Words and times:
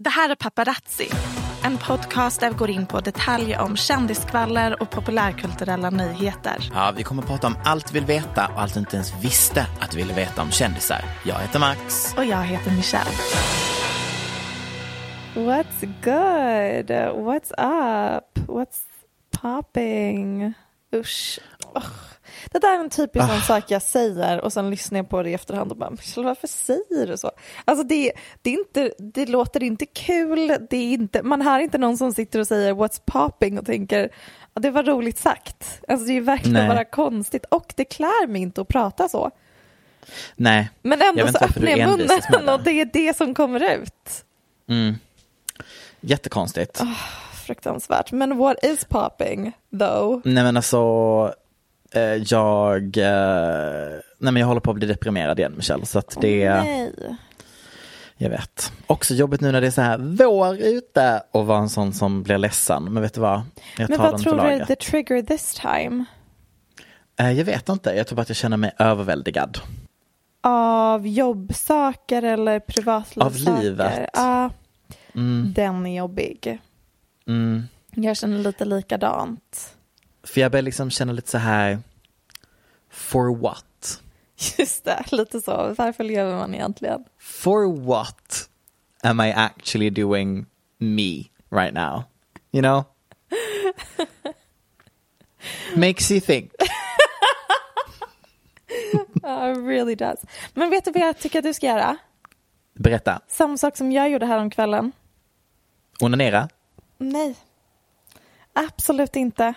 Det 0.00 0.10
här 0.10 0.30
är 0.30 0.34
Paparazzi, 0.34 1.08
en 1.64 1.78
podcast 1.78 2.40
där 2.40 2.50
vi 2.50 2.56
går 2.56 2.70
in 2.70 2.86
på 2.86 3.00
detaljer 3.00 3.60
om 3.60 3.76
kändiskvaller 3.76 4.82
och 4.82 4.90
populärkulturella 4.90 5.90
nyheter. 5.90 6.70
Ja, 6.74 6.92
vi 6.96 7.02
kommer 7.02 7.22
att 7.22 7.28
prata 7.28 7.46
om 7.46 7.56
allt 7.64 7.90
vi 7.90 7.98
vill 7.98 8.06
veta 8.06 8.46
och 8.46 8.60
allt 8.60 8.74
du 8.74 8.80
inte 8.80 8.96
ens 8.96 9.24
visste 9.24 9.66
att 9.80 9.90
du 9.90 9.96
ville 9.96 10.14
veta 10.14 10.42
om 10.42 10.50
kändisar. 10.50 11.04
Jag 11.24 11.34
heter 11.38 11.58
Max. 11.58 12.14
Och 12.16 12.24
jag 12.24 12.42
heter 12.42 12.70
Michelle. 12.70 13.10
What's 15.34 15.86
good? 16.02 16.90
What's 17.26 17.50
up? 17.50 18.48
What's 18.48 18.78
popping? 19.40 20.52
Usch. 20.94 21.38
Ugh. 21.76 21.84
Det 22.52 22.58
där 22.58 22.74
är 22.74 22.80
en 22.80 22.90
typisk 22.90 23.26
sån 23.26 23.40
sak 23.40 23.64
jag 23.70 23.82
säger 23.82 24.40
och 24.40 24.52
sen 24.52 24.70
lyssnar 24.70 24.98
jag 24.98 25.08
på 25.08 25.22
det 25.22 25.30
i 25.30 25.34
efterhand 25.34 25.70
och 25.70 25.76
bara, 25.76 25.90
Michelle, 25.90 26.26
varför 26.26 26.46
säger 26.46 27.06
du 27.06 27.16
så? 27.16 27.30
Alltså 27.64 27.84
det, 27.84 28.12
det, 28.42 28.50
är 28.50 28.58
inte, 28.58 28.92
det 28.98 29.26
låter 29.26 29.62
inte 29.62 29.86
kul, 29.86 30.56
det 30.70 30.76
är 30.76 30.92
inte, 30.92 31.22
man 31.22 31.42
hör 31.42 31.58
inte 31.58 31.78
någon 31.78 31.96
som 31.98 32.12
sitter 32.12 32.38
och 32.38 32.46
säger 32.46 32.74
what's 32.74 33.00
popping 33.04 33.58
och 33.58 33.66
tänker, 33.66 34.10
det 34.54 34.70
var 34.70 34.82
roligt 34.82 35.18
sagt. 35.18 35.80
Alltså 35.88 36.06
det 36.06 36.12
är 36.16 36.20
verkligen 36.20 36.52
Nej. 36.54 36.68
bara 36.68 36.84
konstigt 36.84 37.44
och 37.44 37.72
det 37.76 37.84
klär 37.84 38.26
mig 38.26 38.42
inte 38.42 38.60
att 38.60 38.68
prata 38.68 39.08
så. 39.08 39.30
Nej, 40.36 40.70
Men 40.82 40.98
Jag 40.98 41.08
ändå 41.08 41.24
vet 41.24 41.38
så 41.38 41.44
öppnar 41.44 41.70
jag 41.70 41.90
munnen 41.90 42.48
och 42.48 42.62
det 42.62 42.70
är 42.70 42.84
det 42.92 43.16
som 43.16 43.34
kommer 43.34 43.72
ut. 43.74 44.24
jättekonstigt. 46.00 46.82
Fruktansvärt. 47.46 48.12
Men 48.12 48.36
what 48.38 48.64
is 48.64 48.84
popping 48.84 49.52
though? 49.78 50.20
Nej 50.24 50.44
men 50.44 50.56
alltså, 50.56 51.34
jag, 52.26 52.96
eh, 52.96 53.98
nej 54.18 54.32
men 54.32 54.36
jag 54.36 54.46
håller 54.46 54.60
på 54.60 54.70
att 54.70 54.76
bli 54.76 54.86
deprimerad 54.86 55.38
igen 55.38 55.52
Michelle. 55.56 55.86
Så 55.86 55.98
att 55.98 56.16
det, 56.20 56.54
Nej. 56.54 56.92
jag 58.16 58.30
vet. 58.30 58.72
Också 58.86 59.14
jobbigt 59.14 59.40
nu 59.40 59.52
när 59.52 59.60
det 59.60 59.66
är 59.66 59.70
så 59.70 59.80
här 59.80 59.98
vår 59.98 60.56
ute 60.56 61.22
och 61.30 61.46
vara 61.46 61.58
en 61.58 61.68
sån 61.68 61.92
som 61.92 62.22
blir 62.22 62.38
ledsen. 62.38 62.84
Men 62.92 63.02
vet 63.02 63.14
du 63.14 63.20
vad? 63.20 63.42
Jag 63.78 63.90
Men 63.90 63.98
vad 63.98 64.22
tror 64.22 64.34
du 64.36 64.40
är 64.40 64.64
the 64.64 64.76
trigger 64.76 65.22
this 65.22 65.54
time? 65.54 66.04
Eh, 67.20 67.32
Jag 67.32 67.44
vet 67.44 67.68
inte, 67.68 67.90
jag 67.90 68.06
tror 68.06 68.16
bara 68.16 68.22
att 68.22 68.28
jag 68.28 68.36
känner 68.36 68.56
mig 68.56 68.72
överväldigad. 68.78 69.58
Av 70.40 71.06
jobbsaker 71.06 72.22
eller 72.22 72.60
privatlivssaker? 72.60 73.52
Av 73.52 73.62
livet. 73.62 74.10
Ja, 74.12 74.50
den 75.54 75.86
är 75.86 75.96
jobbig. 75.96 76.58
Mm. 77.26 77.62
Jag 77.90 78.16
känner 78.16 78.38
lite 78.38 78.64
likadant. 78.64 79.74
För 80.32 80.40
jag 80.40 80.52
börjar 80.52 80.62
liksom 80.62 80.90
känna 80.90 81.12
lite 81.12 81.30
så 81.30 81.38
här, 81.38 81.78
for 82.90 83.36
what? 83.36 84.02
Just 84.58 84.84
det, 84.84 85.04
lite 85.12 85.40
så. 85.40 85.74
Varför 85.78 86.04
lever 86.04 86.36
man 86.36 86.54
egentligen? 86.54 87.04
For 87.18 87.86
what 87.86 88.48
am 89.02 89.20
I 89.20 89.32
actually 89.32 89.90
doing 89.90 90.46
me 90.78 91.24
right 91.50 91.74
now? 91.74 92.02
You 92.52 92.62
know? 92.62 92.84
Makes 95.76 96.10
you 96.10 96.20
think. 96.20 96.52
Uh, 99.24 99.66
really 99.66 99.94
does. 99.94 100.20
Men 100.54 100.70
vet 100.70 100.84
du 100.84 100.90
vad 100.90 101.02
jag 101.02 101.18
tycker 101.18 101.38
att 101.38 101.44
du 101.44 101.54
ska 101.54 101.66
göra? 101.66 101.96
Berätta. 102.74 103.20
Samma 103.28 103.56
sak 103.56 103.76
som 103.76 103.92
jag 103.92 104.10
gjorde 104.10 104.26
här 104.26 104.38
om 104.38 104.50
kvällen. 104.50 104.92
Onanera? 106.00 106.48
Nej, 106.98 107.34
absolut 108.52 109.16
inte. 109.16 109.54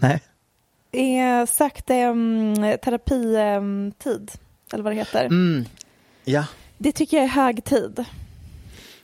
Nej. 0.00 0.20
Eh, 0.92 1.46
sökte 1.46 2.04
um, 2.06 2.54
terapitid, 2.82 4.32
eller 4.72 4.84
vad 4.84 4.92
det 4.92 4.96
heter. 4.96 5.24
Mm. 5.24 5.64
Ja. 6.24 6.44
Det 6.78 6.92
tycker 6.92 7.16
jag 7.16 7.24
är 7.24 7.28
hög 7.30 7.64
tid. 7.64 8.04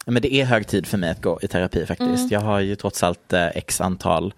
Men 0.07 0.23
det 0.23 0.35
är 0.35 0.45
hög 0.45 0.67
tid 0.67 0.87
för 0.87 0.99
mig 0.99 1.11
att 1.11 1.23
gå 1.23 1.39
i 1.43 1.49
terapi 1.49 1.87
faktiskt. 1.87 2.31
Jag 2.31 2.41
har 2.41 2.61
ju 2.61 2.77
trots 2.77 3.03
allt 3.03 3.33
eh, 3.33 3.47
x 3.47 3.81
antal 3.81 4.35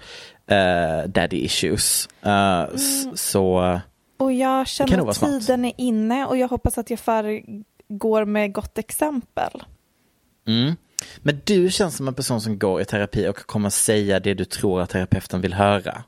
eh, 0.46 1.08
daddy 1.08 1.36
issues. 1.36 2.08
Eh, 2.22 2.62
s- 2.74 3.06
Så 3.14 3.80
Och 4.16 4.32
jag 4.32 4.68
känner 4.68 5.08
att 5.10 5.20
tiden 5.20 5.64
är 5.64 5.72
inne 5.76 6.26
och 6.26 6.36
jag 6.36 6.48
hoppas 6.48 6.78
att 6.78 6.90
jag 6.90 6.98
föregår 6.98 8.24
med 8.24 8.52
gott 8.52 8.78
exempel. 8.78 9.62
Mm. 10.46 10.74
Men 11.18 11.40
du 11.44 11.70
känns 11.70 11.96
som 11.96 12.08
en 12.08 12.14
person 12.14 12.40
som 12.40 12.58
går 12.58 12.80
i 12.80 12.84
terapi 12.84 13.28
och 13.28 13.36
kommer 13.36 13.70
säga 13.70 14.20
det 14.20 14.34
du 14.34 14.44
tror 14.44 14.80
att 14.80 14.90
terapeuten 14.90 15.40
vill 15.40 15.54
höra. 15.54 16.02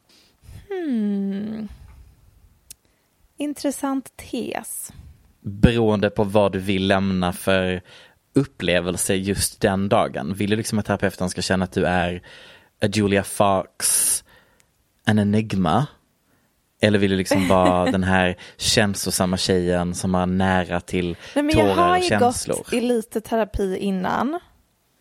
Intressant 3.36 4.16
tes. 4.16 4.92
Beroende 5.40 6.10
på 6.10 6.24
vad 6.24 6.52
du 6.52 6.58
vill 6.58 6.86
lämna 6.86 7.32
för 7.32 7.82
upplevelse 8.34 9.14
just 9.14 9.60
den 9.60 9.88
dagen. 9.88 10.34
Vill 10.34 10.50
du 10.50 10.56
liksom 10.56 10.78
att 10.78 10.86
terapeuten 10.86 11.30
ska 11.30 11.42
känna 11.42 11.64
att 11.64 11.72
du 11.72 11.84
är 11.84 12.22
a 12.82 12.86
Julia 12.92 13.22
Fox, 13.22 14.24
en 15.06 15.18
enigma? 15.18 15.86
Eller 16.82 16.98
vill 16.98 17.10
du 17.10 17.16
liksom 17.16 17.48
vara 17.48 17.84
den 17.90 18.04
här 18.04 18.36
känslosamma 18.56 19.36
tjejen 19.36 19.94
som 19.94 20.14
har 20.14 20.26
nära 20.26 20.80
till 20.80 21.16
Nej, 21.34 21.44
men 21.44 21.58
jag 21.58 21.76
tårar 21.76 21.88
har 21.88 21.96
och 21.96 22.02
ju 22.02 22.08
känslor? 22.08 22.56
gått 22.56 22.72
i 22.72 22.80
lite 22.80 23.20
terapi 23.20 23.76
innan. 23.76 24.38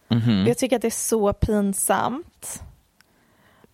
Mhm. 0.07 0.45
Jag 0.47 0.57
tycker 0.57 0.75
att 0.75 0.81
det 0.81 0.87
är 0.87 0.91
så 0.91 1.33
pinsamt 1.33 2.63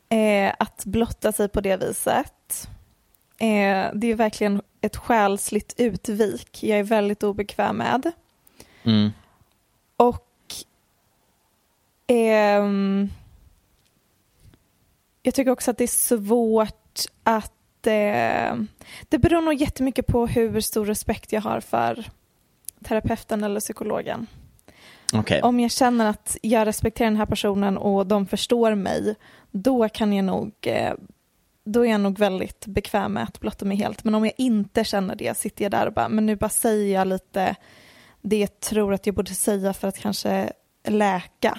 eh, 0.09 0.53
att 0.59 0.85
blotta 0.85 1.31
sig 1.31 1.49
på 1.49 1.61
det 1.61 1.77
viset. 1.77 2.69
Eh, 3.37 3.89
det 3.93 4.07
är 4.07 4.15
verkligen 4.15 4.61
ett 4.81 4.95
själsligt 4.95 5.73
utvik 5.77 6.63
jag 6.63 6.79
är 6.79 6.83
väldigt 6.83 7.23
obekväm 7.23 7.77
med. 7.77 8.11
Mm. 8.83 9.11
Och 9.97 10.27
ehm, 12.07 13.09
jag 15.21 15.33
tycker 15.33 15.51
också 15.51 15.71
att 15.71 15.77
det 15.77 15.83
är 15.83 15.87
svårt 15.87 17.01
att 17.23 17.87
eh, 17.87 18.55
det 19.09 19.17
beror 19.17 19.41
nog 19.41 19.53
jättemycket 19.53 20.07
på 20.07 20.27
hur 20.27 20.61
stor 20.61 20.85
respekt 20.85 21.31
jag 21.31 21.41
har 21.41 21.59
för 21.59 22.09
terapeuten 22.83 23.43
eller 23.43 23.59
psykologen. 23.59 24.27
Okej. 25.13 25.41
Om 25.41 25.59
jag 25.59 25.71
känner 25.71 26.09
att 26.09 26.37
jag 26.41 26.67
respekterar 26.67 27.09
den 27.09 27.17
här 27.17 27.25
personen 27.25 27.77
och 27.77 28.07
de 28.07 28.25
förstår 28.25 28.75
mig, 28.75 29.15
då 29.51 29.89
kan 29.89 30.13
jag 30.13 30.25
nog, 30.25 30.51
eh, 30.61 30.93
då 31.65 31.85
är 31.85 31.91
jag 31.91 32.01
nog 32.01 32.19
väldigt 32.19 32.65
bekväm 32.65 33.13
med 33.13 33.23
att 33.23 33.39
blotta 33.39 33.65
mig 33.65 33.77
helt. 33.77 34.03
Men 34.03 34.15
om 34.15 34.25
jag 34.25 34.33
inte 34.37 34.83
känner 34.83 35.15
det 35.15 35.37
sitter 35.37 35.65
jag 35.65 35.71
där 35.71 35.87
och 35.87 35.93
bara, 35.93 36.09
men 36.09 36.25
nu 36.25 36.35
bara 36.35 36.49
säger 36.49 36.93
jag 36.93 37.07
lite 37.07 37.55
det 38.21 38.37
jag 38.39 38.59
tror 38.59 38.93
att 38.93 39.05
jag 39.05 39.15
borde 39.15 39.33
säga 39.33 39.73
för 39.73 39.87
att 39.87 39.97
kanske 39.97 40.51
läka. 40.87 41.57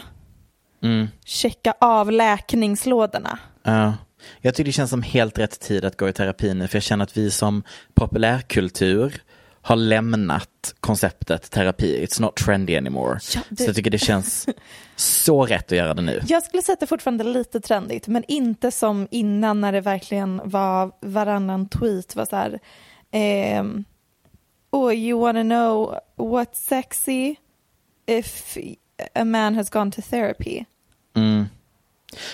Mm. 0.82 1.08
Checka 1.24 1.74
av 1.80 2.12
läkningslådorna. 2.12 3.38
Ja. 3.62 3.94
Jag 4.40 4.54
tycker 4.54 4.64
det 4.64 4.72
känns 4.72 4.90
som 4.90 5.02
helt 5.02 5.38
rätt 5.38 5.60
tid 5.60 5.84
att 5.84 5.96
gå 5.96 6.08
i 6.08 6.12
terapi 6.12 6.54
nu, 6.54 6.68
för 6.68 6.76
jag 6.76 6.82
känner 6.82 7.04
att 7.04 7.16
vi 7.16 7.30
som 7.30 7.62
populärkultur 7.94 9.22
har 9.66 9.76
lämnat 9.76 10.74
konceptet 10.80 11.50
terapi. 11.50 12.06
It's 12.06 12.20
not 12.20 12.36
trendy 12.36 12.76
anymore. 12.76 13.18
Ja, 13.34 13.40
det- 13.48 13.62
Så 13.62 13.68
jag 13.68 13.76
tycker 13.76 13.90
det 13.90 13.98
känns 13.98 14.46
så 14.96 15.46
rätt 15.46 15.72
att 15.72 15.78
göra 15.78 15.94
det 15.94 16.02
nu. 16.02 16.20
Jag 16.28 16.42
skulle 16.42 16.62
säga 16.62 16.74
att 16.74 16.80
det 16.80 16.86
fortfarande 16.86 17.24
är 17.24 17.28
lite 17.28 17.60
trendigt, 17.60 18.08
men 18.08 18.24
inte 18.28 18.70
som 18.70 19.08
innan 19.10 19.60
när 19.60 19.72
det 19.72 19.80
verkligen 19.80 20.40
var 20.44 20.92
varannan 21.00 21.68
tweet 21.68 22.16
var 22.16 22.24
så 22.24 22.36
här. 22.36 22.58
ehm, 23.10 23.84
oh, 24.70 24.94
you 24.94 25.20
wanna 25.20 25.42
know 25.42 25.98
what's 26.16 26.54
sexy 26.68 27.34
if 28.06 28.56
a 29.14 29.24
man 29.24 29.54
has 29.54 29.70
gone 29.70 29.90
to 29.90 30.02
therapy? 30.10 30.64
Mm. 31.16 31.44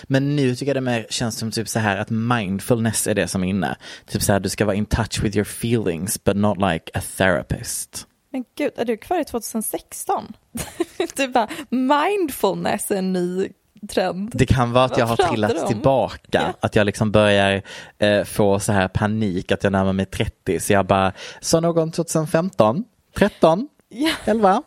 Men 0.02 0.36
nu 0.36 0.54
tycker 0.54 0.66
jag 0.66 0.76
det 0.76 0.90
mer 0.90 1.06
känns 1.10 1.38
som 1.38 1.50
typ 1.50 1.68
så 1.68 1.78
här 1.78 1.96
att 1.96 2.10
mindfulness 2.10 3.06
är 3.06 3.14
det 3.14 3.28
som 3.28 3.44
är 3.44 3.48
inne. 3.48 3.76
Typ 4.06 4.22
så 4.22 4.32
här, 4.32 4.40
du 4.40 4.48
ska 4.48 4.64
vara 4.64 4.76
in 4.76 4.86
touch 4.86 5.20
with 5.22 5.36
your 5.36 5.46
feelings 5.46 6.24
but 6.24 6.36
not 6.36 6.58
like 6.58 6.90
a 6.94 7.00
therapist. 7.16 8.06
Men 8.30 8.44
gud, 8.58 8.72
är 8.76 8.84
du 8.84 8.96
kvar 8.96 9.20
i 9.20 9.24
2016? 9.24 10.32
du 11.16 11.28
bara, 11.28 11.48
mindfulness 11.70 12.90
är 12.90 12.96
en 12.96 13.12
ny 13.12 13.48
trend. 13.88 14.30
Det 14.34 14.46
kan 14.46 14.72
vara 14.72 14.84
att 14.84 14.98
jag 14.98 15.06
har 15.06 15.16
trillat 15.16 15.66
tillbaka, 15.68 16.18
Ja. 16.30 16.52
att 16.60 16.76
jag 16.76 16.84
liksom 16.86 17.10
börjar 17.12 17.62
eh, 17.98 18.24
få 18.24 18.60
så 18.60 18.72
här 18.72 18.88
panik 18.88 19.52
att 19.52 19.64
jag 19.64 19.72
närmar 19.72 19.92
mig 19.92 20.06
30. 20.06 20.60
Så 20.60 20.72
jag 20.72 20.86
bara, 20.86 21.12
sa 21.40 21.60
någon 21.60 21.92
2015? 21.92 22.84
13? 23.16 23.68
Ja. 23.88 24.10
11? 24.24 24.62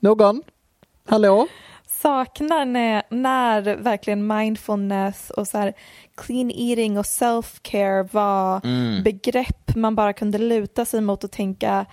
Någon? 0.00 0.42
Hallå? 1.06 1.48
Saknar 2.02 2.64
när, 2.64 3.02
när 3.10 3.76
verkligen 3.76 4.26
mindfulness 4.26 5.30
och 5.30 5.48
så 5.48 5.58
här 5.58 5.72
clean 6.16 6.50
eating 6.50 6.98
och 6.98 7.04
self-care 7.04 8.08
var 8.12 8.60
begrepp 9.02 9.76
man 9.76 9.94
bara 9.94 10.12
kunde 10.12 10.38
luta 10.38 10.84
sig 10.84 11.00
mot 11.00 11.24
och 11.24 11.30
tänka 11.30 11.86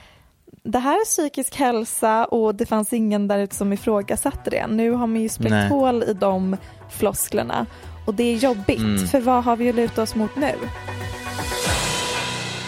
det 0.64 0.80
här 0.80 0.96
är 0.96 1.06
psykisk 1.06 1.56
hälsa 1.56 2.26
och 2.26 2.56
det 2.56 2.66
fanns 2.66 2.94
ingen 2.94 3.28
där 3.28 3.40
ute 3.40 3.56
som 3.56 3.74
ifrågasatte 3.74 4.50
det. 4.50 4.68
Nu 4.68 4.92
har 4.92 5.08
man 5.08 5.22
ju 5.22 5.30
spräckt 5.30 5.70
hål 5.70 6.04
i 6.04 6.14
de 6.14 6.58
flosklerna 6.90 7.66
och 8.08 8.14
det 8.14 8.24
är 8.24 8.36
jobbigt 8.36 9.12
för 9.12 9.20
vad 9.20 9.44
har 9.44 9.56
vi 9.56 9.70
att 9.70 9.76
luta 9.76 10.02
oss 10.02 10.16
mot 10.16 10.36
nu? 10.36 10.54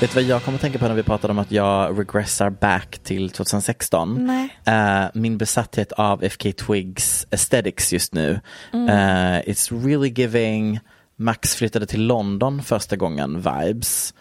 Vet 0.02 0.12
du 0.12 0.16
vad 0.16 0.24
jag 0.24 0.44
kommer 0.44 0.56
att 0.56 0.62
tänka 0.62 0.80
på 0.80 0.88
när 0.88 0.96
vi 0.96 1.04
pratade 1.04 1.32
om 1.32 1.40
att 1.40 1.52
jag 1.52 2.00
regressar 2.00 2.50
back 2.50 3.00
till 3.00 3.30
2016? 3.30 4.26
Nej. 4.26 4.50
Eh, 4.66 5.06
min 5.14 5.38
besatthet 5.38 5.92
av 5.92 6.24
FK 6.24 6.52
Twigs 6.52 7.28
aesthetics 7.32 7.94
just 7.94 8.14
nu. 8.14 8.40
Mm. 8.74 8.90
Eh, 8.90 9.42
it's 9.42 9.86
really 9.86 10.10
giving 10.10 10.80
Max 11.16 11.56
flyttade 11.56 11.86
till 11.86 12.06
London 12.06 12.64
första 12.64 12.96
gången 12.96 13.36
vibes. 13.36 14.14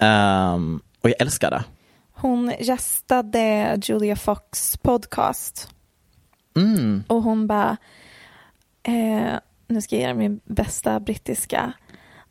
Ehm, 0.00 0.80
och 1.00 1.10
jag 1.10 1.20
älskar 1.20 1.50
det. 1.50 1.64
Hon 2.12 2.52
gästade 2.60 3.78
Julia 3.82 4.16
Fox 4.16 4.76
podcast 4.76 5.68
Mm. 6.56 7.04
Och 7.06 7.22
hon 7.22 7.46
bara, 7.46 7.76
eh, 8.82 9.38
nu 9.68 9.80
ska 9.80 9.96
jag 9.96 10.02
göra 10.02 10.14
min 10.14 10.40
bästa 10.44 11.00
brittiska. 11.00 11.72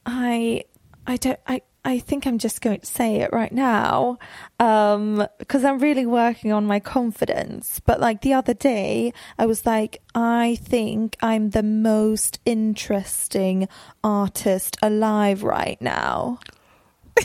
I, 0.08 0.64
I, 1.08 1.18
don't, 1.18 1.54
I, 1.56 1.60
I 1.86 2.00
think 2.00 2.26
I'm 2.26 2.40
just 2.40 2.62
going 2.62 2.80
to 2.80 2.86
say 2.86 3.18
it 3.18 3.30
right 3.32 3.52
now 3.52 4.18
um, 4.60 5.28
because 5.38 5.64
I'm 5.64 5.78
really 5.78 6.08
working 6.08 6.52
on 6.52 6.66
my 6.66 6.80
confidence. 6.80 7.80
But 7.86 8.00
like 8.02 8.22
the 8.22 8.34
other 8.34 8.56
day, 8.56 9.14
I 9.38 9.46
was 9.46 9.68
like, 9.68 10.02
I 10.16 10.58
think 10.64 11.16
I'm 11.22 11.52
the 11.52 11.62
most 11.62 12.40
interesting 12.44 13.68
artist 14.04 14.78
alive 14.82 15.44
right 15.44 15.80
now. 15.80 16.40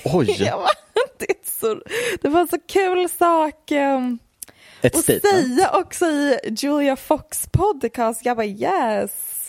Oj, 0.04 0.38
bara, 0.50 0.68
det, 1.18 1.30
är 1.30 1.44
så, 1.44 1.80
det 2.22 2.28
var 2.28 2.46
så 2.46 2.58
kul 2.58 3.08
sak. 3.08 3.72
Um, 3.72 4.18
ett 4.82 4.96
statement. 4.96 5.22
säga 5.22 5.70
också 5.70 6.06
i 6.06 6.38
Julia 6.44 6.96
Fox 6.96 7.48
podcast, 7.52 8.24
jag 8.24 8.36
bara 8.36 8.46
yes, 8.46 9.39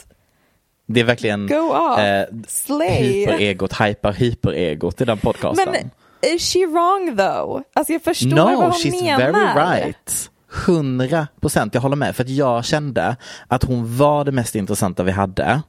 Det 0.93 0.99
är 0.99 1.03
verkligen 1.03 1.47
go 1.47 1.55
off, 1.55 1.99
eh, 1.99 2.25
slay. 2.47 3.03
hyperegot, 3.03 3.73
hyper 3.81 4.11
hyperegot 4.11 5.01
i 5.01 5.05
den 5.05 5.17
podcasten. 5.17 5.71
Men 5.71 5.89
is 6.35 6.53
she 6.53 6.59
wrong 6.65 7.17
though? 7.17 7.61
Alltså 7.73 7.93
jag 7.93 8.01
förstår 8.03 8.29
No, 8.29 8.35
vad 8.43 8.55
hon 8.55 8.71
she's 8.71 9.03
menar. 9.03 9.17
very 9.31 9.81
right. 9.81 10.29
Hundra 10.65 11.27
procent, 11.41 11.73
jag 11.73 11.81
håller 11.81 11.95
med. 11.95 12.15
För 12.15 12.23
att 12.23 12.29
jag 12.29 12.65
kände 12.65 13.15
att 13.47 13.63
hon 13.63 13.97
var 13.97 14.25
det 14.25 14.31
mest 14.31 14.55
intressanta 14.55 15.03
vi 15.03 15.11
hade. 15.11 15.61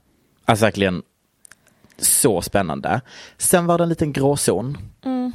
Alltså 0.45 0.65
verkligen 0.65 1.03
så 1.99 2.43
spännande. 2.43 3.01
Sen 3.39 3.67
var 3.67 3.79
det 3.79 3.85
en 3.85 3.89
liten 3.89 4.13
gråzon. 4.13 4.79
Mm. 5.05 5.33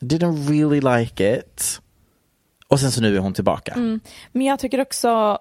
Didn't 0.00 0.48
really 0.48 0.80
like 0.98 1.36
it. 1.38 1.80
Och 2.68 2.80
sen 2.80 2.90
så 2.92 3.00
nu 3.02 3.16
är 3.16 3.20
hon 3.20 3.32
tillbaka. 3.34 3.72
Mm. 3.72 4.00
Men 4.32 4.46
jag 4.46 4.58
tycker 4.58 4.80
också 4.80 5.38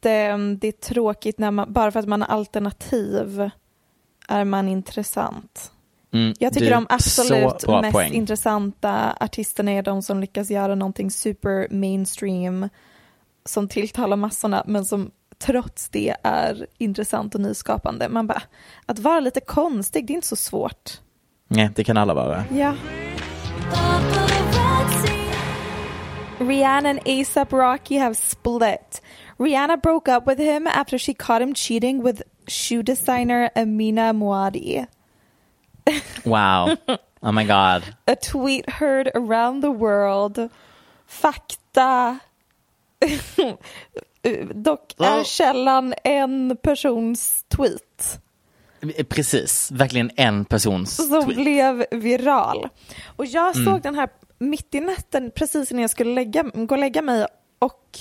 att 0.00 0.06
eh, 0.06 0.38
det 0.38 0.68
är 0.68 0.72
tråkigt 0.72 1.38
när 1.38 1.50
man, 1.50 1.72
bara 1.72 1.90
för 1.90 2.00
att 2.00 2.08
man 2.08 2.22
har 2.22 2.28
alternativ 2.28 3.50
är 4.28 4.44
man 4.44 4.68
intressant. 4.68 5.72
Mm, 6.12 6.34
Jag 6.38 6.52
tycker 6.54 6.70
de 6.70 6.86
absolut 6.88 7.66
mest 7.68 7.92
poäng. 7.92 8.12
intressanta 8.12 9.16
artisterna 9.20 9.70
är 9.72 9.82
de 9.82 10.02
som 10.02 10.20
lyckas 10.20 10.50
göra 10.50 10.74
någonting 10.74 11.10
super 11.10 11.68
mainstream 11.70 12.68
som 13.44 13.68
tilltalar 13.68 14.16
massorna 14.16 14.64
men 14.66 14.84
som 14.84 15.10
trots 15.38 15.88
det 15.88 16.16
är 16.22 16.66
intressant 16.78 17.34
och 17.34 17.40
nyskapande. 17.40 18.08
Man 18.08 18.26
bara, 18.26 18.42
att 18.86 18.98
vara 18.98 19.20
lite 19.20 19.40
konstig, 19.40 20.06
det 20.06 20.12
är 20.12 20.14
inte 20.14 20.28
så 20.28 20.36
svårt. 20.36 21.00
Nej, 21.48 21.70
det 21.74 21.84
kan 21.84 21.96
alla 21.96 22.14
vara. 22.14 22.44
Ja. 22.52 22.74
Rihanna 26.38 26.90
and 26.90 27.00
ASAP 27.06 27.52
Rocky 27.52 27.98
have 27.98 28.14
split. 28.14 29.02
Rihanna 29.40 29.82
broke 29.82 30.08
up 30.08 30.26
with 30.26 30.38
him 30.38 30.66
after 30.66 30.98
she 30.98 31.14
caught 31.14 31.42
him 31.42 31.54
cheating 31.54 32.02
with 32.02 32.22
shoe 32.46 32.82
designer 32.82 33.50
Amina 33.56 34.12
Muadi. 34.12 34.86
Wow. 36.24 36.76
Oh 37.22 37.32
my 37.32 37.44
god. 37.44 37.82
A 38.06 38.16
tweet 38.16 38.68
heard 38.70 39.10
around 39.14 39.62
the 39.62 39.70
world. 39.70 40.50
Fakta. 41.06 42.20
Dock 44.54 44.94
är 45.00 45.24
källan 45.24 45.94
en 46.04 46.56
persons 46.62 47.44
tweet 47.48 48.20
Precis, 49.08 49.70
verkligen 49.70 50.10
en 50.16 50.44
persons 50.44 50.96
som 50.96 51.24
tweet. 51.24 51.36
blev 51.36 51.84
viral. 51.90 52.68
Och 53.16 53.26
jag 53.26 53.64
såg 53.64 53.82
den 53.82 53.94
här 53.94 54.08
mitt 54.38 54.74
i 54.74 54.80
natten 54.80 55.30
precis 55.34 55.70
innan 55.70 55.80
jag 55.80 55.90
skulle 55.90 56.14
lägga, 56.14 56.42
gå 56.42 56.74
och 56.74 56.78
lägga 56.78 57.02
mig 57.02 57.26
och 57.58 57.98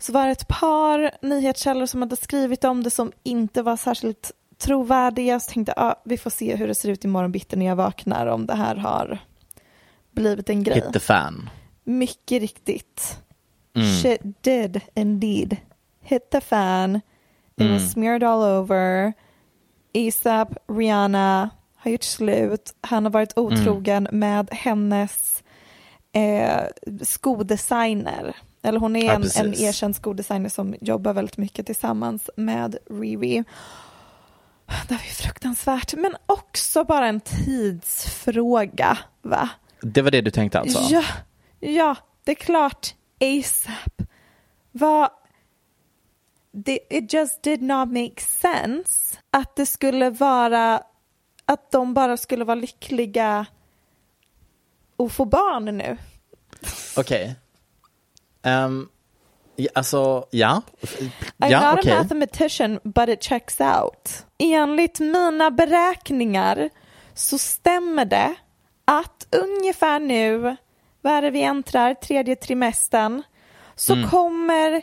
så 0.00 0.12
var 0.12 0.26
det 0.26 0.32
ett 0.32 0.48
par 0.48 1.10
nyhetskällor 1.22 1.86
som 1.86 2.02
hade 2.02 2.16
skrivit 2.16 2.64
om 2.64 2.82
det 2.82 2.90
som 2.90 3.12
inte 3.22 3.62
var 3.62 3.76
särskilt 3.76 4.32
trovärdiga. 4.58 5.40
Så 5.40 5.52
tänkte 5.52 5.72
jag, 5.76 5.84
ah, 5.86 5.94
vi 6.04 6.18
får 6.18 6.30
se 6.30 6.56
hur 6.56 6.68
det 6.68 6.74
ser 6.74 6.88
ut 6.88 7.04
imorgon 7.04 7.32
bitti 7.32 7.56
när 7.56 7.66
jag 7.66 7.76
vaknar 7.76 8.26
om 8.26 8.46
det 8.46 8.54
här 8.54 8.76
har 8.76 9.18
blivit 10.12 10.50
en 10.50 10.62
grej. 10.62 10.74
Hit 10.74 10.92
the 10.92 11.00
fan. 11.00 11.50
Mycket 11.84 12.40
riktigt. 12.40 13.18
Mm. 13.76 13.88
Shit 14.02 14.20
did 14.44 14.80
indeed 14.94 15.56
hit 16.02 16.30
the 16.30 16.40
fan. 16.40 16.96
It 16.96 17.02
Mm. 17.60 17.72
was 17.72 17.92
smeared 17.92 18.22
all 18.24 18.42
over. 18.42 19.12
ASAP, 19.94 20.48
Rihanna 20.68 21.50
har 21.76 21.90
gjort 21.90 22.02
slut. 22.02 22.74
Han 22.80 23.04
har 23.04 23.10
varit 23.12 23.38
otrogen 23.38 24.06
Mm. 24.06 24.18
med 24.18 24.48
hennes 24.52 25.42
eh, 26.12 26.60
skodesigner. 27.02 28.36
Eller 28.62 28.80
hon 28.80 28.96
är 28.96 29.04
Ja, 29.04 29.12
en, 29.12 29.22
en 29.46 29.54
erkänd 29.54 29.96
skodesigner 29.96 30.48
som 30.48 30.74
jobbar 30.80 31.12
väldigt 31.12 31.36
mycket 31.36 31.66
tillsammans 31.66 32.30
med 32.36 32.76
Riri. 32.90 33.44
Det 34.88 34.94
är 34.94 34.98
ju 34.98 35.12
fruktansvärt, 35.12 35.94
men 35.94 36.16
också 36.26 36.84
bara 36.84 37.06
en 37.06 37.20
tidsfråga, 37.20 38.98
va? 39.22 39.48
Det 39.82 40.02
var 40.02 40.10
det 40.10 40.20
du 40.20 40.30
tänkte 40.30 40.60
alltså? 40.60 40.94
Ja, 40.94 41.04
ja, 41.60 41.96
det 42.24 42.30
är 42.30 42.34
klart. 42.36 42.94
ASAP. 43.20 44.02
Vad... 44.72 45.10
Det, 46.52 46.78
it 46.90 47.12
just 47.12 47.42
did 47.42 47.62
not 47.62 47.88
make 47.88 48.20
sense 48.20 49.18
att 49.30 49.56
det 49.56 49.66
skulle 49.66 50.10
vara 50.10 50.82
att 51.44 51.70
de 51.70 51.94
bara 51.94 52.16
skulle 52.16 52.44
vara 52.44 52.54
lyckliga 52.54 53.46
och 54.96 55.12
få 55.12 55.24
barn 55.24 55.64
nu. 55.64 55.96
Okej. 56.96 57.36
Ja, 58.42 59.68
alltså, 59.74 60.26
ja. 60.30 60.62
I'm 61.38 61.50
Ja, 61.50 61.70
not 61.70 61.78
okej. 61.80 61.92
a 61.92 62.02
mathematician 62.02 62.80
but 62.84 63.08
it 63.08 63.22
checks 63.22 63.60
out. 63.60 64.26
Enligt 64.38 65.00
mina 65.00 65.50
beräkningar 65.50 66.70
så 67.14 67.38
stämmer 67.38 68.04
det 68.04 68.34
att 68.84 69.26
ungefär 69.36 69.98
nu 70.00 70.56
vad 71.02 71.12
är 71.12 71.22
det 71.22 71.30
vi 71.30 71.42
äntrar, 71.42 71.94
tredje 71.94 72.36
trimestern, 72.36 73.22
så 73.74 73.92
Mm. 73.94 74.10
kommer 74.10 74.82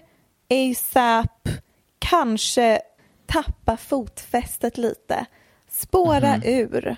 ASAP 0.50 1.50
kanske 2.00 2.82
tappa 3.26 3.78
fotfästet 3.78 4.78
lite, 4.78 5.26
spåra 5.70 6.36
Mhm. 6.38 6.42
ur. 6.46 6.98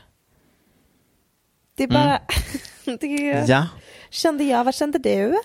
Det 1.75 1.83
är 1.83 1.87
bara, 1.87 2.19
det 2.85 3.03
Mm. 3.03 3.45
Ja. 3.47 3.67
kände 4.09 4.43
jag, 4.43 4.63
vad 4.63 4.75
kände 4.75 4.99
du? 4.99 5.37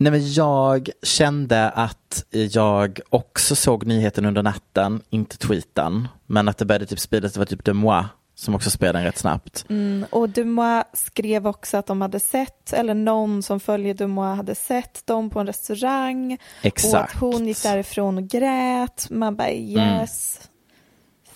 Nej 0.00 0.12
men 0.12 0.32
jag 0.32 0.90
kände 1.02 1.70
att 1.70 2.24
jag 2.30 3.00
också 3.10 3.56
såg 3.56 3.86
nyheten 3.86 4.24
under 4.24 4.42
natten, 4.42 5.02
inte 5.10 5.38
tweeten, 5.38 6.08
men 6.26 6.48
att 6.48 6.58
det 6.58 6.64
började 6.64 6.86
typ 6.86 7.00
spridas, 7.00 7.32
det 7.32 7.38
var 7.38 7.46
typ 7.46 7.64
Demois 7.64 8.06
som 8.38 8.54
också 8.54 8.70
spred 8.70 8.94
den 8.94 9.04
rätt 9.04 9.18
snabbt. 9.18 9.64
Mm, 9.68 10.06
och 10.10 10.28
Dumois 10.28 10.84
skrev 10.92 11.46
också 11.46 11.76
att 11.76 11.86
de 11.86 12.00
hade 12.00 12.20
sett, 12.20 12.72
eller 12.72 12.94
någon 12.94 13.42
som 13.42 13.60
följer 13.60 13.94
Dumois 13.94 14.36
hade 14.36 14.54
sett 14.54 15.06
dem 15.06 15.30
på 15.30 15.40
en 15.40 15.46
restaurang. 15.46 16.32
Och 16.32 16.66
Exakt. 16.66 16.92
Mm. 16.94 17.02
att 17.02 17.34
hon 17.34 17.48
gick 17.48 17.62
därifrån 17.62 18.18
och 18.18 18.28
grät. 18.28 19.06
Man 19.10 19.36
bara 19.36 19.50
yes. 19.50 20.40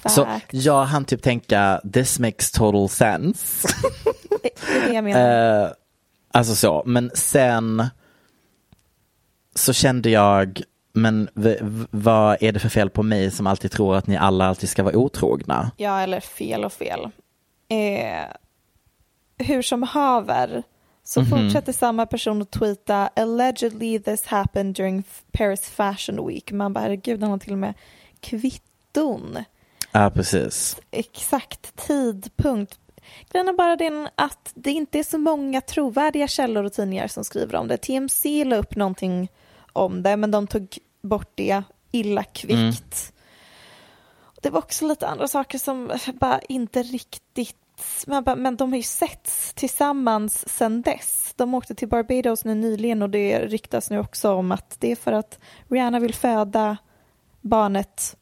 Så 0.07 0.25
Fact. 0.25 0.47
jag 0.51 0.85
hann 0.85 1.05
typ 1.05 1.23
tänka, 1.23 1.81
this 1.93 2.19
makes 2.19 2.51
total 2.51 2.89
sense. 2.89 3.69
Det 4.43 4.77
är 4.77 4.89
det 4.89 4.95
jag 4.95 5.05
menar. 5.05 5.65
Eh, 5.65 5.71
alltså 6.31 6.55
så, 6.55 6.83
men 6.87 7.11
sen 7.15 7.91
så 9.55 9.73
kände 9.73 10.11
jag, 10.11 10.63
men 10.93 11.29
v- 11.35 11.59
v- 11.61 11.87
vad 11.91 12.37
är 12.43 12.53
det 12.53 12.59
för 12.61 12.69
fel 12.69 12.91
på 12.91 13.03
mig 13.03 13.31
som 13.31 13.47
alltid 13.47 13.71
tror 13.71 13.97
att 13.97 14.07
ni 14.07 14.17
alla 14.17 14.47
alltid 14.47 14.69
ska 14.69 14.83
vara 14.83 14.97
otrogna? 14.97 15.71
Ja, 15.77 16.01
eller 16.01 16.21
fel 16.21 16.65
och 16.65 16.73
fel. 16.73 17.01
Eh, 17.69 18.27
hur 19.47 19.63
som 19.63 19.83
haver 19.83 20.63
så 21.05 21.21
Mhm. 21.21 21.31
fortsätter 21.31 21.73
samma 21.73 22.07
person 22.07 22.43
att 22.43 22.51
tweeta 22.51 23.11
allegedly 23.17 23.99
this 23.99 24.27
happened 24.27 24.75
during 24.77 25.03
Paris 25.33 25.61
Fashion 25.71 26.27
Week. 26.29 26.53
Man 26.53 26.73
bara 26.73 26.81
herregud, 26.81 27.23
han 27.23 27.31
har 27.31 27.39
till 27.39 27.53
och 27.53 27.59
med 27.59 27.75
kvitton. 28.21 29.39
Ja, 29.93 30.11
precis. 30.15 30.77
Exakt 30.91 31.87
tidpunkt. 31.87 32.79
Grejen 33.31 33.49
är 33.49 33.53
bara 33.53 33.77
den 33.77 34.09
att 34.15 34.53
det 34.55 34.71
inte 34.71 34.99
är 34.99 35.03
så 35.03 35.19
många 35.19 35.61
trovärdiga 35.61 36.29
källor 36.29 36.65
och 36.65 36.73
tidningar 36.73 37.09
som 37.09 37.25
skriver 37.25 37.55
om 37.59 37.69
det. 37.69 37.77
TMC 37.77 38.45
la 38.45 38.57
upp 38.57 38.77
någonting 38.77 39.29
om 39.73 40.03
det, 40.03 40.17
men 40.17 40.31
de 40.31 40.47
tog 40.47 40.79
bort 41.03 41.31
det 41.35 41.63
illa 41.91 42.25
kvickt. 42.25 43.13
Det 44.43 44.51
var 44.51 44.59
också 44.59 44.87
lite 44.87 45.09
andra 45.09 45.29
saker 45.29 45.59
som 45.59 45.91
bara 46.21 46.41
inte 46.49 46.83
riktigt... 46.83 47.57
Man 48.07 48.25
bara, 48.25 48.37
men 48.37 48.57
de 48.57 48.71
har 48.73 48.77
ju 48.77 48.83
setts 48.83 49.55
tillsammans 49.55 50.49
sedan 50.49 50.83
dess. 50.83 51.33
De 51.37 51.55
åkte 51.55 51.75
till 51.75 51.89
Barbados 51.89 52.45
nu 52.45 52.55
nyligen 52.55 53.03
och 53.03 53.11
det 53.11 53.39
ryktas 53.41 53.91
nu 53.91 53.99
också 53.99 54.33
om 54.33 54.53
att 54.53 54.77
det 54.79 54.93
är 54.93 54.97
för 54.97 55.13
att 55.13 55.39
Rihanna 55.69 56.01
vill 56.01 56.15
föda 56.15 56.77
barnet 57.41 58.17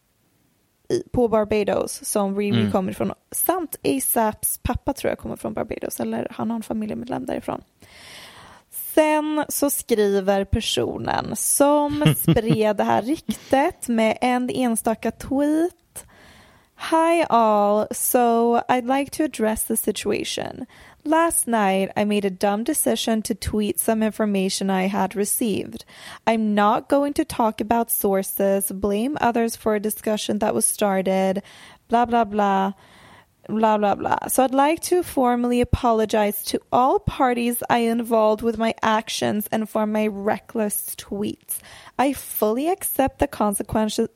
i, 0.89 1.03
på 1.13 1.29
Barbados 1.29 2.01
som 2.05 2.37
Riri 2.39 2.61
Mm. 2.61 2.73
kommer 2.73 2.93
ifrån. 2.93 3.13
Samt 3.31 3.77
ASAPs 3.85 4.59
pappa 4.63 4.93
tror 4.93 5.09
jag 5.11 5.19
kommer 5.19 5.37
från 5.37 5.55
Barbados 5.55 6.01
eller 6.01 6.29
han 6.31 6.51
har 6.51 6.57
en 6.57 6.63
familjemedlem 6.63 7.27
därifrån. 7.27 7.63
Sen 9.01 9.45
så 9.49 9.71
skriver 9.71 10.45
personen 10.45 11.37
som 11.37 12.05
spred 12.23 12.77
det 12.77 12.85
här 12.85 13.03
ryktet 13.03 13.89
med 13.89 14.19
en 14.21 14.51
enstaka 14.51 15.11
tweet. 15.11 16.07
Hi 16.91 17.25
all, 17.31 17.87
so 17.91 18.57
I'd 18.69 18.99
like 18.99 19.11
to 19.11 19.25
address 19.25 19.65
the 19.65 19.77
situation. 19.77 20.67
Last 21.05 21.47
night 21.47 21.91
I 21.97 22.05
made 22.05 22.27
a 22.27 22.31
dumb 22.31 22.65
decision 22.65 23.23
to 23.23 23.35
tweet 23.35 23.81
some 23.81 24.07
information 24.07 24.71
I 24.71 24.89
had 24.89 25.17
received. 25.17 25.85
I'm 26.27 26.55
not 26.55 26.89
going 26.89 27.15
to 27.15 27.25
talk 27.25 27.61
about 27.61 27.91
sources, 27.91 28.71
blame 28.71 29.17
others 29.21 29.57
for 29.57 29.75
a 29.75 29.81
discussion 29.81 30.39
that 30.41 30.55
was 30.55 30.67
started, 30.67 31.43
blah 31.89 32.05
blah 32.05 32.25
blah 32.25 32.73
blah 33.49 33.79
blah 33.79 33.95
blah. 33.95 34.29
So 34.29 34.45
I'd 34.45 34.55
like 34.55 34.81
to 34.85 35.03
formally 35.03 35.61
apologize 35.61 36.43
to 36.45 36.61
all 36.73 36.99
parties 36.99 37.63
I 37.69 37.79
involved 37.79 38.43
with 38.43 38.59
my 38.59 38.75
actions 38.83 39.49
and 39.51 39.69
for 39.69 39.87
my 39.87 40.07
reckless 40.07 40.95
tweets. 40.97 41.59
I 41.99 42.15
fully 42.15 42.69
accept 42.69 43.19
the 43.19 43.27
consequences 43.27 44.09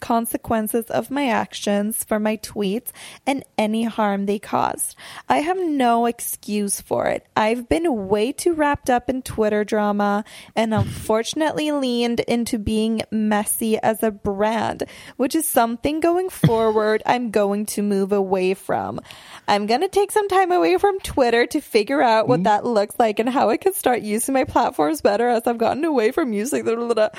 consequences 0.00 0.84
of 0.86 1.10
my 1.10 1.28
actions 1.28 2.04
for 2.04 2.18
my 2.18 2.36
tweets 2.36 2.90
and 3.26 3.42
any 3.56 3.84
harm 3.84 4.26
they 4.26 4.38
caused. 4.38 4.94
I 5.28 5.38
have 5.38 5.58
no 5.58 6.06
excuse 6.06 6.80
for 6.80 7.06
it. 7.06 7.26
I've 7.34 7.68
been 7.68 8.08
way 8.08 8.32
too 8.32 8.52
wrapped 8.52 8.90
up 8.90 9.08
in 9.08 9.22
Twitter 9.22 9.64
drama 9.64 10.24
and 10.54 10.74
unfortunately 10.74 11.72
leaned 11.86 12.20
into 12.20 12.58
being 12.58 13.02
messy 13.10 13.78
as 13.78 14.02
a 14.02 14.10
brand, 14.10 14.84
which 15.16 15.34
is 15.34 15.48
something 15.48 16.00
going 16.00 16.28
forward 16.28 17.02
I'm 17.06 17.30
going 17.30 17.64
to 17.66 17.82
move 17.82 17.95
away 18.04 18.54
from. 18.54 19.00
I'm 19.48 19.66
going 19.66 19.80
to 19.80 19.88
take 19.88 20.12
some 20.12 20.28
time 20.28 20.52
away 20.52 20.78
from 20.78 20.98
Twitter 21.00 21.46
to 21.46 21.60
figure 21.60 22.02
out 22.02 22.28
what 22.28 22.36
mm-hmm. 22.36 22.44
that 22.44 22.64
looks 22.64 22.96
like 22.98 23.18
and 23.18 23.28
how 23.28 23.50
I 23.50 23.56
can 23.56 23.74
start 23.74 24.02
using 24.02 24.34
my 24.34 24.44
platforms 24.44 25.00
better 25.00 25.28
as 25.28 25.46
I've 25.46 25.58
gotten 25.58 25.84
away 25.84 26.12
from 26.12 26.32
using 26.32 26.64
them. 26.64 27.10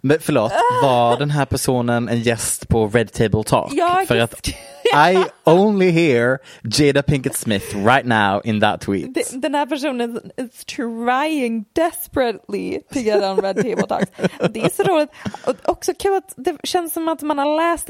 Men 0.00 0.18
förlåt, 0.20 0.52
ah. 0.52 0.82
var 0.82 1.16
den 1.16 1.30
här 1.30 1.44
personen 1.44 2.08
en 2.08 2.20
gäst 2.20 2.68
på 2.68 2.88
Red 2.88 3.12
Table 3.12 3.44
Talk? 3.44 3.72
Jag- 3.72 4.06
För 4.06 4.16
att 4.16 4.48
I 4.48 5.24
only 5.44 5.90
hear 5.90 6.38
Jada 6.62 7.02
Pinkett 7.02 7.36
Smith 7.36 7.76
right 7.76 8.06
now 8.06 8.40
in 8.44 8.60
that 8.60 8.80
tweet. 8.80 9.14
Den- 9.14 9.40
Den 9.40 9.54
här 9.54 9.66
personen 9.66 10.30
is 10.36 10.64
trying 10.64 11.64
desperately 11.72 12.80
to 12.92 12.98
get 12.98 13.22
on 13.22 13.40
Red 13.40 13.56
Table 13.56 13.86
Talk. 13.86 14.08
Det 14.50 14.60
är 14.60 14.68
så 14.68 14.82
roligt. 14.82 15.10
Och 15.44 15.56
också 15.64 15.92
kul 15.98 16.16
att 16.16 16.34
det 16.36 16.56
känns 16.64 16.92
som 16.92 17.08
att 17.08 17.22
man 17.22 17.38
har 17.38 17.56
läst 17.56 17.88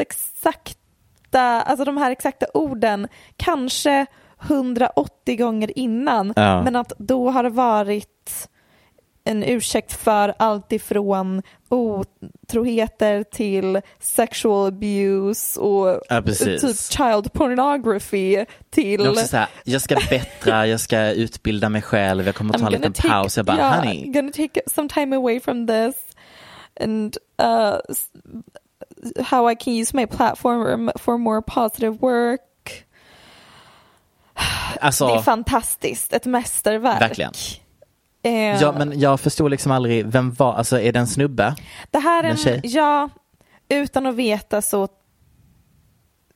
exakta, 1.28 1.70
alltså 1.70 1.84
de 1.84 1.96
här 1.96 2.10
exakta 2.10 2.46
orden, 2.54 3.08
kanske 3.36 4.06
180 4.42 5.36
gånger 5.36 5.78
innan. 5.78 6.32
Ja. 6.36 6.62
Men 6.62 6.76
att 6.76 6.92
då 6.98 7.30
har 7.30 7.42
det 7.42 7.50
varit 7.50 8.48
en 9.24 9.42
ursäkt 9.42 9.92
för 9.92 10.34
allt 10.38 10.72
ifrån 10.72 11.42
otroheter 11.68 13.22
till 13.22 13.80
sexual 14.00 14.68
abuse 14.68 15.60
och 15.60 16.00
Ja, 16.08 16.22
typ 16.22 16.60
child 16.92 17.32
pornography 17.32 18.44
till 18.70 19.08
också 19.08 19.26
så 19.26 19.36
här, 19.36 19.48
jag 19.64 19.82
ska 19.82 19.96
bättra, 20.10 20.66
jag 20.66 20.80
ska 20.80 21.10
utbilda 21.10 21.68
mig 21.68 21.82
själv, 21.82 22.26
jag 22.26 22.34
kommer 22.34 22.54
att 22.54 22.60
ta 22.60 22.66
en 22.66 22.72
liten 22.72 22.92
paus. 22.92 23.36
Jag 23.36 23.46
bara, 23.46 23.56
yeah, 23.56 23.78
honey, 23.78 24.04
I'm 24.04 24.12
gonna 24.12 24.32
take 24.32 24.60
some 24.66 24.88
time 24.88 25.16
away 25.16 25.40
from 25.40 25.66
this 25.66 25.94
and 26.80 27.16
uh, 27.42 27.76
how 29.24 29.50
I 29.50 29.56
can 29.56 29.74
use 29.74 29.96
my 29.96 30.06
platform 30.06 30.90
for 30.96 31.18
more 31.18 31.42
positive 31.42 31.98
work. 32.00 32.40
alltså, 34.80 35.06
det 35.06 35.14
är 35.14 35.22
fantastiskt, 35.22 36.12
ett 36.12 36.26
mästerverk. 36.26 37.00
Verkligen. 37.00 37.32
Eh, 38.22 38.32
ja, 38.32 38.74
men 38.78 39.00
jag 39.00 39.20
förstod 39.20 39.50
liksom 39.50 39.72
aldrig, 39.72 40.06
vem 40.06 40.32
var, 40.32 40.54
alltså 40.54 40.80
är 40.80 40.92
det 40.92 40.98
en 40.98 41.06
snubbe? 41.06 41.54
det 41.90 41.98
här 41.98 42.24
är 42.24 42.28
en 42.28 42.54
en, 42.54 42.60
ja, 42.64 43.10
utan 43.68 44.06
att 44.06 44.14
veta 44.14 44.62
så, 44.62 44.88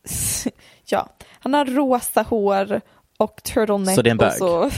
ja, 0.85 1.09
han 1.41 1.55
har 1.55 1.65
rosa 1.65 2.23
hår 2.23 2.81
och 3.19 3.43
turtleneck 3.43 3.95
Så 3.95 4.03
det 4.03 4.09
är 4.09 4.11
en 4.11 4.17
bög? 4.17 4.33
och 4.33 4.39
så 4.39 4.71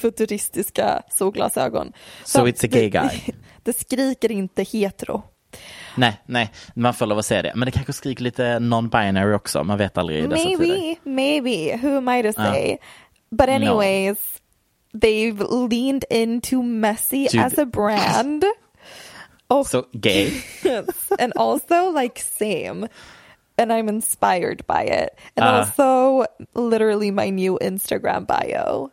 futuristiska 0.00 1.02
solglasögon. 1.10 1.92
So 2.24 2.46
it's 2.46 2.64
a 2.64 2.68
gay 2.70 2.82
det, 2.82 2.88
guy? 2.88 3.34
Det 3.62 3.72
skriker 3.80 4.32
inte 4.32 4.62
hetero. 4.62 5.22
Nej, 5.96 6.20
nej, 6.26 6.50
man 6.74 6.94
får 6.94 7.06
lov 7.06 7.18
att 7.18 7.26
säga 7.26 7.42
det. 7.42 7.52
Men 7.54 7.66
det 7.66 7.72
kanske 7.72 7.92
skriker 7.92 8.22
lite 8.24 8.58
non-binary 8.58 9.34
också, 9.34 9.64
man 9.64 9.78
vet 9.78 9.98
aldrig 9.98 10.18
i 10.18 10.26
dessa 10.26 10.44
tider. 10.44 10.58
Maybe, 10.58 10.96
maybe. 11.04 11.76
Who 11.82 11.96
am 11.96 12.08
I 12.08 12.22
to 12.22 12.32
say? 12.42 12.78
But 13.30 13.48
No. 13.48 13.54
anyways, 13.54 14.18
they've 15.00 15.40
leaned 15.70 16.04
into 16.10 16.62
Messi 16.62 17.28
Dude. 17.28 17.44
as 17.44 17.58
a 17.58 17.64
brand. 17.64 18.44
Oh, 19.52 19.64
Så 19.66 19.84
gay. 19.92 20.32
and 21.18 21.32
also 21.36 21.90
like 22.02 22.20
same. 22.20 22.88
And 23.58 23.72
I'm 23.72 23.88
inspired 23.88 24.64
by 24.66 24.82
it. 24.84 25.08
And 25.36 25.44
Ah. 25.44 25.58
also 25.58 26.24
literally 26.54 27.10
my 27.10 27.30
new 27.30 27.58
Instagram 27.60 28.26
bio. 28.26 28.90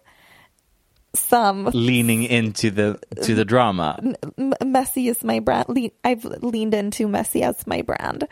Some 1.13 1.71
Leaning 1.73 2.27
into 2.27 2.69
the, 2.71 2.93
to 3.15 3.35
the 3.35 3.43
drama. 3.45 3.99
M- 4.37 4.53
Messi 4.61 5.09
is 5.09 5.23
my 5.23 5.39
brand. 5.39 5.65
I've 6.03 6.25
leaned 6.41 6.73
into 6.73 7.07
Messi 7.07 7.43
as 7.43 7.65
my 7.65 7.83
brand. 7.83 8.23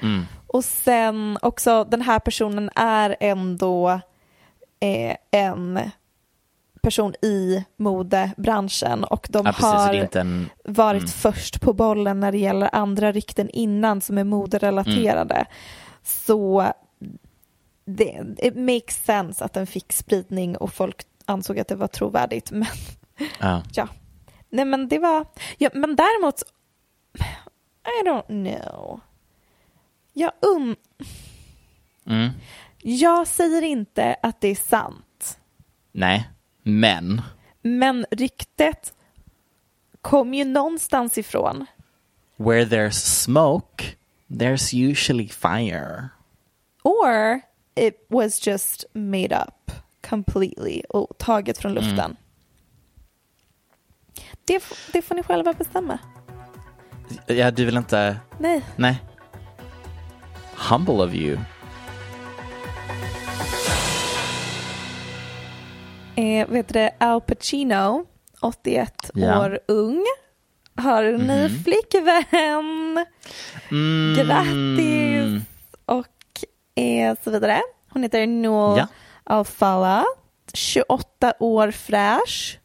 Och 0.47 0.63
sen 0.65 1.37
också 1.41 1.83
den 1.83 2.01
här 2.01 2.19
personen 2.19 2.69
är 2.75 3.15
ändå 3.19 3.89
eh, 4.79 5.15
en 5.31 5.79
person 6.81 7.13
i 7.21 7.63
modebranschen 7.77 9.03
och 9.03 9.27
de 9.29 9.45
Ja, 9.45 9.51
precis, 9.51 9.63
har 9.63 10.17
en... 10.17 10.49
varit 10.63 11.09
först 11.11 11.61
på 11.61 11.73
bollen 11.73 12.19
när 12.19 12.31
det 12.31 12.37
gäller 12.37 12.69
andra 12.75 13.11
rykten 13.11 13.49
innan 13.49 14.01
som 14.01 14.17
är 14.17 14.23
moderelaterade. 14.23 15.45
Så 16.03 16.71
det, 17.85 18.25
it 18.37 18.55
makes 18.55 19.05
sense 19.05 19.45
att 19.45 19.53
den 19.53 19.67
fick 19.67 19.93
spridning 19.93 20.57
och 20.57 20.73
folk 20.73 21.03
ansåg 21.25 21.59
att 21.59 21.67
det 21.67 21.75
var 21.75 21.87
trovärdigt. 21.87 22.51
Men 22.51 22.67
Ja. 23.39 23.63
ja, 23.73 23.87
nej 24.49 24.65
men 24.65 24.87
det 24.87 24.99
var, 24.99 25.25
ja, 25.57 25.69
men 25.73 25.95
däremot, 25.95 26.41
I 28.03 28.07
don't 28.07 28.27
know. 28.67 28.99
Jag, 30.13 30.31
um, 30.41 30.75
Mm. 32.07 32.29
jag 32.81 33.27
säger 33.27 33.61
inte 33.61 34.15
att 34.23 34.41
det 34.41 34.47
är 34.47 34.55
sant, 34.55 35.39
Nej, 35.91 36.29
men. 36.63 37.21
men 37.61 38.05
ryktet 38.11 38.93
kom 40.01 40.33
ju 40.33 40.45
någonstans 40.45 41.17
ifrån. 41.17 41.65
Where 42.35 42.65
there's 42.65 42.91
smoke, 43.23 43.83
there's 44.27 44.89
usually 44.91 45.27
fire. 45.27 46.09
Or 46.83 47.41
it 47.75 48.05
was 48.09 48.47
just 48.47 48.85
made 48.93 49.35
up 49.47 49.54
completely 50.09 50.81
och 50.89 51.17
taget 51.17 51.57
från 51.57 51.73
luften. 51.73 52.15
Det, 54.45 54.55
f- 54.55 54.89
det 54.93 55.01
får 55.01 55.15
ni 55.15 55.23
själva 55.23 55.53
bestämma. 55.53 55.99
Ja, 57.27 57.51
du 57.51 57.65
vill 57.65 57.77
inte... 57.77 58.17
Nej. 58.39 58.61
Nej. 58.75 59.03
Humble 60.69 60.93
of 60.93 61.13
you. 61.13 61.37
Eh, 66.15 66.47
vet 66.49 66.67
du 66.67 66.73
det, 66.73 66.91
Al 66.97 67.21
Pacino, 67.21 68.05
81 68.41 69.11
Ja. 69.13 69.39
år 69.45 69.59
ung, 69.67 70.05
har 70.75 71.03
en 71.03 71.21
ny 71.27 71.49
flickvän. 71.63 73.05
Mm. 73.71 74.15
Grattis! 74.15 75.43
Och 75.85 76.45
eh, 76.83 77.17
så 77.23 77.31
vidare. 77.31 77.61
Hon 77.89 78.03
heter 78.03 78.27
Noel 78.27 78.77
Ja. 78.77 78.87
Alfala, 79.25 80.05
28 80.53 81.33
år 81.39 81.71
fräsch. 81.71 82.59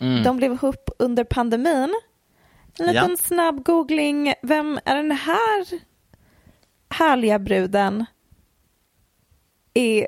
Mm. 0.00 0.22
De 0.22 0.36
blev 0.36 0.52
ihop 0.52 0.90
under 0.98 1.24
pandemin. 1.24 1.94
En 2.78 2.86
liten 2.86 3.10
Ja. 3.10 3.16
snabb 3.16 3.64
googling. 3.64 4.34
Vem 4.42 4.78
är 4.84 4.96
den 4.96 5.10
här 5.10 5.66
härliga 6.90 7.38
bruden? 7.38 8.04
Är, 9.74 10.06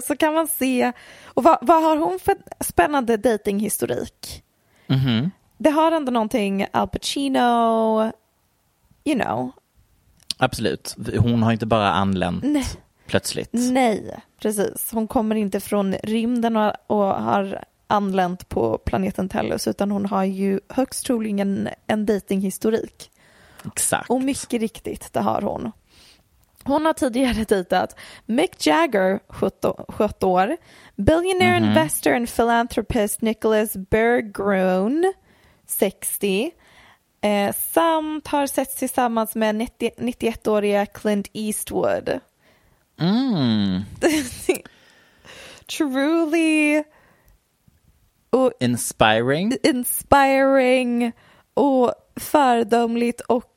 så 0.06 0.16
kan 0.16 0.34
man 0.34 0.48
se. 0.48 0.92
Och 1.24 1.42
vad, 1.42 1.58
vad 1.62 1.82
har 1.82 1.96
hon 1.96 2.18
för 2.18 2.34
spännande 2.60 3.16
datinghistorik? 3.16 4.42
Mhm. 4.86 5.30
Det 5.58 5.70
har 5.70 5.92
ändå 5.92 6.12
någonting 6.12 6.66
Al 6.72 6.88
Pacino, 6.88 8.12
you 9.04 9.20
know. 9.20 9.50
Absolut. 10.38 10.96
Hon 11.18 11.42
har 11.42 11.52
inte 11.52 11.66
bara 11.66 11.92
anlänt 11.92 12.44
Nej. 12.44 12.64
plötsligt. 13.06 13.50
Nej, 13.52 14.20
precis. 14.42 14.90
Hon 14.92 15.08
kommer 15.08 15.34
inte 15.34 15.60
från 15.60 15.94
rymden 15.94 16.56
och, 16.56 17.06
har 17.06 17.64
anlänt 17.86 18.48
på 18.48 18.78
planeten 18.78 19.28
Tellus 19.28 19.68
utan 19.68 19.90
hon 19.90 20.06
har 20.06 20.24
ju 20.24 20.60
högst 20.68 21.06
troligen 21.06 21.68
en 21.86 22.06
datinghistorik. 22.06 23.10
Exakt. 23.66 24.10
Och 24.10 24.22
mycket 24.22 24.60
riktigt, 24.60 25.12
det 25.12 25.20
har 25.20 25.42
hon. 25.42 25.72
Hon 26.64 26.86
har 26.86 26.92
tidigare 26.92 27.44
dejtat 27.44 27.96
Mick 28.26 28.66
Jagger, 28.66 29.20
17 29.28 29.84
17 29.88 30.28
år, 30.28 30.56
billionaire 30.96 31.56
investor 31.56 32.12
and 32.12 32.34
philanthropist 32.34 33.22
Nicholas 33.22 33.76
Berggruen, 33.76 35.12
60, 35.66 36.50
eh, 37.20 37.54
samt 37.54 38.26
har 38.26 38.46
setts 38.46 38.74
tillsammans 38.74 39.34
med 39.34 39.54
90, 39.54 39.90
91-åriga 39.98 40.86
Clint 40.86 41.28
Eastwood. 41.32 42.20
Mm. 43.02 43.82
Truly 45.76 46.82
och 48.30 48.52
Inspiring. 48.60 49.52
inspiring 49.62 51.12
och 51.54 51.94
föredömligt 52.16 53.20
och 53.20 53.48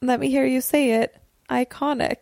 let 0.00 0.20
me 0.20 0.28
hear 0.28 0.46
you 0.46 0.62
say 0.62 1.02
it, 1.02 1.10
iconic. 1.52 2.18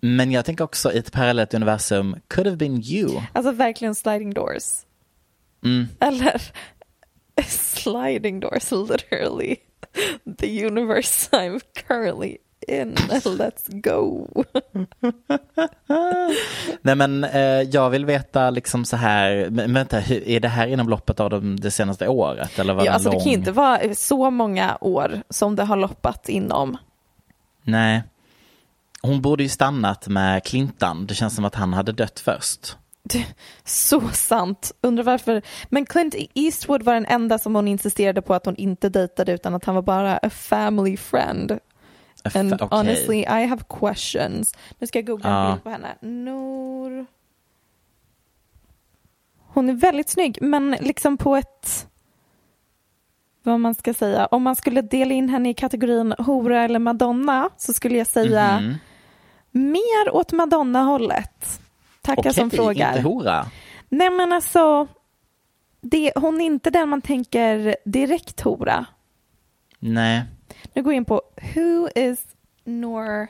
Men 0.00 0.32
jag 0.32 0.44
tänker 0.44 0.64
också 0.64 0.92
i 0.92 0.98
ett 0.98 1.12
parallellt 1.12 1.54
universum, 1.54 2.16
could 2.28 2.46
have 2.46 2.56
been 2.56 2.82
you. 2.84 3.20
Alltså 3.32 3.52
verkligen 3.52 3.94
sliding 3.94 4.34
doors. 4.34 4.64
Mm. 5.64 5.86
Eller 6.00 6.42
sliding 7.48 8.40
doors 8.40 8.70
literally. 8.70 9.56
The 10.38 10.66
universe 10.66 11.28
I'm 11.32 11.60
currently 11.88 12.36
in. 12.68 12.94
Let's 13.24 13.80
go. 13.80 14.26
Nej 16.82 16.94
men 16.96 17.24
eh, 17.24 17.40
jag 17.62 17.90
vill 17.90 18.04
veta 18.04 18.50
liksom 18.50 18.84
så 18.84 18.96
här, 18.96 19.48
men 19.50 19.74
vänta, 19.74 19.98
hur, 19.98 20.28
är 20.28 20.40
det 20.40 20.48
här 20.48 20.66
inom 20.66 20.88
loppet 20.88 21.20
av 21.20 21.30
de, 21.30 21.60
det 21.60 21.70
senaste 21.70 22.08
året? 22.08 22.58
Eller 22.58 22.74
var 22.74 22.84
Ja, 22.84 22.90
det 22.90 22.94
alltså 22.94 23.08
det 23.08 23.14
lång? 23.14 23.22
kan 23.22 23.32
ju 23.32 23.38
inte 23.38 23.52
vara 23.52 23.94
så 23.94 24.30
många 24.30 24.78
år 24.80 25.22
som 25.30 25.56
det 25.56 25.64
har 25.64 25.76
loppat 25.76 26.28
inom. 26.28 26.76
Nej. 27.62 28.02
Hon 29.02 29.20
borde 29.22 29.42
ju 29.42 29.48
stannat 29.48 30.08
med 30.08 30.44
Clinton, 30.44 31.06
det 31.06 31.14
känns 31.14 31.34
som 31.34 31.44
att 31.44 31.54
han 31.54 31.72
hade 31.72 31.92
dött 31.92 32.20
först. 32.20 32.76
Så 33.64 34.08
sant. 34.08 34.72
Undrar 34.80 35.04
varför. 35.04 35.42
Men 35.68 35.86
Clint 35.86 36.14
Eastwood 36.34 36.82
var 36.82 36.94
den 36.94 37.06
enda 37.06 37.38
som 37.38 37.54
hon 37.54 37.68
insisterade 37.68 38.22
på 38.22 38.34
att 38.34 38.46
hon 38.46 38.56
inte 38.56 38.88
dejtade 38.88 39.32
utan 39.32 39.54
att 39.54 39.64
han 39.64 39.74
var 39.74 39.82
bara 39.82 40.16
a 40.16 40.30
family 40.30 40.96
friend. 40.96 41.58
And 42.34 42.52
okej. 42.52 42.68
honestly, 42.78 43.18
I 43.20 43.46
have 43.46 43.62
questions. 43.80 44.54
Nu 44.78 44.86
ska 44.86 44.98
jag 44.98 45.06
googla 45.06 45.44
en 45.46 45.52
bild 45.52 45.62
på 45.64 45.70
henne. 45.70 45.88
Nor... 46.00 47.06
Hon 49.54 49.68
är 49.68 49.72
väldigt 49.74 50.08
snygg, 50.08 50.38
men 50.42 50.70
liksom 50.80 51.16
på 51.16 51.36
ett... 51.36 51.88
Vad 53.42 53.60
man 53.60 53.74
ska 53.74 53.94
säga. 53.94 54.26
Om 54.26 54.42
man 54.42 54.56
skulle 54.56 54.82
dela 54.82 55.14
in 55.14 55.28
henne 55.28 55.50
i 55.50 55.54
kategorin 55.54 56.14
hora 56.18 56.62
eller 56.62 56.78
madonna 56.78 57.50
så 57.56 57.72
skulle 57.72 57.98
jag 57.98 58.06
säga 58.06 58.60
Mhm. 58.60 58.74
mer 59.50 60.14
åt 60.14 60.32
madonna-hållet. 60.32 61.60
Tackar 62.02 62.22
Okej, 62.22 62.34
som 62.34 62.50
frågar. 62.50 62.88
inte 62.88 63.02
hora. 63.08 63.46
Nej 63.88 64.10
men 64.10 64.32
alltså, 64.32 64.86
det, 65.80 66.12
hon 66.16 66.40
är 66.40 66.44
inte 66.44 66.70
den 66.70 66.88
man 66.88 67.00
tänker 67.02 67.76
direkt 67.84 68.40
hora. 68.40 68.86
Nej. 69.78 70.22
Nu 70.74 70.82
går 70.82 70.92
jag 70.92 70.96
in 70.96 71.04
på 71.04 71.22
Who 71.54 71.88
is 71.94 72.26
Nor 72.64 73.28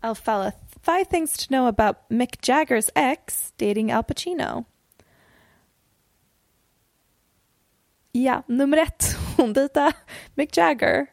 Alfala? 0.00 0.52
Five 0.82 1.04
things 1.04 1.46
to 1.46 1.48
know 1.48 1.66
about 1.66 1.96
Mick 2.08 2.48
Jaggers 2.48 2.86
ex 2.94 3.52
dating 3.56 3.92
Al 3.92 4.02
Pacino. 4.04 4.64
Ja, 8.12 8.42
nummer 8.46 8.76
ett, 8.76 9.04
hon 9.36 9.52
dejtade 9.52 9.92
Mick 10.34 10.56
Jagger. 10.56 11.06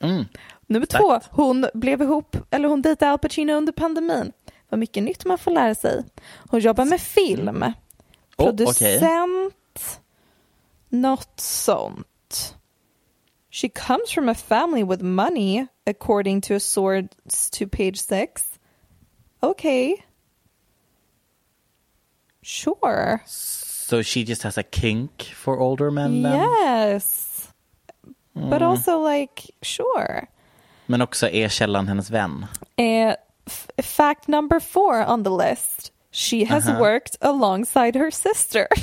Mm. 0.00 0.24
Nummer 0.66 0.86
Tack. 0.86 1.00
två, 1.00 1.20
hon 1.30 1.66
blev 1.74 2.02
ihop, 2.02 2.36
eller 2.50 2.68
hon 2.68 2.82
dejtade 2.82 3.12
Al 3.12 3.18
Pacino 3.18 3.52
under 3.52 3.72
pandemin. 3.72 4.32
Vad 4.68 4.80
mycket 4.80 5.02
nytt 5.02 5.24
man 5.24 5.38
får 5.38 5.50
lära 5.50 5.74
sig. 5.74 6.04
Hon 6.50 6.60
jobbar 6.60 6.84
med 6.84 7.00
film. 7.00 7.62
Oh. 8.36 8.46
Producent. 8.46 10.00
Något 10.88 11.40
sånt. 11.40 12.56
She 13.60 13.68
comes 13.68 14.10
from 14.10 14.28
a 14.28 14.34
family 14.34 14.82
with 14.84 15.02
money, 15.02 15.66
according 15.86 16.40
to 16.42 16.54
a 16.54 16.60
source 16.60 17.50
to 17.50 17.66
page 17.66 17.96
six. 18.00 18.58
Okay. 19.42 20.02
Sure. 22.42 23.22
So 23.26 24.02
she 24.02 24.24
just 24.24 24.42
has 24.44 24.56
a 24.58 24.62
kink 24.62 25.22
for 25.34 25.58
older 25.58 25.90
men 25.90 26.22
then? 26.22 26.32
Yes. 26.34 27.52
Mm. 28.36 28.48
But 28.50 28.62
also 28.62 28.98
like, 28.98 29.50
sure. 29.62 30.26
Men 30.86 31.02
också 31.02 31.28
är 31.28 31.48
källan 31.48 31.88
hennes 31.88 32.10
vän? 32.10 32.46
Uh, 32.78 33.14
f- 33.46 33.68
fact 33.82 34.28
number 34.28 34.60
four 34.60 35.04
on 35.04 35.22
the 35.24 35.30
list. 35.30 35.92
She 36.12 36.44
has 36.44 36.66
Uh-huh. 36.66 36.80
worked 36.80 37.16
alongside 37.20 37.98
her 37.98 38.10
sister. 38.10 38.66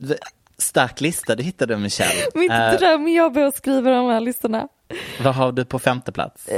The- 0.00 0.18
Stark 0.62 1.00
lista 1.00 1.34
du 1.34 1.42
hittade 1.42 1.76
Michelle. 1.76 2.20
Mitt 2.34 2.50
Eh, 2.50 2.72
drömjobb 2.72 3.36
är 3.36 3.42
att 3.44 3.56
skriva 3.56 3.90
de 3.90 4.06
här 4.10 4.20
listorna. 4.20 4.68
vad 5.24 5.34
har 5.34 5.52
du 5.52 5.64
på 5.64 5.78
femte 5.78 6.12
plats? 6.12 6.48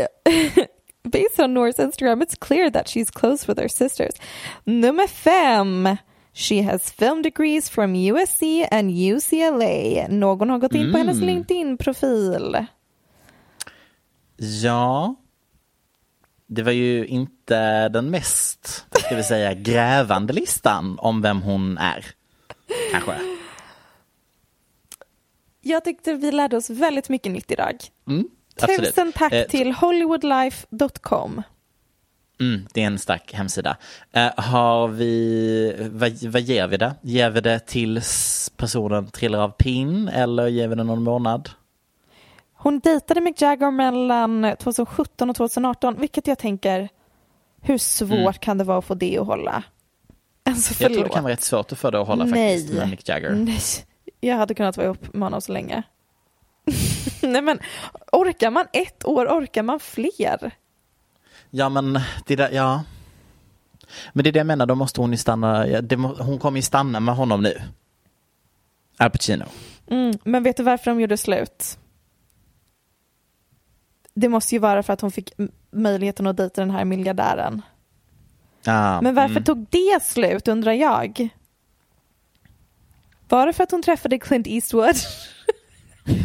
Based 1.05 1.45
on 1.45 1.59
Nora's 1.59 1.81
Instagram, 1.85 2.23
it's 2.23 2.37
clear 2.40 2.71
that 2.71 2.87
she's 2.87 3.11
close 3.12 3.47
with 3.49 3.61
her 3.61 3.69
sisters. 3.69 4.14
Nummer 4.64 5.07
fem. 5.07 5.97
She 6.37 6.62
has 6.62 6.90
film 6.93 7.23
degrees 7.23 7.71
from 7.71 7.95
USC 7.95 8.43
and 8.71 8.90
UCLA. 8.90 10.07
Någon 10.09 10.51
har 10.51 10.59
gått 10.59 10.75
in 10.75 10.93
på 10.93 10.99
hennes 10.99 11.21
LinkedIn-profil. 11.21 12.67
Ja, 14.62 15.14
det 16.47 16.62
var 16.62 16.73
ju 16.73 17.07
inte 17.07 17.88
den 17.88 18.11
mest, 18.11 18.87
ska 19.05 19.17
vi 19.17 19.23
säga, 19.23 19.55
grävande 19.55 20.33
listan 20.33 20.99
om 20.99 21.23
vem 21.23 21.43
hon 21.43 21.79
är. 21.79 22.07
Kanske. 22.93 23.14
Jag 25.64 25.85
tyckte 25.85 26.12
vi 26.14 26.33
lärde 26.33 26.57
oss 26.57 26.70
väldigt 26.70 27.09
mycket 27.09 27.33
nytt 27.33 27.50
idag. 27.50 27.77
Mm, 28.09 28.29
absolut. 28.61 28.81
Tusen 28.88 29.12
tack 29.12 29.33
Eh, 29.33 29.46
till 29.46 29.72
hollywoodlife.com. 29.72 31.42
Mm, 32.40 32.66
det 32.72 32.83
är 32.83 32.87
en 32.87 32.98
stark 32.98 33.33
hemsida. 33.35 33.77
Eh, 34.12 34.31
har 34.37 34.88
vi, 34.88 35.88
vad, 35.92 36.22
vad 36.22 36.42
ger 36.42 36.66
vi 36.66 36.77
det? 36.77 36.94
Ger 37.03 37.31
vi 37.31 37.40
det 37.40 37.59
tills 37.59 38.53
personen 38.57 39.07
trillar 39.11 39.38
av 39.38 39.48
pin 39.48 40.09
eller 40.09 40.46
ger 40.46 40.68
vi 40.68 40.74
det 40.74 40.85
någon 40.85 41.03
månad? 41.03 41.50
Hon 42.57 42.81
dejtade 42.81 43.20
Mick 43.20 43.40
Jagger 43.42 43.70
mellan 43.70 44.55
2017 44.59 45.31
och 45.31 45.37
2018, 45.37 46.00
vilket 46.00 46.27
jag 46.27 46.38
tänker, 46.38 46.88
hur 47.62 47.79
svårt 47.79 48.11
Mm. 48.12 48.33
kan 48.33 48.59
det 48.59 48.64
vara 48.64 48.79
att 48.79 48.85
få 48.85 48.94
det 48.94 49.18
att 49.18 49.27
hålla? 49.27 49.62
Alltså 50.46 50.83
Jag 50.83 50.92
tror 50.92 51.05
det 51.05 51.11
kan 51.11 51.22
vara 51.22 51.33
rätt 51.33 51.42
svårt 51.42 51.72
att 51.72 51.79
få 51.79 51.90
det 51.90 52.00
att 52.00 52.07
hålla 52.07 52.24
Nej. 52.24 52.59
faktiskt 52.59 52.79
med 52.79 52.90
Mick 52.90 53.09
Jagger. 53.09 53.31
Nej, 53.31 53.59
jag 54.26 54.37
hade 54.37 54.54
kunnat 54.54 54.76
vara 54.76 54.87
ihop 54.87 55.14
med 55.14 55.22
honom 55.22 55.40
så 55.40 55.52
länge. 55.52 55.82
Nej 57.22 57.42
men, 57.42 57.58
orkar 58.12 58.50
man 58.50 58.66
ett 58.72 59.04
år, 59.04 59.26
orkar 59.26 59.62
man 59.62 59.80
fler? 59.80 60.50
Ja 61.50 61.68
men 61.68 62.00
det 62.26 62.37
där, 62.37 62.50
ja. 62.50 62.84
Men 64.12 64.24
det 64.24 64.30
är 64.30 64.32
det 64.32 64.38
jag 64.38 64.46
menar, 64.46 64.66
då 64.66 64.74
måste 64.74 65.00
hon 65.00 65.10
ju 65.10 65.16
stanna, 65.16 65.68
ja, 65.68 65.80
det 65.80 65.96
hon 65.96 66.38
kommer 66.38 66.58
ju 66.58 66.62
stanna 66.62 67.00
med 67.00 67.16
honom 67.16 67.42
nu. 67.42 67.62
Al 68.96 69.10
Pacino. 69.10 69.44
Mm, 69.90 70.18
men 70.24 70.42
vet 70.42 70.56
du 70.56 70.62
varför 70.62 70.90
de 70.90 71.00
gjorde 71.00 71.16
slut? 71.16 71.78
Det 74.14 74.28
måste 74.28 74.54
ju 74.54 74.58
vara 74.58 74.82
för 74.82 74.92
att 74.92 75.00
hon 75.00 75.12
fick 75.12 75.32
möjligheten 75.70 76.26
att 76.26 76.37
dejta 76.37 76.60
den 76.60 76.70
här 76.70 76.84
miljardären. 76.84 77.62
Ah, 78.66 79.00
Men 79.00 79.14
varför 79.14 79.30
mm. 79.30 79.44
tog 79.44 79.66
det 79.70 80.02
slut 80.02 80.48
undrar 80.48 80.72
jag? 80.72 81.28
Det 83.28 83.52
för 83.52 83.62
att 83.64 83.70
hon 83.70 83.82
träffade 83.82 84.18
Clint 84.18 84.46
Eastwood? 84.46 84.96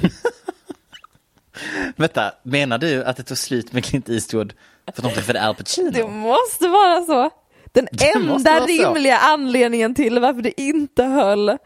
Vänta, 1.95 2.31
menar 2.43 2.77
du 2.77 3.03
att 3.03 3.17
det 3.17 3.23
tog 3.23 3.37
slut 3.37 3.73
med 3.73 3.85
Clint 3.85 4.09
Eastwood 4.09 4.53
för 4.85 4.91
att 5.01 5.03
de 5.03 5.13
träffade 5.13 5.41
Al 5.41 5.55
Pacino? 5.55 5.91
Det 5.91 6.07
måste 6.07 6.67
vara 6.67 7.01
så. 7.05 7.29
Den 7.71 7.87
Det 7.91 8.11
enda 8.11 8.33
vara 8.53 8.59
så. 8.59 8.65
rimliga 8.67 9.17
anledningen 9.17 9.95
till 9.95 10.19
varför 10.19 10.41
det 10.41 10.61
inte 10.61 11.03
höll 11.03 11.57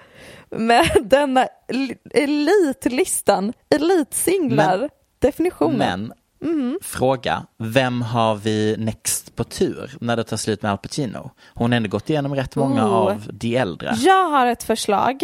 med 0.49 0.89
denna 1.05 1.47
el- 1.67 1.95
elitlistan, 2.13 3.53
elitsinglar, 3.69 4.89
definitionen. 5.19 6.13
Men, 6.39 6.79
fråga, 6.81 7.45
vem 7.59 8.01
har 8.01 8.35
vi 8.35 8.75
next 8.77 9.22
på 9.35 9.43
tur 9.43 9.91
när 10.01 10.15
det 10.17 10.23
tar 10.23 10.37
slut 10.37 10.61
med 10.61 10.71
Al 10.71 10.77
Pacino? 10.77 11.31
Hon 11.53 11.71
har 11.71 11.77
ändå 11.77 11.89
gått 11.89 12.09
igenom 12.09 12.35
rätt 12.35 12.55
många 12.55 12.85
Oh. 12.85 12.93
av 12.93 13.23
de 13.31 13.55
äldre. 13.57 13.93
Jag 13.97 14.29
har 14.29 14.45
ett 14.47 14.63
förslag. 14.63 15.23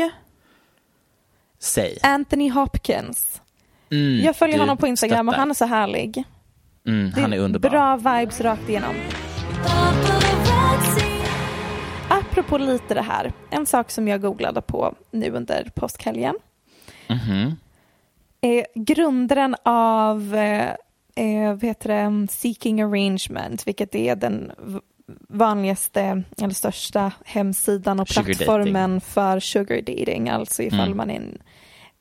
Säg. 1.60 1.98
Anthony 2.04 2.50
Hopkins. 2.50 3.42
Mm, 3.92 4.26
Jag 4.26 4.36
följer 4.36 4.60
honom 4.60 4.78
på 4.78 4.88
Instagram 4.88 5.28
och 5.28 5.34
stöttar. 5.34 5.40
han 5.40 5.50
är 5.50 5.54
så 5.54 5.66
härlig. 5.66 6.24
Mm, 6.88 7.12
han 7.22 7.34
är 7.34 7.38
underbar. 7.38 7.70
Bra 7.70 7.96
vibes 7.98 8.42
rakt 8.42 8.70
igenom. 8.70 8.96
Apropå 12.10 12.58
lite 12.58 12.94
det 12.94 13.02
här, 13.02 13.34
en 13.50 13.66
sak 13.66 13.92
som 13.92 14.08
jag 14.08 14.22
googlade 14.22 14.62
på 14.62 14.96
nu 15.12 15.32
under 15.32 15.72
påskhelgen. 15.76 16.36
Mhm. 17.08 17.56
är 18.42 18.66
grundaren 18.76 19.56
av 19.64 20.36
eh, 21.16 21.50
vad 21.50 21.64
heter 21.64 21.90
det, 21.90 22.28
Seeking 22.32 22.82
Arrangement, 22.82 23.68
vilket 23.68 23.96
är 23.96 24.16
den 24.16 24.52
vanligaste 25.30 26.24
eller 26.42 26.54
största 26.54 27.12
hemsidan 27.26 28.00
och 28.00 28.08
plattformen 28.08 29.02
för 29.02 29.40
sugar 29.40 29.82
dating, 29.82 30.30
alltså 30.30 30.64
ifall 30.64 30.80
Mm. 30.88 30.98
man 30.98 31.10
är 31.10 31.16
en, 31.16 31.42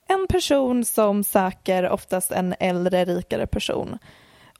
en 0.07 0.27
person 0.29 0.85
som 0.85 1.23
söker 1.23 1.89
oftast 1.89 2.31
en 2.31 2.55
äldre, 2.59 3.05
rikare 3.05 3.47
person. 3.47 3.97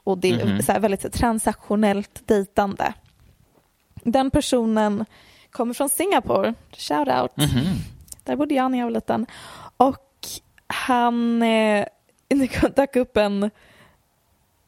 Och 0.03 0.17
det 0.17 0.29
är 0.31 0.45
Mhm. 0.45 0.61
så 0.61 0.79
väldigt 0.79 1.13
transaktionellt 1.13 2.27
dejtande. 2.27 2.93
Den 4.03 4.31
personen 4.31 5.05
kommer 5.51 5.73
från 5.73 5.89
Singapore, 5.89 6.53
shout 6.71 7.07
out. 7.07 7.37
Mhm. 7.37 7.65
Där 8.23 8.35
bodde 8.35 8.55
jag 8.55 8.71
när 8.71 8.77
jag 8.77 8.85
var 8.85 8.91
liten. 8.91 9.25
Och 9.77 10.05
han, 10.67 11.41
eh, 11.43 11.85
det 12.27 12.75
dök 12.75 12.95
upp 12.95 13.17
en 13.17 13.49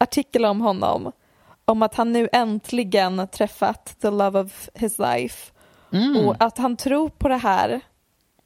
artikel 0.02 0.44
om 0.44 0.60
honom. 0.60 1.12
Om 1.64 1.82
att 1.82 1.94
han 1.94 2.12
nu 2.12 2.28
äntligen 2.32 3.28
träffat 3.28 3.96
the 4.00 4.10
love 4.10 4.40
of 4.40 4.68
his 4.74 4.98
life. 4.98 5.52
Mm. 5.92 6.16
Och 6.16 6.36
att 6.38 6.58
han 6.58 6.76
tror 6.76 7.08
på 7.08 7.28
det 7.28 7.36
här 7.36 7.80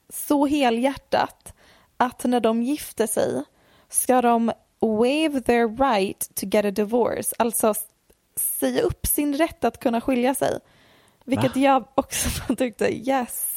så 0.09 0.47
helhjärtat 0.47 1.55
att 1.97 2.25
när 2.25 2.41
de 2.41 2.63
gifter 2.63 3.07
sig 3.07 3.45
ska 3.89 4.23
de 4.23 4.53
waive 4.81 5.41
their 5.41 5.69
right 5.91 6.31
to 6.35 6.47
get 6.47 6.65
a 6.65 6.71
divorce. 6.71 7.35
Alltså 7.39 7.75
säga 8.41 8.83
upp 8.83 9.07
sin 9.07 9.35
rätt 9.35 9.65
att 9.65 9.81
kunna 9.81 10.01
skilja 10.01 10.35
sig. 10.35 10.59
Vilket 11.25 11.57
Va? 11.57 11.61
jag 11.63 11.85
också 11.95 12.55
tyckte, 12.57 12.95
yes. 13.09 13.57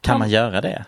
Kan 0.00 0.12
Han- 0.12 0.18
man 0.18 0.30
göra 0.30 0.60
det? 0.60 0.84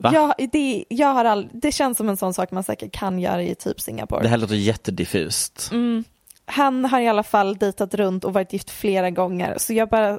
Va? 0.00 0.10
Ja, 0.14 0.34
det, 0.52 0.84
jag 0.88 1.08
har 1.08 1.24
all, 1.24 1.48
det 1.52 1.72
känns 1.72 1.98
som 1.98 2.08
en 2.08 2.16
sån 2.16 2.34
sak 2.34 2.50
man 2.50 2.64
säkert 2.64 2.92
kan 2.92 3.18
göra 3.18 3.42
i 3.42 3.54
typ 3.54 3.80
Singapore. 3.80 4.22
Det 4.22 4.28
här 4.28 4.38
låter 4.38 4.54
jättediffust. 4.54 5.68
Mm. 5.72 6.04
Han 6.44 6.84
har 6.84 7.00
i 7.00 7.08
alla 7.08 7.22
fall 7.22 7.56
dejtat 7.56 7.94
runt 7.94 8.24
och 8.24 8.32
varit 8.32 8.52
gift 8.52 8.70
flera 8.70 9.10
gånger. 9.10 9.54
Så 9.58 9.72
jag 9.72 9.88
bara, 9.88 10.18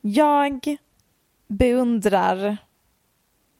jag 0.00 0.76
beundrar 1.48 2.56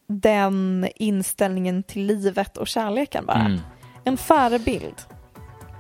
den 0.09 0.89
inställningen 0.97 1.83
till 1.83 2.07
livet 2.07 2.57
och 2.57 2.69
kärleken 2.69 3.27
bara. 3.27 3.41
Mm. 3.41 3.61
En 4.05 4.17
förebild. 4.17 4.95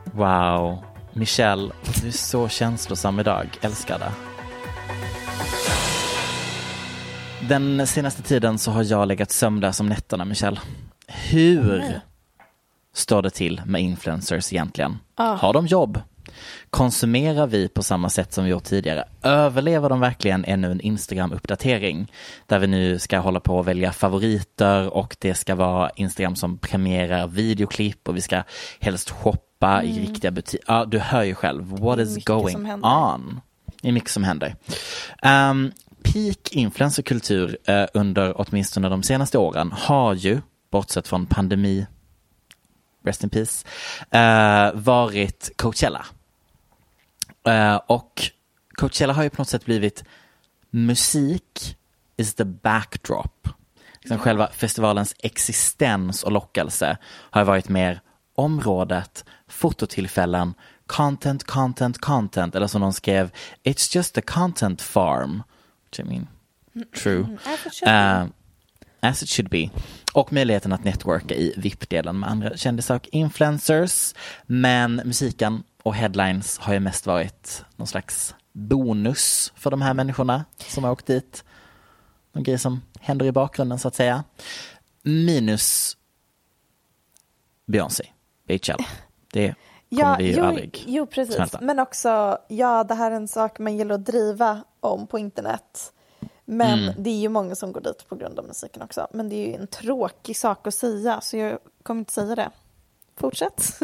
Wow. 0.04 0.78
Michelle, 1.12 1.72
du 2.00 2.08
är 2.08 2.12
så 2.12 2.48
känslosam 2.48 3.20
idag. 3.20 3.46
Älskar 3.60 3.98
det. 3.98 4.31
Den 7.48 7.86
senaste 7.86 8.22
tiden 8.22 8.58
så 8.58 8.70
har 8.70 8.84
jag 8.84 9.08
legat 9.08 9.30
sömnlös 9.30 9.80
om 9.80 9.88
nätterna, 9.88 10.24
Michelle. 10.24 10.60
Hur 11.06 12.00
står 12.94 13.22
det 13.22 13.30
till 13.30 13.62
med 13.66 13.82
influencers 13.82 14.52
egentligen? 14.52 14.98
Ah. 15.14 15.34
Har 15.34 15.52
de 15.52 15.66
jobb? 15.66 16.00
Konsumerar 16.70 17.46
vi 17.46 17.68
på 17.68 17.82
samma 17.82 18.10
sätt 18.10 18.32
som 18.32 18.44
vi 18.44 18.50
gjort 18.50 18.64
tidigare? 18.64 19.04
Överlever 19.22 19.88
de 19.88 20.00
verkligen 20.00 20.44
ännu 20.44 20.70
en 20.70 20.80
Instagram-uppdatering? 20.80 22.12
Där 22.46 22.58
vi 22.58 22.66
nu 22.66 22.98
ska 22.98 23.18
hålla 23.18 23.40
på 23.40 23.60
att 23.60 23.66
välja 23.66 23.92
favoriter 23.92 24.94
och 24.96 25.16
det 25.20 25.34
ska 25.34 25.54
vara 25.54 25.90
Instagram 25.90 26.36
som 26.36 26.58
premierar 26.58 27.26
videoklipp 27.26 28.08
och 28.08 28.16
vi 28.16 28.20
ska 28.20 28.42
helst 28.80 29.10
shoppa 29.10 29.82
i 29.82 30.00
riktiga 30.00 30.30
butiker. 30.30 30.64
Ja, 30.68 30.84
du 30.84 30.98
hör 30.98 31.22
ju 31.22 31.34
själv. 31.34 31.70
What 31.70 31.98
Mm. 31.98 32.18
Is 32.18 32.24
going 32.24 32.84
on? 32.84 33.40
Det 33.82 33.88
är 33.88 33.92
mycket 33.92 34.10
som 34.10 34.24
händer. 34.24 34.54
Um, 35.22 35.72
peak 36.12 36.52
influencerkultur 36.52 37.56
eh, 37.64 37.86
under 37.94 38.40
åtminstone 38.40 38.88
de 38.88 39.02
senaste 39.02 39.38
åren 39.38 39.72
har 39.72 40.14
ju, 40.14 40.40
bortsett 40.70 41.08
från 41.08 41.26
pandemi, 41.26 41.86
rest 43.04 43.24
in 43.24 43.30
peace, 43.30 43.66
eh, 44.10 44.72
varit 44.74 45.50
Coachella. 45.56 46.06
Eh, 47.46 47.76
och 47.76 48.22
Coachella 48.74 49.12
har 49.12 49.22
ju 49.22 49.30
på 49.30 49.40
något 49.40 49.48
sätt 49.48 49.64
blivit 49.64 50.04
musik 50.70 51.76
is 52.16 52.34
the 52.34 52.44
backdrop. 52.44 53.48
Liksom 54.00 54.18
Själva 54.18 54.48
festivalens 54.52 55.14
existens 55.18 56.22
och 56.22 56.32
lockelse 56.32 56.96
har 57.06 57.44
varit 57.44 57.68
mer 57.68 58.00
området, 58.34 59.24
fototillfällen, 59.48 60.54
content, 60.86 61.44
content, 61.44 62.00
content. 62.00 62.54
Eller 62.54 62.66
som 62.66 62.80
de 62.80 62.92
skrev, 62.92 63.30
it's 63.64 63.96
just 63.96 64.18
a 64.18 64.22
content 64.26 64.82
farm. 64.82 65.42
Which 65.92 66.00
I 66.00 66.08
mean, 66.08 66.26
true. 66.94 67.38
Uh, 67.86 68.28
As 69.04 69.22
it 69.22 69.28
should 69.28 69.50
be. 69.50 69.70
Och 70.12 70.32
möjligheten 70.32 70.72
att 70.72 70.84
networka 70.84 71.34
i 71.34 71.54
VIP-delen 71.56 72.20
med 72.20 72.30
andra 72.30 72.56
kändisar 72.56 72.96
och 72.96 73.08
influencers. 73.12 74.14
Men 74.46 74.96
musiken 74.96 75.62
och 75.82 75.94
headlines 75.94 76.58
har 76.58 76.74
ju 76.74 76.80
mest 76.80 77.06
varit 77.06 77.64
någon 77.76 77.86
slags 77.86 78.34
bonus 78.52 79.52
för 79.56 79.70
de 79.70 79.82
här 79.82 79.94
människorna 79.94 80.44
som 80.58 80.84
har 80.84 80.90
åkt 80.90 81.06
dit. 81.06 81.44
Någon 82.32 82.44
grej 82.44 82.58
som 82.58 82.82
händer 83.00 83.26
i 83.26 83.32
bakgrunden 83.32 83.78
så 83.78 83.88
att 83.88 83.94
säga. 83.94 84.24
Minus 85.02 85.96
Beyoncé, 87.66 88.04
Beychella. 88.46 88.84
Det 89.32 89.54
Ja, 89.94 90.20
ju 90.20 90.32
jo, 90.32 90.44
aldrig 90.44 90.84
jo, 90.86 91.06
precis. 91.06 91.34
smälta. 91.34 91.58
Men 91.62 91.78
också, 91.78 92.38
ja, 92.48 92.84
det 92.84 92.94
här 92.94 93.10
är 93.10 93.16
en 93.16 93.28
sak 93.28 93.58
man 93.58 93.76
gillar 93.76 93.94
att 93.94 94.04
driva 94.06 94.60
om 94.80 95.06
på 95.06 95.18
internet. 95.18 95.92
Men 96.44 96.78
Mm. 96.82 96.94
det 96.98 97.10
är 97.10 97.20
ju 97.20 97.28
många 97.28 97.54
som 97.54 97.72
går 97.72 97.80
dit 97.80 98.08
på 98.08 98.14
grund 98.16 98.38
av 98.38 98.44
musiken 98.46 98.82
också. 98.82 99.06
Men 99.12 99.28
det 99.28 99.36
är 99.36 99.46
ju 99.48 99.54
en 99.54 99.66
tråkig 99.66 100.36
sak 100.36 100.66
att 100.66 100.74
säga, 100.74 101.20
så 101.20 101.36
jag 101.36 101.58
kommer 101.82 101.98
inte 101.98 102.12
säga 102.12 102.34
det. 102.34 102.50
Fortsätt. 103.16 103.78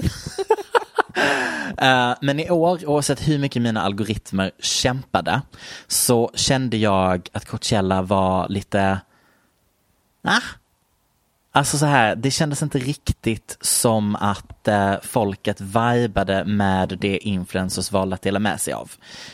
Eh, 1.78 2.14
men 2.20 2.40
i 2.40 2.50
år, 2.50 2.86
oavsett 2.86 3.28
hur 3.28 3.38
mycket 3.38 3.62
mina 3.62 3.82
algoritmer 3.82 4.50
kämpade, 4.58 5.42
så 5.86 6.30
kände 6.34 6.76
jag 6.76 7.28
att 7.32 7.44
Coachella 7.44 8.02
var 8.02 8.48
lite, 8.48 9.00
ah, 10.22 10.40
Alltså 11.58 11.78
så 11.78 11.86
här, 11.86 12.16
det 12.16 12.30
kändes 12.30 12.62
inte 12.62 12.78
riktigt 12.78 13.58
som 13.60 14.16
att 14.16 14.68
eh, 14.68 14.94
folket 15.02 15.60
vibade 15.60 16.44
med 16.44 16.98
det 17.00 17.18
influencers 17.18 17.92
valde 17.92 18.14
att 18.14 18.22
dela 18.22 18.38
med 18.38 18.60
sig 18.60 18.72
av. 18.72 18.92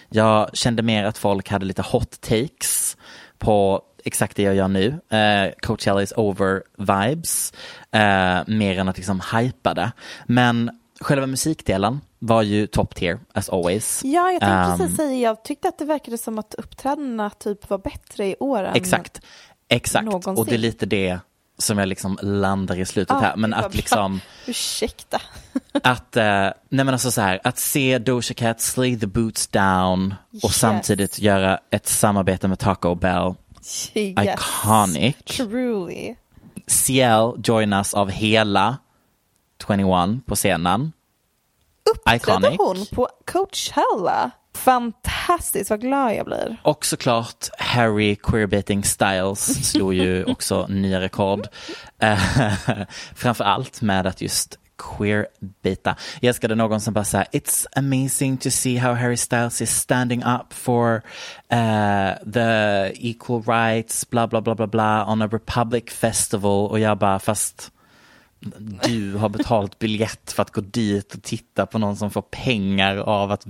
Jag 0.08 0.56
kände 0.56 0.82
mer 0.82 1.04
att 1.04 1.18
folk 1.18 1.48
hade 1.48 1.66
lite 1.66 1.82
hot 1.82 2.20
takes 2.20 2.96
på 3.38 3.82
exakt 4.04 4.36
det 4.36 4.42
jag 4.42 4.54
gör 4.54 4.68
nu, 4.68 5.00
eh, 5.10 5.52
Coachella 5.62 6.02
is 6.02 6.12
over 6.16 6.62
vibes, 6.78 7.52
eh, 7.92 8.38
mer 8.46 8.78
än 8.78 8.88
att 8.88 8.96
liksom 8.96 9.22
hypa 9.32 9.74
det. 9.74 9.92
Men 10.26 10.70
själva 11.00 11.26
musikdelen 11.26 12.00
var 12.18 12.42
ju 12.42 12.66
top 12.66 12.94
tier 12.94 13.18
as 13.32 13.48
always. 13.48 14.00
Ja, 14.04 14.32
jag 14.32 14.40
tänkte 14.40 14.72
Um, 14.72 14.78
precis 14.78 14.96
säga, 14.96 15.18
jag 15.18 15.44
tyckte 15.44 15.68
att 15.68 15.78
det 15.78 15.84
verkade 15.84 16.18
som 16.18 16.38
att 16.38 16.54
uppträdandena 16.54 17.30
typ 17.30 17.70
var 17.70 17.78
bättre 17.78 18.26
i 18.26 18.36
år 18.40 18.64
än 18.64 18.74
Exakt, 18.74 19.20
exakt. 19.68 20.04
någonsin. 20.04 20.36
Och 20.36 20.46
det 20.46 20.54
är 20.54 20.58
lite 20.58 20.86
det 20.86 21.18
som 21.58 21.78
jag 21.78 21.88
liksom 21.88 22.18
landar 22.22 22.78
i 22.80 22.84
slutet 22.86 23.16
Ah, 23.16 23.20
här. 23.20 23.36
Men 23.36 23.54
att 23.54 23.74
liksom, 23.74 24.20
Ursäkta. 24.46 25.20
att, 25.82 26.16
eh, 26.16 26.24
nej 26.68 26.84
men 26.84 26.88
alltså 26.88 27.10
så 27.10 27.20
här, 27.20 27.40
att 27.44 27.58
se 27.58 27.98
Doja 27.98 28.34
Cat 28.36 28.60
slay 28.60 28.98
the 29.00 29.06
boots 29.06 29.46
down 29.46 30.14
och 30.30 30.44
Yes. 30.44 30.58
samtidigt 30.58 31.18
göra 31.18 31.58
ett 31.70 31.86
samarbete 31.86 32.48
med 32.48 32.58
Taco 32.58 32.94
Bell. 32.94 33.34
Yes. 33.60 33.90
Iconic. 33.94 35.16
Truly. 35.24 36.14
Ciel 36.66 37.32
joinas 37.44 37.94
av 37.94 38.10
hela 38.10 38.76
21 39.66 40.26
på 40.26 40.34
scenen. 40.34 40.92
Uppträdde 41.90 42.56
hon 42.58 42.86
på 42.92 43.08
Coachella? 43.32 44.30
Fantastiskt, 44.54 45.70
vad 45.70 45.80
glad 45.80 46.14
jag 46.14 46.26
blir. 46.26 46.56
Och 46.62 46.86
såklart 46.86 47.48
Harry 47.58 48.16
Queerbaiting 48.16 48.84
Styles 48.84 49.70
slog 49.70 49.94
ju 49.94 50.24
också 50.32 50.66
nya 50.66 51.00
rekord. 51.00 51.48
Eh, 51.98 52.18
Framför 53.14 53.44
allt 53.44 53.82
med 53.82 54.06
att 54.06 54.20
just 54.20 54.58
queerbita. 54.78 55.96
Jag 56.20 56.28
älskade 56.28 56.54
någon 56.54 56.80
som 56.80 56.94
bara 56.94 57.04
sa 57.04 57.22
It's 57.22 57.66
amazing 57.76 58.36
to 58.36 58.50
see 58.50 58.76
how 58.76 58.92
Harry 58.92 59.16
Styles 59.16 59.60
is 59.60 59.70
standing 59.70 60.22
up 60.22 60.52
for 60.52 61.02
eh, 61.48 62.32
the 62.32 62.92
equal 63.08 63.42
rights, 63.42 64.10
bla 64.10 64.26
bla 64.26 64.40
bla 64.40 64.54
bla 64.54 64.66
bla, 64.66 65.12
on 65.12 65.22
a 65.22 65.28
Republic 65.32 65.84
festival. 65.90 66.70
Och 66.70 66.80
jag 66.80 66.98
bara, 66.98 67.18
fast 67.18 67.70
du 68.84 69.14
har 69.14 69.28
betalt 69.28 69.78
biljett 69.78 70.32
för 70.32 70.42
att 70.42 70.50
gå 70.50 70.60
dit 70.60 71.14
och 71.14 71.22
titta 71.22 71.66
på 71.66 71.78
någon 71.78 71.96
som 71.96 72.10
får 72.10 72.22
pengar 72.22 72.96
av 72.96 73.30
att 73.30 73.44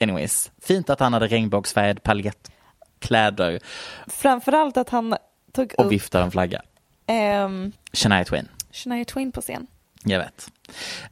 Anyways, 0.00 0.50
fint 0.62 0.90
att 0.90 1.00
han 1.00 1.12
hade 1.12 1.26
regnbågsfärgad 1.26 2.02
paljettkläder 2.02 3.60
Framförallt 4.06 4.76
att 4.76 4.88
han 4.88 5.16
tog 5.52 5.74
och 5.78 5.86
upp 5.86 5.92
viftade 5.92 6.24
en 6.24 6.30
flagga. 6.30 6.62
ehm, 7.06 7.72
Shania 7.92 8.24
Twain, 8.24 8.48
Shania 8.72 9.04
Twain 9.04 9.32
på 9.32 9.40
scen. 9.40 9.66
jag 10.04 10.18
vet. 10.18 10.50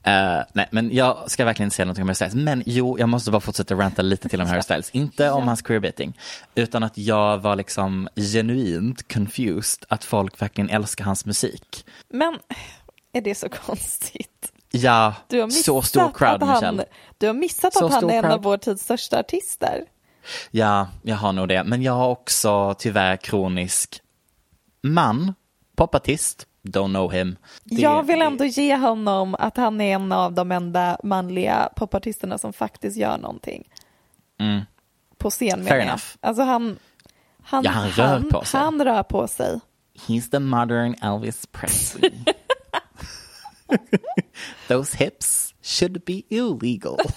Eh, 0.03 0.43
nej, 0.53 0.69
men 0.71 0.91
jag 0.95 1.31
ska 1.31 1.45
verkligen 1.45 1.67
inte 1.67 1.77
säga 1.77 1.87
någonting 1.87 2.03
om 2.03 2.09
Harry 2.09 2.15
Styles. 2.15 2.35
Men 2.35 2.63
jo, 2.67 2.99
jag 2.99 3.09
måste 3.09 3.31
bara 3.31 3.41
fortsätta 3.41 3.75
ranta 3.75 4.03
lite 4.03 4.29
till 4.29 4.41
om 4.41 4.47
Harry 4.47 4.63
Styles. 4.63 4.91
Inte 4.93 5.31
om 5.31 5.49
hans 5.49 5.63
queerbaiting, 5.63 6.19
utan 6.55 6.83
att 6.83 6.99
jag 6.99 7.39
var 7.39 7.57
liksom 7.57 8.09
genuint 8.17 9.13
confused 9.13 9.85
att 9.89 10.05
folk 10.05 10.43
verkligen 10.43 10.71
älskar 10.71 11.05
hans 11.05 11.27
musik. 11.27 11.87
Men 12.09 12.39
är 13.13 13.21
det 13.21 13.35
så 13.35 13.49
konstigt? 13.49 14.53
Ja, 14.77 15.15
Du 15.29 15.41
har 15.41 15.47
missat 15.47 15.65
så 15.65 15.83
stor 15.83 16.13
crowd, 16.15 16.43
han, 16.43 16.55
Michelle. 16.55 16.85
Du 17.19 17.27
har 17.27 17.35
missat 17.35 17.75
Så 17.75 17.87
att 17.87 17.93
han 17.93 18.11
är 18.11 18.15
en 18.15 18.23
crowd. 18.23 18.33
av 18.35 18.43
vår 18.43 18.57
tids 18.57 18.83
största 18.83 19.21
artister. 19.21 19.85
Ja, 20.51 20.89
jag 21.03 21.17
har 21.17 21.33
nog 21.33 21.49
det. 21.49 21.65
Men 21.65 21.83
jag 21.83 21.93
har 21.93 22.09
också 22.09 22.75
tyvärr 22.79 23.17
kronisk 23.17 24.01
man, 24.83 25.35
popartist, 25.77 26.47
don't 26.63 26.89
know 26.95 27.13
him. 27.13 27.37
Det- 27.65 27.83
Jag 27.83 28.03
vill 28.03 28.23
ändå 28.23 28.45
ge 28.45 28.77
honom 28.77 29.37
att 29.39 29.57
han 29.57 29.81
är 29.81 29.95
en 29.95 30.13
av 30.13 30.33
de 30.33 30.53
enda 30.53 30.99
manliga 31.03 31.69
popartisterna 31.77 32.39
som 32.39 32.53
faktiskt 32.53 32.97
gör 32.97 33.19
någonting. 33.19 33.69
På 35.19 35.31
scen 35.31 35.53
Mm. 35.53 35.67
Fair 35.67 35.81
enough. 35.81 36.05
Alltså 36.21 36.43
han, 36.43 36.79
han, 37.43 37.65
Ja, 37.65 37.71
han 37.71 37.91
rör 37.91 38.21
på 38.31 38.45
sig. 38.45 38.61
Han 38.61 38.85
rör 38.85 39.03
på 39.03 39.29
sig. 39.29 39.61
He's 40.07 40.31
the 40.31 40.39
modern 40.39 40.95
Elvis 41.03 41.47
Presley. 41.53 42.11
Those 44.69 44.97
hips 44.97 45.55
should 45.63 46.05
be 46.05 46.23
illegal. 46.29 46.99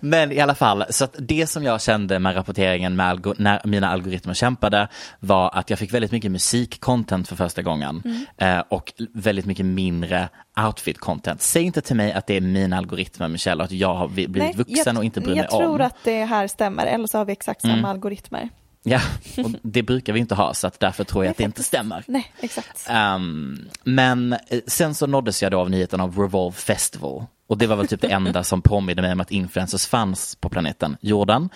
Men 0.00 0.32
i 0.32 0.40
alla 0.40 0.54
fall, 0.54 0.84
så 0.90 1.04
att 1.04 1.14
det 1.18 1.46
som 1.46 1.62
jag 1.64 1.82
kände 1.82 2.18
med 2.18 2.36
rapporteringen 2.36 2.96
med 2.96 3.34
när 3.38 3.60
mina 3.64 3.88
algoritmer 3.88 4.34
kämpade 4.34 4.88
var 5.20 5.50
att 5.54 5.70
jag 5.70 5.78
fick 5.78 5.94
väldigt 5.94 6.12
mycket 6.12 6.30
musikcontent 6.30 7.28
för 7.28 7.36
första 7.36 7.62
gången 7.62 8.02
eh, 8.38 8.58
och 8.58 8.92
väldigt 9.14 9.46
mycket 9.46 9.66
mindre 9.66 10.28
outfit-content. 10.56 11.36
Säg 11.40 11.62
inte 11.62 11.80
till 11.80 11.96
mig 11.96 12.12
att 12.12 12.26
det 12.26 12.36
är 12.36 12.40
mina 12.40 12.76
algoritmer, 12.78 13.28
Michelle, 13.28 13.62
och 13.62 13.64
att 13.64 13.72
jag 13.72 13.94
har 13.94 14.08
vi- 14.08 14.28
blivit 14.28 14.56
vuxen 14.56 14.82
jag, 14.86 14.96
och 14.96 15.04
inte 15.04 15.20
bryr 15.20 15.36
jag 15.36 15.42
mig 15.42 15.48
om. 15.50 15.58
tror 15.58 15.80
att 15.80 15.96
det 16.04 16.24
här 16.24 16.46
stämmer, 16.46 16.86
eller 16.86 17.06
så 17.06 17.18
har 17.18 17.24
vi 17.24 17.32
exakt 17.32 17.60
samma 17.60 17.72
Mm. 17.74 17.84
algoritmer. 17.84 18.48
Ja, 18.86 19.00
och 19.44 19.50
det 19.62 19.82
brukar 19.82 20.12
vi 20.12 20.20
inte 20.20 20.34
ha, 20.34 20.54
så 20.54 20.66
att 20.66 20.80
därför 20.80 21.04
tror 21.04 21.24
jag 21.24 21.30
att 21.30 21.36
det 21.36 21.44
inte 21.44 21.62
stämmer. 21.62 22.04
Nej, 22.06 22.32
exakt. 22.40 22.90
Um, 22.90 23.68
men 23.84 24.32
eh, 24.32 24.60
sen 24.66 24.94
så 24.94 25.06
nåddes 25.06 25.42
jag 25.42 25.52
då 25.52 25.60
av 25.60 25.70
nyheten 25.70 26.00
av 26.00 26.18
Revolve 26.18 26.56
Festival. 26.56 27.24
Och 27.46 27.58
det 27.58 27.66
var 27.66 27.76
väl 27.76 27.86
typ 27.86 28.00
det 28.00 28.08
enda 28.08 28.44
som 28.44 28.62
påminner 28.62 29.02
mig 29.02 29.12
om 29.12 29.20
att 29.20 29.30
influencers 29.30 29.86
fanns 29.86 30.34
på 30.36 30.48
planeten 30.48 30.96
jorden. 31.00 31.48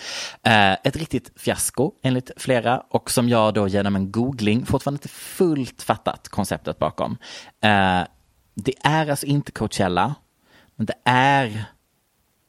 Eh, 0.43 0.73
ett 0.73 0.97
riktigt 0.97 1.33
fiasko 1.37 1.93
enligt 2.03 2.31
flera 2.37 2.83
och 2.89 3.11
som 3.11 3.29
jag 3.29 3.55
då 3.55 3.69
genom 3.69 3.97
en 3.97 4.13
googling 4.13 4.67
fortfarande 4.67 4.97
inte 4.97 5.09
fullt 5.09 5.83
fattat 5.83 6.29
konceptet 6.29 6.79
bakom. 6.79 7.17
Eh, 7.61 8.01
det 8.55 8.75
är 8.83 9.11
alltså 9.11 9.27
inte 9.27 9.53
Coachella, 9.53 10.15
men 10.77 10.87
det 10.87 10.95
är 11.05 11.65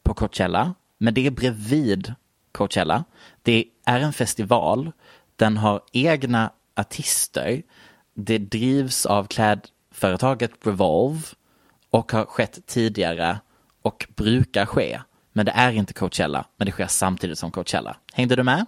på 0.04 0.14
Coachella, 0.14 0.74
men 0.98 1.14
det 1.14 1.28
är 1.28 1.32
bredvid 1.32 2.14
Coachella. 2.52 3.04
Det 3.42 3.66
är 3.86 4.00
en 4.00 4.14
festival, 4.14 4.92
den 5.36 5.58
har 5.58 5.82
egna 5.92 6.52
artister, 6.76 7.64
det 8.14 8.38
drivs 8.38 9.06
av 9.06 9.26
klädföretaget 9.26 10.52
Revolve 10.62 11.22
och 11.90 12.12
har 12.12 12.26
skett 12.26 12.60
tidigare 12.66 13.40
och 13.82 14.08
brukar 14.16 14.66
ske. 14.66 15.02
Men 15.34 15.46
det 15.46 15.52
är 15.52 15.72
inte 15.72 15.94
Coachella, 15.94 16.46
men 16.58 16.66
det 16.66 16.72
sker 16.72 16.88
samtidigt 16.88 17.40
som 17.40 17.52
Coachella. 17.52 17.98
Hängde 18.14 18.36
du 18.36 18.44
med? 18.44 18.66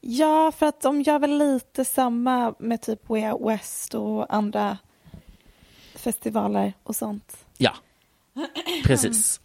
Ja, 0.00 0.52
för 0.52 0.66
att 0.66 0.80
de 0.80 1.02
gör 1.02 1.18
väl 1.18 1.38
lite 1.38 1.84
samma 1.84 2.54
med 2.58 2.82
typ 2.82 3.08
Way 3.08 3.32
Out 3.32 3.50
West 3.50 3.94
och 3.94 4.34
andra 4.34 4.78
festivaler 5.94 6.72
och 6.82 6.96
sånt. 6.96 7.36
Ja, 7.58 7.74
precis. 8.84 9.40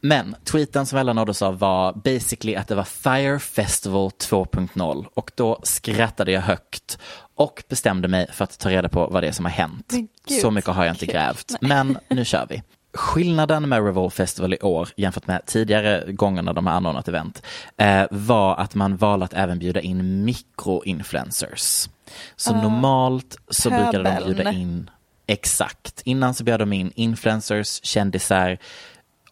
Men 0.00 0.36
tweeten 0.44 0.86
som 0.86 0.98
alla 0.98 1.12
nåddes 1.12 1.42
av 1.42 1.58
var 1.58 1.92
basically 1.92 2.54
att 2.54 2.68
det 2.68 2.74
var 2.74 2.84
Fire 2.84 3.38
Festival 3.38 4.10
2.0 4.10 5.06
och 5.14 5.30
då 5.34 5.60
skrattade 5.62 6.32
jag 6.32 6.40
högt 6.40 6.98
och 7.34 7.62
bestämde 7.68 8.08
mig 8.08 8.26
för 8.32 8.44
att 8.44 8.58
ta 8.58 8.70
reda 8.70 8.88
på 8.88 9.06
vad 9.06 9.22
det 9.22 9.26
är 9.28 9.32
som 9.32 9.44
har 9.44 9.52
hänt. 9.52 9.92
Gud, 10.28 10.40
Så 10.40 10.50
mycket 10.50 10.70
har 10.70 10.84
jag 10.84 10.92
inte 10.92 11.06
kul. 11.06 11.12
grävt, 11.14 11.52
men 11.60 11.98
nu 12.08 12.24
kör 12.24 12.46
vi. 12.48 12.62
Skillnaden 12.94 13.68
med 13.68 13.84
Revolve 13.84 14.10
Festival 14.10 14.54
i 14.54 14.58
år 14.60 14.88
jämfört 14.96 15.26
med 15.26 15.46
tidigare 15.46 16.12
gånger 16.12 16.42
när 16.42 16.52
de 16.52 16.66
har 16.66 16.74
anordnat 16.74 17.08
event 17.08 17.42
eh, 17.76 18.06
var 18.10 18.56
att 18.56 18.74
man 18.74 18.96
valde 18.96 19.24
att 19.24 19.34
även 19.34 19.58
bjuda 19.58 19.80
in 19.80 20.24
mikroinfluencers. 20.24 21.88
Så 22.36 22.54
normalt 22.54 23.36
så 23.50 23.70
brukade 23.70 24.02
de 24.02 24.24
bjuda 24.24 24.44
pöbeln. 24.44 24.56
in 24.56 24.90
Exakt. 25.30 26.02
Innan 26.04 26.34
så 26.34 26.44
bjöd 26.44 26.60
de 26.60 26.72
in 26.72 26.92
influencers, 26.94 27.80
kändisar. 27.84 28.58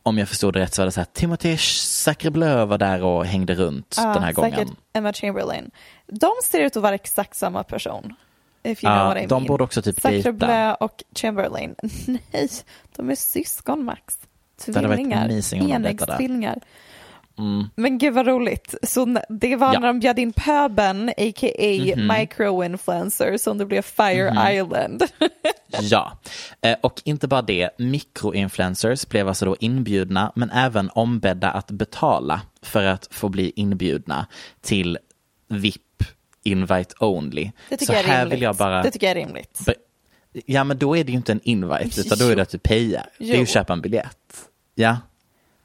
Om 0.06 0.18
jag 0.18 0.28
förstod 0.28 0.54
det 0.54 0.60
rätt 0.60 0.74
så 0.74 0.82
var 0.82 0.86
det 0.86 0.92
så 0.92 1.00
här, 1.00 1.06
Timothée 1.12 1.56
Sacrebleu 1.58 2.64
var 2.66 2.78
där 2.78 3.02
och 3.02 3.26
hängde 3.26 3.54
runt 3.54 3.96
den 3.96 4.22
här 4.22 4.32
gången. 4.32 4.52
Säkert 4.52 4.72
Emma 4.92 5.12
Chamberlain. 5.12 5.70
De 6.06 6.30
ser 6.44 6.60
ut 6.60 6.76
att 6.76 6.82
vara 6.82 6.94
exakt 6.94 7.36
samma 7.36 7.62
person. 7.62 8.14
If 8.62 8.84
you 8.84 8.92
Ja, 8.92 8.98
know 8.98 9.08
what 9.14 9.22
I 9.22 9.26
de 9.26 9.34
mean. 9.34 9.46
borde 9.46 9.64
också 9.64 9.82
typ 9.82 10.02
dejta. 10.02 10.74
och 10.74 11.02
Chamberlain. 11.14 11.74
Nej, 12.32 12.48
de 12.96 13.10
är 13.10 13.14
syskon 13.14 13.84
Max. 13.84 14.18
Tvillingar. 14.64 15.24
amazing 15.24 15.72
Enäggstvillingar. 17.38 17.70
Men 17.76 17.98
gud 17.98 18.14
vad 18.14 18.26
roligt. 18.26 18.74
Så 18.82 19.18
det 19.28 19.56
var 19.56 19.74
Ja. 19.74 19.80
När 19.80 19.86
de 19.86 20.00
bjöd 20.00 20.18
in 20.18 20.32
pöben, 20.32 21.08
a.k.a. 21.08 21.94
microinfluencers, 21.96 23.40
som 23.40 23.58
det 23.58 23.66
blev 23.66 23.82
Fire 23.82 24.52
Island. 24.54 25.02
Ja, 25.80 26.18
eh, 26.60 26.76
och 26.82 27.02
inte 27.04 27.28
bara 27.28 27.42
det, 27.42 27.70
mikroinfluencers 27.78 29.08
blev 29.08 29.28
alltså 29.28 29.44
då 29.44 29.56
inbjudna 29.60 30.32
men 30.34 30.50
även 30.50 30.90
ombedda 30.90 31.50
att 31.50 31.70
betala 31.70 32.40
för 32.62 32.84
att 32.84 33.08
få 33.10 33.28
bli 33.28 33.52
inbjudna 33.56 34.26
till 34.60 34.98
VIP 35.48 35.82
invite 36.44 36.94
only. 37.00 37.50
Det 37.68 37.76
tycker 37.76 37.86
Så 37.86 37.92
jag 37.92 38.00
är 38.04 38.08
här 38.08 38.26
vill 38.26 38.42
jag 38.42 38.56
bara... 38.56 38.82
Det 38.82 38.90
tycker 38.90 39.06
jag 39.06 39.16
är 39.16 39.26
rimligt. 39.26 39.60
Be- 39.66 39.74
Ja 40.46 40.64
men 40.64 40.78
då 40.78 40.96
är 40.96 41.04
det 41.04 41.10
ju 41.12 41.16
inte 41.16 41.32
en 41.32 41.40
invite 41.44 42.00
utan 42.00 42.18
då 42.18 42.24
är 42.28 42.36
det 42.36 42.42
att 42.42 42.50
du 42.50 42.58
payar. 42.58 43.06
Det 43.18 43.30
är 43.32 43.36
ju 43.36 43.42
att 43.42 43.48
köpa 43.48 43.72
en 43.72 43.80
biljett. 43.80 44.48
Ja. 44.74 44.96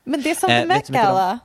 Men 0.04 0.22
det 0.22 0.32
är 0.32 0.36
som 0.36 0.50
Eh, 0.50 0.66
Met 0.66 0.90
om- 0.90 0.96
Gala. 0.96 1.40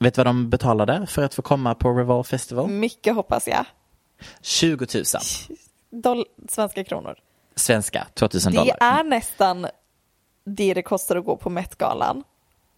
Vet 0.00 0.14
du 0.14 0.18
vad 0.18 0.26
de 0.26 0.50
betalade 0.50 1.06
för 1.06 1.22
att 1.22 1.34
få 1.34 1.42
komma 1.42 1.74
på 1.74 1.90
Revolve 1.92 2.24
Festival? 2.24 2.68
Mycket 2.70 3.14
hoppas 3.14 3.48
jag. 3.48 3.64
20 4.42 4.86
000 4.94 5.04
Doll- 6.02 6.24
svenska 6.48 6.84
kronor. 6.84 7.14
svenska, 7.56 8.06
2000 8.14 8.52
Det 8.52 8.58
dollar. 8.58 8.76
är 8.80 9.04
nästan 9.04 9.66
det 10.46 10.74
det 10.74 10.82
kostar 10.82 11.16
att 11.16 11.24
gå 11.24 11.36
på 11.36 11.50
Met-galan. 11.50 12.24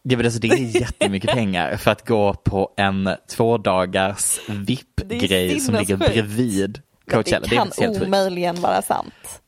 Ja, 0.03 0.17
men 0.17 0.27
alltså, 0.27 0.41
det 0.41 0.49
är 0.49 0.81
jättemycket 0.81 1.31
pengar 1.35 1.77
för 1.77 1.91
att 1.91 2.09
gå 2.09 2.35
på 2.35 2.71
en 2.77 3.11
två 3.29 3.59
dagars 3.59 4.41
Det 4.47 4.53
är 4.53 4.57
VIP-grej 4.57 5.61
som 5.61 5.75
ligger 5.75 5.97
bredvid 5.97 6.81
Coachella. 7.11 7.47
Det 7.47 7.57
kan 7.57 7.71
helt 7.79 7.95
sjukt. 7.95 8.07
omöjligen 8.07 8.61
vara 8.61 8.83
sant. 8.83 9.41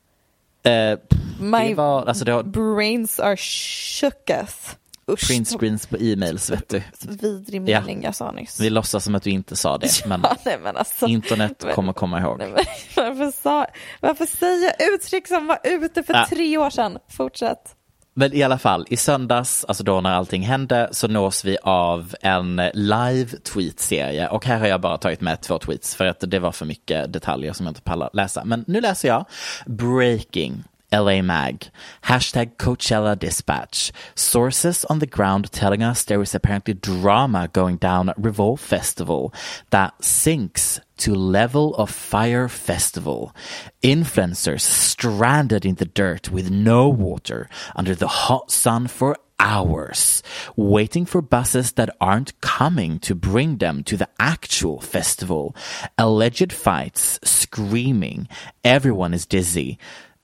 Eh, 0.63 0.99
My 1.41 1.69
det 1.69 1.75
var, 1.75 2.07
alltså 2.07 2.25
det 2.25 2.33
har 2.33 2.43
brains 2.43 3.21
are 3.21 3.37
shooketh. 3.37 4.77
Usch, 5.09 5.29
print 5.29 5.49
screens 5.49 5.87
på 5.87 5.97
e-mails 5.97 6.51
vet 6.51 6.69
du. 6.69 6.83
vidrig 7.01 7.69
Ja. 7.69 7.81
mening 7.81 8.03
jag 8.03 8.15
sa 8.15 8.31
nyss. 8.33 8.61
Vi 8.61 8.71
låtsas 8.71 9.05
som 9.05 9.15
att 9.15 9.23
du 9.23 9.31
inte 9.31 9.57
sa 9.57 9.79
det, 9.79 9.89
men 10.07 10.21
Ja, 10.25 10.37
nej, 10.45 10.59
men 10.63 10.77
alltså, 10.77 11.07
internet 11.07 11.63
men- 11.65 11.75
kommer 11.75 11.93
komma 11.93 12.21
ihåg. 12.21 12.39
nej, 12.39 12.49
men, 12.49 12.65
varför, 13.17 13.43
sa, 13.43 13.67
varför 14.01 14.27
säga 14.27 14.73
uttryck 14.95 15.29
som 15.29 15.47
var 15.47 15.59
ute 15.65 16.03
för 16.03 16.15
Ja. 16.15 16.27
tre 16.31 16.59
år 16.59 16.71
sedan? 16.71 16.99
Fortsätt. 17.09 17.77
Men 18.17 18.33
i 18.35 18.43
alla 18.43 18.59
fall, 18.59 18.87
i 18.91 18.97
söndags, 18.97 19.65
alltså 19.65 19.85
då 19.85 20.01
när 20.01 20.11
allting 20.11 20.43
hände, 20.43 20.89
så 20.93 21.09
nås 21.09 21.45
vi 21.45 21.59
av 21.63 22.15
en 22.23 22.57
live 22.75 23.27
tweet-serie. 23.39 24.29
Och 24.29 24.45
här 24.47 24.59
har 24.59 24.67
jag 24.67 24.81
bara 24.81 24.99
tagit 24.99 25.21
med 25.21 25.41
två 25.41 25.59
tweets 25.59 25.95
för 25.95 26.07
att 26.07 26.21
det 26.21 26.39
var 26.39 26.53
för 26.53 26.67
mycket 26.67 27.13
detaljer 27.13 27.53
som 27.53 27.67
jag 27.67 27.71
inte 27.71 27.81
pallar 27.83 28.11
läsa. 28.13 28.45
Men 28.45 28.65
nu 28.67 28.81
läser 28.81 29.09
jag. 29.09 29.25
Breaking. 29.67 30.65
LA 30.95 31.23
Mag. 31.23 31.71
Hashtag 32.05 32.57
Coachella 32.57 33.19
Dispatch. 33.19 33.91
Sources 34.15 34.85
on 34.85 35.01
the 35.01 35.07
ground 35.07 35.51
telling 35.51 35.83
us 35.83 36.05
there 36.05 36.23
is 36.23 36.37
apparently 36.37 36.75
drama 36.75 37.49
going 37.53 37.79
down 37.79 38.09
at 38.09 38.17
Revolve 38.17 38.61
Festival 38.61 39.35
that 39.71 39.93
sinks 40.05 40.81
to 40.99 41.13
level 41.13 41.75
of 41.75 41.91
Fire 41.91 42.47
Festival. 42.47 43.35
Influencers 43.83 44.61
stranded 44.61 45.67
in 45.67 45.75
the 45.75 45.85
dirt 45.85 46.31
with 46.31 46.53
no 46.53 46.89
water 46.89 47.49
under 47.75 47.97
the 47.97 48.07
hot 48.07 48.53
sun 48.53 48.87
for 48.87 49.17
hours, 49.41 50.23
waiting 50.55 51.05
for 51.05 51.21
buses 51.21 51.73
that 51.73 51.95
aren't 52.01 52.41
coming 52.41 53.01
to 53.01 53.17
bring 53.17 53.57
them 53.59 53.83
to 53.83 53.97
the 53.97 54.09
actual 54.21 54.81
festival. 54.81 55.57
Alleged 55.99 56.53
fights, 56.53 57.19
screaming. 57.25 58.29
Everyone 58.63 59.13
is 59.13 59.27
dizzy. 59.27 59.77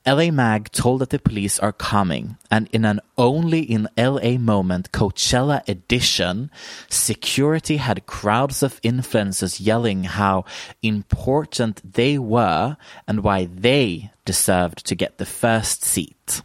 LA 0.07 0.31
Mag 0.31 0.71
told 0.73 1.01
that 1.01 1.11
the 1.11 1.19
police 1.19 1.59
are 1.59 1.73
coming, 1.73 2.37
and 2.51 2.69
in 2.73 2.85
an 2.85 3.01
only 3.17 3.61
in 3.61 3.89
LA 3.97 4.39
moment 4.39 4.93
Coachella 4.93 5.61
edition, 5.69 6.51
security 6.89 7.77
had 7.77 8.07
crowds 8.07 8.63
of 8.63 8.81
influencers 8.83 9.61
yelling 9.61 10.05
how 10.05 10.45
important 10.81 11.81
they 11.93 12.19
were 12.19 12.77
and 13.07 13.21
why 13.23 13.45
they 13.45 14.11
deserved 14.25 14.87
to 14.87 14.95
get 14.95 15.19
the 15.19 15.27
first 15.27 15.85
seat. 15.85 16.43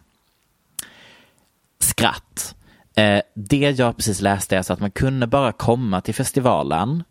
Skratt. 1.79 2.55
Eh, 2.95 3.21
det 3.33 3.79
jag 3.79 3.97
precis 3.97 4.21
läste 4.21 4.57
är 4.57 4.61
så 4.61 4.73
att 4.73 4.79
man 4.79 4.91
kunde 4.91 5.27
bara 5.27 5.51
komma 5.51 6.01
till 6.01 6.15
festivalen 6.15 7.03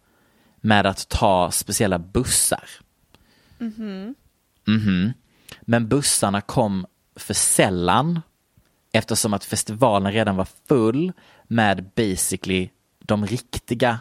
med 0.60 0.86
att 0.86 1.08
ta 1.08 1.50
speciella 1.50 1.98
bussar. 1.98 2.68
Mhm. 4.64 5.12
Men 5.64 5.88
bussarna 5.88 6.40
kom 6.40 6.86
för 7.16 7.34
sällan 7.34 8.20
eftersom 8.92 9.34
att 9.34 9.44
festivalen 9.44 10.12
redan 10.12 10.36
var 10.36 10.48
full 10.68 11.12
med 11.44 11.90
basically 11.96 12.68
de 12.98 13.26
riktiga 13.26 14.00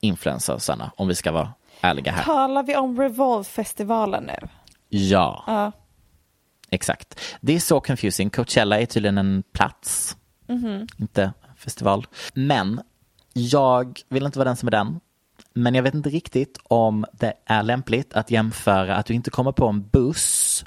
influencersarna 0.00 0.92
om 0.96 1.08
vi 1.08 1.14
ska 1.14 1.32
vara 1.32 1.52
ärliga 1.80 2.12
här. 2.12 2.22
Talar 2.24 2.62
vi 2.62 2.76
om 2.76 2.98
Revolve-festivalen 3.00 4.24
nu? 4.24 4.48
Ja, 4.88 5.44
Ja. 5.46 5.72
exakt. 6.70 7.20
Det 7.40 7.52
är 7.52 7.60
så 7.60 7.80
confusing. 7.80 8.30
Coachella 8.30 8.80
är 8.80 8.86
tydligen 8.86 9.18
en 9.18 9.42
plats, 9.52 10.16
inte 10.96 11.22
en 11.22 11.56
festival. 11.56 12.06
Men 12.34 12.80
jag 13.32 14.00
vill 14.08 14.26
inte 14.26 14.38
vara 14.38 14.48
den 14.48 14.56
som 14.56 14.66
är 14.66 14.70
den. 14.70 15.00
Men 15.54 15.74
jag 15.74 15.82
vet 15.82 15.94
inte 15.94 16.10
riktigt 16.10 16.58
om 16.62 17.06
det 17.12 17.32
är 17.44 17.62
lämpligt 17.62 18.12
att 18.14 18.30
jämföra 18.30 18.96
att 18.96 19.06
du 19.06 19.14
inte 19.14 19.30
kommer 19.30 19.52
på 19.52 19.66
en 19.68 19.88
buss 19.88 20.64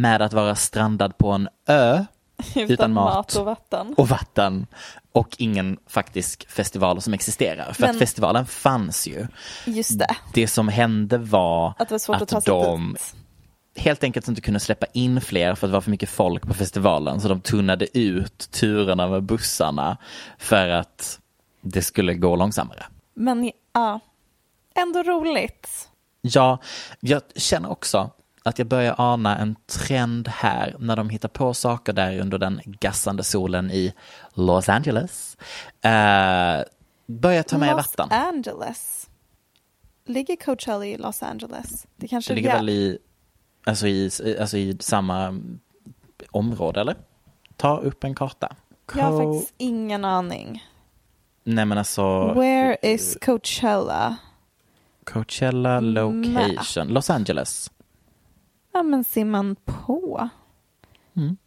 med 0.00 0.22
att 0.22 0.32
vara 0.32 0.54
strandad 0.54 1.18
på 1.18 1.30
en 1.32 1.48
ö 1.66 2.04
utan, 2.54 2.92
mat, 2.92 3.34
och 3.36 3.44
vatten. 3.44 3.94
och 3.96 4.08
vatten 4.08 4.66
och 5.12 5.36
ingen 5.38 5.78
faktisk 5.86 6.48
festival 6.50 7.00
som 7.02 7.14
existerar. 7.14 7.72
För 7.72 7.82
Men- 7.82 7.90
att 7.90 7.98
festivalen 7.98 8.46
fanns 8.46 9.06
ju. 9.06 9.26
Just 9.66 9.98
det, 9.98 10.16
Det 10.34 10.48
som 10.48 10.68
hände 10.68 11.18
var 11.18 11.74
att 11.78 11.90
var 12.08 12.16
att, 12.16 12.32
att 12.32 12.44
de 12.44 12.92
dit. 12.92 13.14
helt 13.84 14.04
enkelt 14.04 14.28
inte 14.28 14.40
kunde 14.40 14.60
släppa 14.60 14.86
in 14.92 15.20
fler 15.20 15.54
för 15.54 15.66
att 15.66 15.70
det 15.70 15.74
var 15.74 15.80
för 15.80 15.90
mycket 15.90 16.08
folk 16.10 16.42
på 16.46 16.54
festivalen. 16.54 17.20
Så 17.20 17.28
de 17.28 17.40
tunnade 17.40 17.98
ut 17.98 18.38
turerna 18.50 19.08
med 19.08 19.22
bussarna 19.22 19.96
för 20.38 20.68
att 20.68 21.18
det 21.60 21.82
skulle 21.82 22.14
gå 22.14 22.36
långsammare. 22.36 22.86
Men 23.14 23.50
ja, 23.72 24.00
ändå 24.74 25.02
roligt. 25.02 25.88
Ja, 26.20 26.58
jag 27.00 27.22
känner 27.36 27.70
också 27.70 28.10
att 28.48 28.58
jag 28.58 28.68
börjar 28.68 28.94
ana 28.98 29.38
en 29.38 29.56
trend 29.66 30.28
här 30.28 30.76
när 30.78 30.96
de 30.96 31.10
hittar 31.10 31.28
på 31.28 31.54
saker 31.54 31.92
där 31.92 32.20
under 32.20 32.38
den 32.38 32.60
gassande 32.64 33.24
solen 33.24 33.70
i 33.70 33.94
Los 34.34 34.68
Angeles. 34.68 35.36
Uh, 35.84 36.64
börjar 37.06 37.42
ta 37.42 37.58
med 37.58 37.76
Los 37.76 37.98
vatten. 37.98 38.18
Angeles. 38.18 39.08
Ligger 40.06 40.36
Coachella 40.36 40.86
i 40.86 40.96
Los 40.96 41.22
Angeles? 41.22 41.86
Det 41.96 42.08
kanske 42.08 42.32
Det 42.32 42.34
ligger 42.34 42.54
väl 42.54 42.68
i, 42.68 42.98
alltså 43.66 43.86
i, 43.86 44.10
alltså 44.40 44.56
i 44.56 44.76
samma 44.80 45.40
område 46.30 46.80
eller? 46.80 46.96
Ta 47.56 47.78
upp 47.78 48.04
en 48.04 48.14
karta. 48.14 48.56
Jag 48.94 49.04
har 49.04 49.10
Co- 49.10 49.34
faktiskt 49.34 49.54
ingen 49.58 50.04
aning. 50.04 50.64
Nej 51.44 51.64
men 51.64 51.78
alltså 51.78 52.32
Where 52.34 52.76
is 52.82 53.18
Coachella? 53.20 54.16
Coachella 55.04 55.80
location, 55.80 56.88
Los 56.88 57.10
Angeles, 57.10 57.70
Ja 58.72 58.82
men 58.82 59.04
ser 59.04 59.24
man 59.24 59.56
på? 59.64 60.28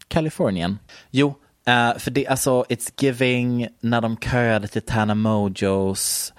Kalifornien. 0.08 0.80
Jo, 1.10 1.34
eh, 1.66 1.98
för 1.98 2.12
det 2.12 2.28
alltså 2.28 2.66
It's 2.70 3.04
Giving 3.04 3.68
när 3.80 4.02
de 4.02 4.18
köade 4.18 4.68
till 4.68 4.82
Tana 4.82 5.16
Mojos 5.16 6.34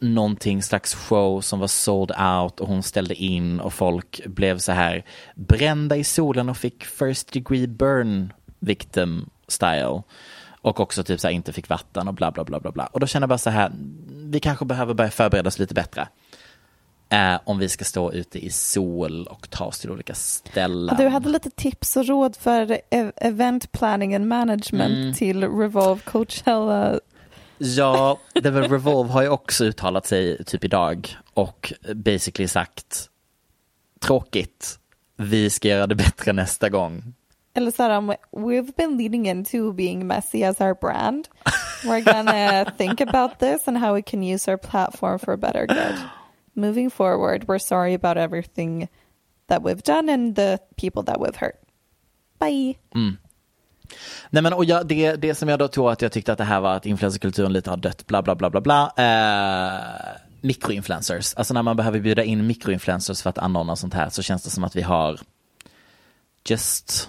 någonting 0.00 0.62
slags 0.62 0.94
show 0.94 1.40
som 1.40 1.60
var 1.60 1.66
sold 1.66 2.10
out 2.10 2.60
och 2.60 2.68
hon 2.68 2.82
ställde 2.82 3.14
in 3.14 3.60
och 3.60 3.72
folk 3.72 4.26
blev 4.26 4.58
så 4.58 4.72
här 4.72 5.04
brända 5.34 5.96
i 5.96 6.04
solen 6.04 6.48
och 6.48 6.56
fick 6.56 6.84
first 6.84 7.32
degree 7.32 7.66
burn 7.66 8.32
victim 8.58 9.30
style. 9.48 10.02
Och 10.60 10.80
också 10.80 11.04
typ 11.04 11.20
så 11.20 11.28
här 11.28 11.34
inte 11.34 11.52
fick 11.52 11.68
vatten 11.68 12.08
och 12.08 12.14
bla 12.14 12.30
bla 12.30 12.44
bla 12.44 12.60
bla 12.60 12.72
bla. 12.72 12.86
Och 12.86 13.00
då 13.00 13.06
känner 13.06 13.22
jag 13.22 13.28
bara 13.28 13.38
så 13.38 13.50
här, 13.50 13.72
vi 14.08 14.40
kanske 14.40 14.64
behöver 14.64 14.94
börja 14.94 15.10
förbereda 15.10 15.48
oss 15.48 15.58
lite 15.58 15.74
bättre. 15.74 16.08
Eh, 17.10 17.40
om 17.44 17.58
vi 17.58 17.68
ska 17.68 17.84
stå 17.84 18.12
ute 18.12 18.38
i 18.46 18.50
sol 18.50 19.26
och 19.26 19.50
ta 19.50 19.64
oss 19.64 19.78
till 19.78 19.90
olika 19.90 20.14
ställen. 20.14 20.96
Du 20.96 21.08
hade 21.08 21.28
lite 21.28 21.50
tips 21.50 21.96
och 21.96 22.06
råd 22.06 22.36
för 22.36 22.80
event 23.16 23.72
planning 23.72 24.14
and 24.14 24.26
management 24.26 24.92
Mm. 24.94 25.14
till 25.14 25.44
Revolve 25.48 26.00
Coachella. 26.04 27.00
Ja, 27.58 28.18
det 28.32 28.50
var 28.50 28.62
Revolve 28.62 29.12
har 29.12 29.22
ju 29.22 29.28
också 29.28 29.64
uttalat 29.64 30.06
sig 30.06 30.44
typ 30.44 30.64
idag 30.64 31.16
och 31.34 31.72
basically 31.94 32.48
sagt 32.48 33.08
tråkigt, 34.00 34.78
vi 35.16 35.50
ska 35.50 35.68
göra 35.68 35.86
det 35.86 35.94
bättre 35.94 36.32
nästa 36.32 36.68
gång. 36.68 37.14
Eller 37.54 37.70
så 37.70 37.82
här, 37.82 37.96
um, 37.96 38.12
we've 38.32 38.72
been 38.76 38.96
leading 38.96 39.28
into 39.28 39.72
being 39.72 40.06
messy 40.06 40.42
as 40.44 40.60
our 40.60 40.74
brand. 40.74 41.28
We're 41.84 42.00
gonna 42.14 42.64
think 42.78 43.00
about 43.00 43.38
this 43.38 43.68
and 43.68 43.78
how 43.78 43.94
we 43.94 44.02
can 44.02 44.22
use 44.34 44.50
our 44.50 44.58
platform 44.58 45.18
for 45.18 45.34
a 45.34 45.36
better 45.36 45.66
good. 45.66 45.94
Moving 46.58 46.90
forward, 46.90 47.44
we're 47.46 47.60
sorry 47.60 47.94
about 47.94 48.16
everything 48.16 48.88
that 49.46 49.62
we've 49.62 49.82
done 49.82 50.08
and 50.08 50.36
the 50.36 50.58
people 50.76 51.02
that 51.04 51.20
we've 51.20 51.36
hurt. 51.36 51.54
Bye. 52.38 52.74
Nej 54.30 54.42
men 54.42 54.52
och 54.52 54.64
jag, 54.64 54.86
det, 54.86 55.16
det 55.16 55.34
som 55.34 55.48
jag 55.48 55.58
då 55.58 55.68
tror 55.68 55.92
att 55.92 56.02
jag 56.02 56.12
tyckte 56.12 56.32
att 56.32 56.38
det 56.38 56.44
här 56.44 56.60
var 56.60 56.74
att 56.74 56.86
influencerkulturen 56.86 57.52
lite 57.52 57.70
har 57.70 57.76
dött, 57.76 58.06
bla 58.06 58.22
bla 58.22 58.34
bla 58.34 58.50
bla 58.50 58.60
bla. 58.60 58.92
Eh, 58.96 59.82
mikroinfluencers, 60.40 61.34
alltså 61.34 61.54
när 61.54 61.62
man 61.62 61.76
behöver 61.76 62.00
bjuda 62.00 62.24
in 62.24 62.46
mikroinfluencers 62.46 63.22
för 63.22 63.30
att 63.30 63.38
anordna 63.38 63.76
sånt 63.76 63.94
här 63.94 64.08
så 64.08 64.22
känns 64.22 64.42
det 64.42 64.50
som 64.50 64.64
att 64.64 64.76
vi 64.76 64.82
har 64.82 65.20
just, 66.48 67.08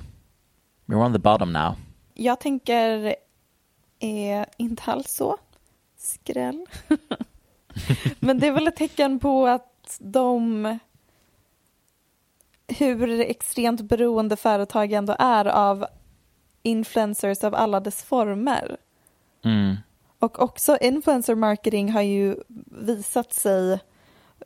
we're 0.86 1.06
on 1.06 1.14
the 1.14 1.20
bottom 1.20 1.54
now. 1.54 1.76
Jag 2.14 2.40
tänker 2.40 3.16
eh, 4.00 4.46
inte 4.58 4.84
alls 4.86 5.12
så. 5.12 5.38
Skräll. 5.98 6.66
Men 8.20 8.40
det 8.40 8.48
är 8.48 8.52
väl 8.52 8.68
ett 8.68 8.76
tecken 8.76 9.20
på 9.20 9.48
att 9.48 9.98
de 10.00 10.80
hur 12.68 13.22
extremt 13.22 13.82
beroende 13.82 14.36
företag 14.36 14.92
ändå 14.92 15.16
är 15.20 15.46
av 15.46 15.86
influencers 16.64 17.44
av 17.44 17.56
alla 17.56 17.80
dess 17.80 18.04
former. 18.04 18.78
Mm. 19.46 19.76
Och 20.20 20.42
också 20.42 20.78
influencer 20.82 21.36
marketing 21.36 21.92
har 21.92 22.02
ju 22.02 22.36
visat 22.66 23.34
sig 23.34 23.80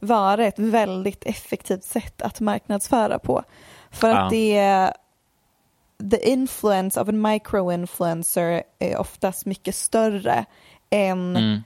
vara 0.02 0.46
ett 0.46 0.60
väldigt 0.60 1.24
effektivt 1.26 1.84
sätt 1.84 2.22
att 2.22 2.40
marknadsföra 2.40 3.20
på. 3.20 3.44
För 3.92 4.10
att 4.10 4.16
Ja. 4.16 4.30
det 4.30 4.58
är 4.58 4.94
the 6.12 6.30
influence 6.30 7.02
of 7.02 7.10
a 7.10 7.12
micro-influencer 7.12 8.64
är 8.80 8.98
oftast 8.98 9.46
mycket 9.46 9.76
större 9.76 10.46
än 10.90 11.38
Mm. 11.38 11.64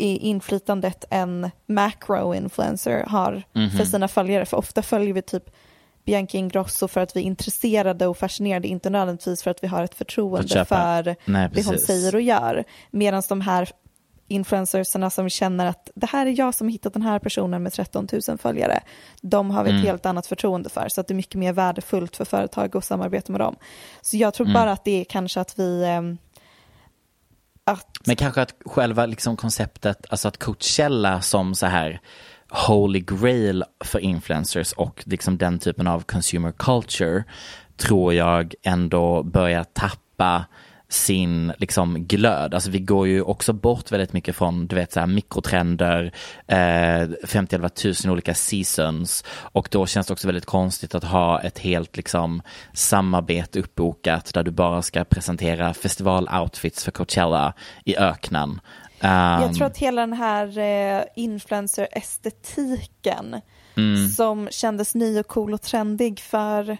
I 0.00 0.16
inflytandet 0.18 1.04
en 1.10 1.50
macro-influencer 1.66 3.04
har 3.06 3.42
Mhm. 3.52 3.70
för 3.70 3.84
sina 3.84 4.08
följare. 4.08 4.46
För 4.46 4.56
ofta 4.56 4.82
följer 4.82 5.14
vi 5.14 5.22
typ 5.22 5.50
Bianca 6.04 6.38
Ingrosso 6.38 6.88
för 6.88 7.00
att 7.00 7.16
vi 7.16 7.20
är 7.20 7.24
intresserade 7.24 8.06
och 8.06 8.18
fascinerade, 8.18 8.68
inte 8.68 8.90
nödvändigtvis 8.90 9.42
för 9.42 9.50
att 9.50 9.62
vi 9.64 9.66
har 9.68 9.84
ett 9.84 9.94
förtroende 9.94 10.64
för 10.64 11.16
Nej, 11.24 11.48
det 11.54 11.66
hon 11.66 11.78
säger 11.78 12.14
och 12.14 12.20
gör. 12.20 12.64
Medan 12.90 13.22
de 13.28 13.40
här 13.40 13.68
influencersarna 14.28 15.10
som 15.10 15.28
känner 15.28 15.66
att 15.66 15.90
det 15.94 16.06
här 16.06 16.26
är 16.26 16.38
jag 16.38 16.54
som 16.54 16.66
har 16.66 16.72
hittat 16.72 16.92
den 16.92 17.02
här 17.02 17.18
personen 17.18 17.62
med 17.62 17.72
13 17.72 18.08
000 18.28 18.38
följare, 18.38 18.80
de 19.22 19.50
har 19.50 19.64
vi 19.64 19.70
ett 19.70 19.74
Mm. 19.74 19.86
helt 19.86 20.06
annat 20.06 20.26
förtroende 20.26 20.68
för, 20.70 20.88
så 20.88 21.00
att 21.00 21.08
det 21.08 21.12
är 21.12 21.16
mycket 21.16 21.34
mer 21.34 21.52
värdefullt 21.52 22.16
för 22.16 22.24
företag 22.24 22.76
att 22.76 22.84
samarbeta 22.84 23.32
med 23.32 23.40
dem. 23.40 23.56
Så 24.00 24.16
jag 24.16 24.34
tror 24.34 24.46
Mm. 24.46 24.54
bara 24.54 24.72
att 24.72 24.84
det 24.84 25.00
är 25.00 25.04
kanske 25.04 25.40
att 25.40 25.58
vi 25.58 25.84
ehm, 25.84 26.18
att 27.70 27.98
Men 28.06 28.16
kanske 28.16 28.42
att 28.42 28.54
själva 28.66 29.06
liksom 29.06 29.36
konceptet, 29.36 30.06
alltså 30.10 30.28
att 30.28 30.38
Coachella 30.38 31.20
som 31.20 31.54
så 31.54 31.66
här 31.66 32.00
holy 32.50 33.00
grail 33.00 33.64
för 33.84 33.98
influencers 33.98 34.72
och 34.72 35.02
liksom 35.06 35.38
den 35.38 35.58
typen 35.58 35.86
av 35.86 36.00
consumer 36.00 36.52
culture 36.52 37.24
tror 37.76 38.14
jag 38.14 38.54
ändå 38.62 39.22
börjar 39.22 39.64
tappa 39.64 40.44
sin 40.92 41.52
liksom 41.58 42.04
glöd. 42.06 42.54
Alltså 42.54 42.70
vi 42.70 42.78
går 42.78 43.08
ju 43.08 43.22
också 43.22 43.52
bort 43.52 43.92
väldigt 43.92 44.12
mycket 44.12 44.36
från 44.36 44.66
du 44.66 44.76
vet 44.76 44.92
så 44.92 45.00
här 45.00 45.06
mikrotrender, 45.06 46.12
eh, 46.46 47.08
50 47.26 47.68
tusen 47.68 48.10
olika 48.10 48.34
seasons 48.34 49.24
och 49.30 49.68
då 49.70 49.86
känns 49.86 50.06
det 50.06 50.12
också 50.12 50.28
väldigt 50.28 50.46
konstigt 50.46 50.94
att 50.94 51.04
ha 51.04 51.40
ett 51.40 51.58
helt 51.58 51.96
liksom 51.96 52.42
samarbete 52.74 53.60
uppbokat 53.60 54.30
där 54.34 54.42
du 54.42 54.50
bara 54.50 54.82
ska 54.82 55.04
presentera 55.04 55.74
festivaloutfits 55.74 56.84
för 56.84 56.90
Coachella 56.92 57.52
i 57.84 57.96
öknen. 57.96 58.60
Jag 59.02 59.44
Um, 59.48 59.54
tror 59.54 59.66
att 59.66 59.78
hela 59.78 60.00
den 60.00 60.12
här 60.12 60.58
eh, 60.58 61.02
influencer-estetiken 61.16 63.40
Mm. 63.76 64.08
som 64.08 64.48
kändes 64.50 64.94
ny 64.94 65.20
och 65.20 65.26
cool 65.26 65.54
och 65.54 65.62
trendig 65.62 66.20
för 66.20 66.78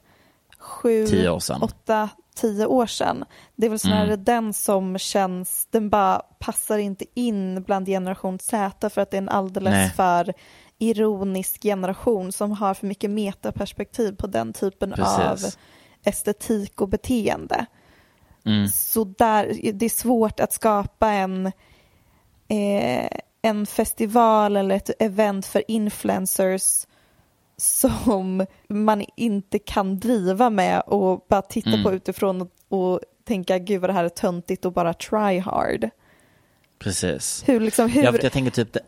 sju, 0.59 1.07
Tio 1.07 1.31
år 1.31 1.41
sedan. 1.41 1.63
åtta, 1.63 2.09
tio 2.41 2.67
år 2.67 2.87
sedan. 2.87 3.25
Det 3.57 3.67
är 3.67 3.71
väl 3.71 3.79
snarare 3.79 4.13
Mm. 4.13 4.25
den 4.25 4.53
som 4.53 4.99
känns, 4.99 5.67
den 5.71 5.91
bara 5.91 6.19
passar 6.39 6.79
inte 6.79 7.05
in 7.15 7.63
bland 7.63 7.87
generation 7.87 8.39
Z 8.39 8.91
för 8.91 9.01
att 9.01 9.11
det 9.11 9.17
är 9.17 9.23
en 9.23 9.29
alldeles 9.29 9.73
Nej. 9.75 9.91
för 9.91 10.33
ironisk 10.79 11.63
generation 11.63 12.33
som 12.33 12.53
har 12.53 12.75
för 12.75 12.87
mycket 12.87 13.11
metaperspektiv 13.11 14.17
på 14.17 14.27
den 14.27 14.53
typen 14.53 14.93
Precis. 14.93 15.19
av 15.47 15.51
estetik 16.05 16.81
och 16.81 16.89
beteende. 16.89 17.67
mm, 18.47 18.69
Så 18.69 19.05
där, 19.05 19.73
det 19.73 19.85
är 19.85 19.91
svårt 19.91 20.41
att 20.41 20.53
skapa 20.53 21.09
en, 21.09 21.47
eh, 22.49 23.11
en 23.43 23.67
festival 23.67 24.57
eller 24.57 24.77
ett 24.77 24.91
event 25.03 25.47
för 25.47 25.71
influencers 25.71 26.87
som 27.61 28.47
man 28.69 29.05
inte 29.17 29.59
kan 29.59 29.99
driva 30.01 30.51
med 30.51 30.81
och 30.81 31.27
bara 31.29 31.43
titta 31.43 31.69
Mm. 31.71 31.83
på 31.83 31.93
utifrån 31.93 32.41
och, 32.41 32.51
och 32.69 33.01
tänka 33.25 33.59
gud 33.59 33.81
vad 33.81 33.91
det 33.91 33.95
här 33.95 34.05
är 34.05 34.09
töntigt 34.09 34.65
och 34.65 34.73
bara 34.73 34.95
try 34.95 35.39
hard. 35.39 35.91
precis. 36.79 37.43
Hur, 37.47 37.61
liksom, 37.61 37.89
hur, 37.91 38.03
Ja, 38.05 38.13
för 38.13 38.23
jag 38.23 38.33
tänker 38.33 38.51
typ, 38.51 38.73
det- 38.73 38.81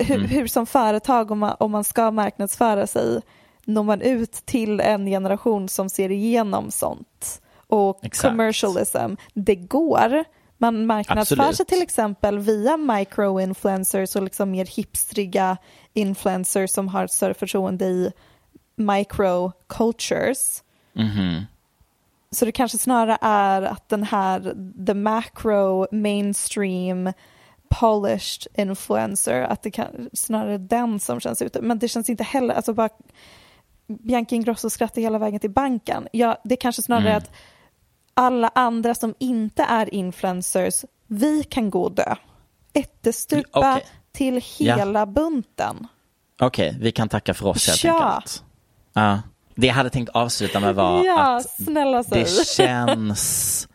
hur, 0.00 0.16
Mm. 0.16 0.26
hur 0.28 0.46
som 0.46 0.66
företag 0.66 1.30
om 1.30 1.38
man, 1.38 1.56
om 1.58 1.70
man 1.70 1.84
ska 1.84 2.10
marknadsföra 2.10 2.86
sig 2.86 3.20
når 3.64 3.82
man 3.82 4.00
ut 4.00 4.32
till 4.32 4.80
en 4.80 5.06
generation 5.06 5.68
som 5.68 5.88
ser 5.88 6.10
igenom 6.10 6.70
sånt 6.70 7.42
och 7.66 7.98
Exakt. 8.04 8.30
commercialism. 8.30 9.14
Det 9.34 9.54
går. 9.54 10.24
Man 10.62 10.86
marknadsför 10.86 11.36
sig 11.36 11.48
Absolut. 11.48 11.68
till 11.68 11.82
exempel 11.82 12.38
via 12.38 12.76
micro-influencers 12.76 14.16
och 14.16 14.22
liksom 14.22 14.50
mer 14.50 14.66
hipstriga 14.66 15.56
influencers 15.94 16.70
som 16.70 16.88
har 16.88 17.04
ett 17.04 17.12
större 17.12 17.34
förtroende 17.34 17.84
i 17.84 18.12
micro-cultures. 18.76 20.62
mhm. 20.92 21.46
Så 22.32 22.44
det 22.44 22.52
kanske 22.52 22.78
snarare 22.78 23.18
är 23.20 23.62
att 23.62 23.88
den 23.88 24.02
här 24.02 24.54
the 24.86 24.94
macro 24.94 25.86
mainstream 25.92 27.12
polished 27.68 28.46
influencer, 28.54 29.42
att 29.42 29.62
det 29.62 29.70
kan 29.70 30.10
snarare 30.12 30.58
den 30.58 31.00
som 31.00 31.20
känns 31.20 31.42
ute. 31.42 31.62
Men 31.62 31.78
det 31.78 31.88
känns 31.88 32.10
inte 32.10 32.24
heller, 32.24 32.54
alltså 32.54 32.74
bara 32.74 32.88
Bianca 33.86 34.34
Ingrosso 34.34 34.70
skrattar 34.70 35.02
hela 35.02 35.18
vägen 35.18 35.40
till 35.40 35.50
banken. 35.50 36.08
Ja, 36.12 36.40
det 36.44 36.56
kanske 36.56 36.82
snarare 36.82 37.10
Mm. 37.10 37.16
att 37.18 37.30
alla 38.20 38.50
andra 38.54 38.94
som 38.94 39.14
inte 39.18 39.62
är 39.62 39.94
influencers, 39.94 40.84
vi 41.06 41.44
kan 41.44 41.70
gå 41.70 41.82
och 41.82 41.92
dö. 41.92 42.14
Ättestupa 42.72 43.72
Okej. 43.74 43.86
till 44.12 44.42
Ja. 44.58 44.76
hela 44.76 45.06
bunten. 45.06 45.86
Okej, 46.40 46.76
vi 46.80 46.92
kan 46.92 47.08
tacka 47.08 47.34
för 47.34 47.46
oss 47.46 47.68
helt 47.68 47.84
Ja. 47.84 48.02
enkelt. 48.14 48.44
Ja. 48.92 49.20
Det 49.54 49.66
jag 49.66 49.74
hade 49.74 49.90
tänkt 49.90 50.08
avsluta 50.08 50.60
med 50.60 50.74
var 50.74 51.04
ja, 51.04 51.36
att 51.36 52.10
det 52.10 52.46
känns 52.46 53.68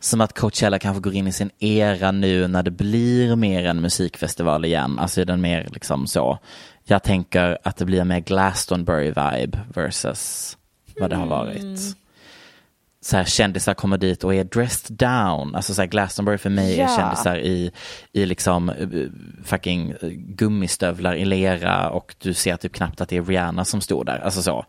som 0.00 0.20
att 0.20 0.38
Coachella 0.38 0.78
kanske 0.78 1.00
går 1.00 1.14
in 1.14 1.26
i 1.26 1.32
sin 1.32 1.50
era 1.58 2.10
nu 2.12 2.48
när 2.48 2.62
det 2.62 2.70
blir 2.70 3.36
mer 3.36 3.64
en 3.66 3.80
musikfestival 3.80 4.64
igen. 4.64 4.98
Alltså 4.98 5.20
är 5.20 5.24
den 5.24 5.40
mer 5.40 5.68
liksom 5.72 6.06
så. 6.06 6.38
Jag 6.84 7.02
tänker 7.02 7.58
att 7.64 7.76
det 7.76 7.84
blir 7.84 8.04
mer 8.04 8.20
Glastonbury-vibe 8.20 9.58
versus 9.74 10.56
vad 11.00 11.10
det 11.10 11.16
har 11.16 11.26
varit. 11.26 11.96
Så 13.04 13.16
här, 13.16 13.24
kändisar 13.24 13.74
kommer 13.74 13.98
dit 13.98 14.24
och 14.24 14.34
är 14.34 14.44
dressed 14.44 14.96
down. 14.96 15.54
Alltså 15.54 15.74
så 15.74 15.82
här, 15.82 15.86
Glastonbury 15.88 16.38
för 16.38 16.50
mig 16.50 16.80
är 16.80 16.82
Ja. 16.82 16.96
kändisar 16.96 17.38
i, 17.38 17.72
i 18.12 18.26
liksom 18.26 18.68
eh, 18.68 18.86
fucking 19.44 19.90
eh, 19.90 20.08
gummistövlar 20.10 21.14
i 21.14 21.24
lera 21.24 21.90
och 21.90 22.14
du 22.18 22.34
ser 22.34 22.56
typ 22.56 22.72
knappt 22.72 23.00
att 23.00 23.08
det 23.08 23.16
är 23.16 23.22
Rihanna 23.22 23.64
som 23.64 23.80
står 23.80 24.04
där. 24.04 24.18
Alltså 24.18 24.42
så. 24.42 24.64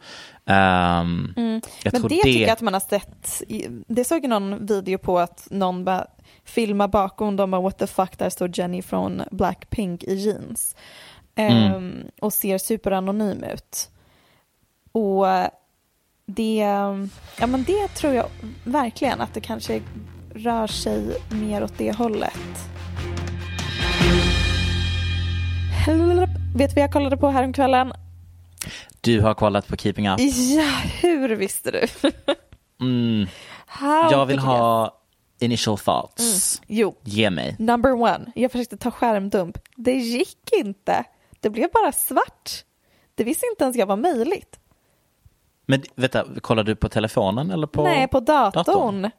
Jag 0.46 0.56
Mm. 1.02 1.34
Men 1.36 1.62
tror 1.92 2.10
det, 2.10 2.16
tycker 2.16 2.42
jag 2.42 2.50
att 2.50 2.62
man 2.62 2.74
har 2.74 2.80
sett. 2.80 3.42
Det 3.88 4.04
såg 4.04 4.24
jag 4.24 4.30
någon 4.30 4.66
video 4.66 4.98
på 4.98 5.20
att 5.20 5.48
någon 5.52 5.86
bara 5.86 6.08
filmar 6.44 6.88
bakom 6.88 7.36
dem 7.36 7.54
och 7.54 7.64
what 7.64 7.78
the 7.78 7.88
fuck, 7.88 8.18
där 8.18 8.30
står 8.30 8.60
Jenny 8.60 8.82
från 8.82 9.22
Blackpink 9.32 10.04
i 10.04 10.14
jeans. 10.14 10.76
Ehm, 11.36 11.94
och 12.22 12.34
ser 12.34 12.58
superanonym 12.58 13.44
ut. 13.44 13.90
Och 14.92 15.26
det, 16.28 16.56
ja 17.40 17.48
men 17.48 17.64
det 17.64 17.88
tror 17.88 18.14
jag 18.14 18.26
verkligen 18.64 19.22
att 19.22 19.34
det 19.34 19.42
kanske 19.42 19.82
rör 20.36 20.68
sig 20.68 21.18
mer 21.32 21.64
åt 21.64 21.78
det 21.78 21.92
hållet. 21.96 22.34
Vet 26.56 26.70
du 26.70 26.76
vad 26.76 26.84
jag 26.84 26.92
kollade 26.92 27.18
på 27.18 27.30
häromkvällen? 27.30 27.94
Du 29.02 29.22
har 29.22 29.34
kollat 29.34 29.68
på 29.68 29.78
Keeping 29.78 30.10
Up. 30.10 30.20
Ja, 30.58 30.72
hur 31.02 31.30
visste 31.36 31.72
du? 31.72 31.88
Mm. 32.82 33.28
Jag 34.12 34.26
vill 34.26 34.40
ha 34.40 34.98
initial 35.40 35.78
thoughts. 35.78 36.62
Jo, 36.68 36.96
Ge 37.04 37.30
mig. 37.30 37.56
number 37.60 37.92
one. 37.94 38.32
Jag 38.36 38.52
försökte 38.52 38.78
ta 38.78 38.92
skärmdump. 38.92 39.58
Det 39.76 39.92
gick 39.94 40.50
inte. 40.60 41.04
Det 41.40 41.50
blev 41.50 41.70
bara 41.74 41.92
svart. 41.92 42.64
Det 43.16 43.24
visste 43.24 43.46
inte 43.52 43.64
ens 43.64 43.78
jag 43.78 43.86
var 43.86 43.96
möjligt. 43.98 44.60
Men 45.66 45.82
vänta, 45.96 46.26
kollar 46.42 46.64
du 46.64 46.76
på 46.76 46.90
telefonen 46.90 47.52
eller 47.52 47.68
på? 47.68 47.84
Nej, 47.84 48.08
på 48.08 48.20
datorn. 48.20 48.64
datorn? 48.64 49.12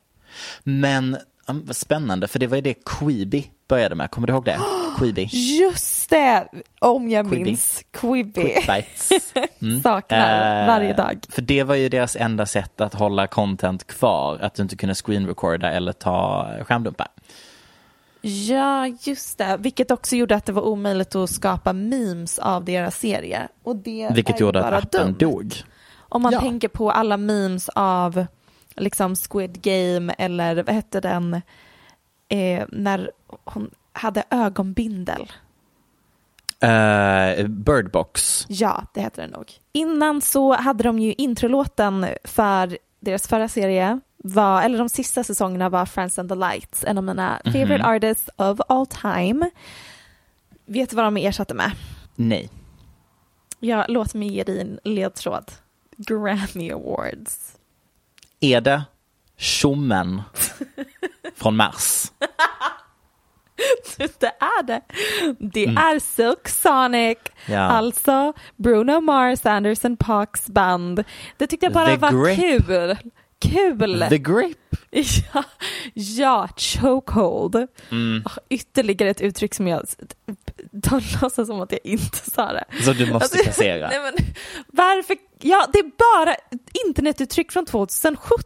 Men 0.63 1.17
vad 1.47 1.77
spännande, 1.77 2.29
för 2.29 2.39
det 2.39 2.47
var 2.47 2.57
ju 2.57 2.61
det 2.63 2.75
Quibi 2.75 3.51
började 3.69 3.95
med. 3.95 4.11
Kommer 4.11 4.27
du 4.27 4.33
ihåg 4.33 4.45
det? 4.45 4.59
Quibi. 4.99 5.29
Just 5.33 6.11
det, 6.11 6.47
om 6.81 7.09
jag 7.11 7.29
Quibi. 7.31 7.45
minns. 7.45 7.85
Quibi. 7.93 8.55
Mm. 9.63 9.83
Saknar 9.83 10.61
Eh, 10.63 10.67
varje 10.67 10.93
dag. 10.93 11.19
För 11.29 11.43
det 11.43 11.63
var 11.63 11.75
ju 11.75 11.89
deras 11.89 12.17
enda 12.17 12.47
sätt 12.47 12.81
att 12.81 12.95
hålla 12.95 13.27
content 13.27 13.87
kvar, 13.87 14.39
att 14.39 14.55
du 14.55 14.63
inte 14.63 14.77
kunde 14.77 14.95
screenrecorda 14.95 15.71
eller 15.73 15.93
ta 15.93 16.49
skärmdumpar. 16.65 17.07
Ja, 18.21 18.87
just 18.87 19.39
det. 19.39 19.57
Vilket 19.61 19.91
också 19.91 20.17
gjorde 20.17 20.35
att 20.37 20.45
det 20.45 20.53
var 20.53 20.63
omöjligt 20.63 21.15
att 21.15 21.31
skapa 21.31 21.73
memes 21.73 22.39
av 22.39 22.65
deras 22.65 22.99
serie. 22.99 23.49
Och 23.63 23.77
det 23.77 24.09
Vilket 24.13 24.41
gjorde 24.41 24.65
att 24.65 24.85
appen 24.85 25.07
dumt. 25.07 25.17
dog. 25.19 25.55
Om 26.17 26.23
man 26.23 26.33
Ja. 26.33 26.41
tänker 26.41 26.69
på 26.69 26.91
alla 26.91 27.17
memes 27.17 27.69
av 27.69 28.27
liksom 28.77 29.17
Squid 29.17 29.63
Game 29.63 30.13
eller 30.19 30.55
vad 30.63 30.75
hette 30.75 31.01
den 31.01 31.35
eh, 32.29 32.65
när 32.69 33.11
hon 33.45 33.71
hade 33.93 34.25
ögonbindel. 34.31 35.33
Uh, 36.65 37.47
Birdbox. 37.49 38.47
Ja, 38.49 38.85
det 38.95 39.01
heter 39.01 39.23
den 39.23 39.31
nog. 39.31 39.53
Innan 39.73 40.21
så 40.21 40.55
hade 40.55 40.85
de 40.85 40.99
ju 40.99 41.13
introlåten 41.13 42.07
för 42.25 42.79
deras 43.01 43.29
förra 43.29 43.49
serie, 43.49 44.01
var, 44.17 44.63
eller 44.63 44.79
de 44.79 44.89
sista 44.89 45.25
säsongerna 45.25 45.69
var 45.69 45.87
Friends 45.87 46.19
and 46.19 46.29
the 46.29 46.35
Lights, 46.35 46.85
en 46.85 46.99
av 46.99 47.05
mina 47.05 47.41
favorite 47.45 47.85
artists 47.85 48.31
of 48.37 48.61
all 48.69 48.87
time. 48.87 49.51
Vet 50.67 50.91
du 50.91 50.97
vad 50.97 51.05
de 51.05 51.17
ersatte 51.17 51.55
med? 51.55 51.71
Nej. 52.15 52.51
Ja, 53.61 53.85
låt 53.89 54.15
mig 54.15 54.29
ge 54.29 54.45
dig 54.45 54.61
en 54.61 54.79
ledtråd. 54.85 55.53
Grammy 55.97 56.71
Awards. 56.73 57.53
Är 58.41 58.61
det 58.61 58.83
tjommen 59.37 60.23
från 61.37 61.57
Mars? 61.57 62.13
Det 63.97 64.27
är 64.41 64.63
det. 64.63 64.81
Det 65.39 65.65
är 65.65 65.99
Silk 65.99 66.49
Sonic, 66.49 67.19
Ja. 67.49 67.59
alltså 67.59 68.33
Bruno 68.57 69.01
Mars, 69.01 69.47
Anderson 69.47 69.97
Parks 69.97 70.47
band. 70.47 71.05
Det 71.37 71.47
tyckte 71.47 71.67
jag 71.67 71.73
bara 71.73 71.87
The 71.87 71.97
var 71.97 72.25
Grip. 72.27 72.37
kul. 72.67 72.97
Kul! 73.39 74.07
The 74.09 74.19
Grip. 74.19 74.59
Ja, 75.35 75.45
ja 75.95 76.49
chokehold. 76.57 77.67
Mm. 77.91 78.25
Ytterligare 78.49 79.11
ett 79.11 79.21
uttryck 79.21 79.55
som 79.55 79.69
jag 79.69 79.85
de 80.77 81.01
låtsas 81.23 81.47
som 81.47 81.61
att 81.61 81.73
jag 81.73 81.81
inte 81.85 82.31
sa 82.31 82.53
det. 82.53 82.65
Så 82.85 82.93
du 82.93 83.13
måste 83.13 83.39
placera. 83.39 83.89
Nej, 83.89 84.01
men, 84.01 84.13
varför? 84.67 85.17
Ja, 85.41 85.67
det 85.73 85.79
är 85.79 85.91
bara 86.25 86.37
internetuttryck 86.87 87.53
från 87.53 87.67
2017. 87.67 88.45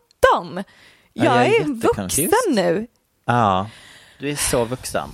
Jag, 1.13 1.27
jag 1.27 1.47
är 1.47 1.61
är 1.61 1.65
vuxen 1.65 2.31
nu. 2.51 2.87
Ja, 3.25 3.71
du 4.19 4.31
är 4.31 4.37
så 4.37 4.65
vuxen. 4.65 5.09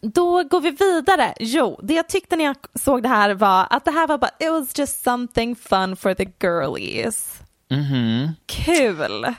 Då 0.00 0.44
går 0.44 0.60
vi 0.60 0.70
vidare. 0.70 1.34
Jo, 1.40 1.80
det 1.82 1.94
jag 1.94 2.08
tyckte 2.08 2.36
när 2.36 2.44
jag 2.44 2.56
såg 2.74 3.02
det 3.02 3.08
här 3.08 3.34
var 3.34 3.66
att 3.70 3.84
det 3.84 3.90
här 3.90 4.06
var 4.06 4.18
bara, 4.18 4.30
it 4.40 4.50
was 4.50 4.78
just 4.78 5.02
something 5.02 5.56
fun 5.56 5.96
for 5.96 6.14
the 6.14 6.26
girlies. 6.40 7.40
Mhm. 7.70 8.28
Kul. 8.46 9.34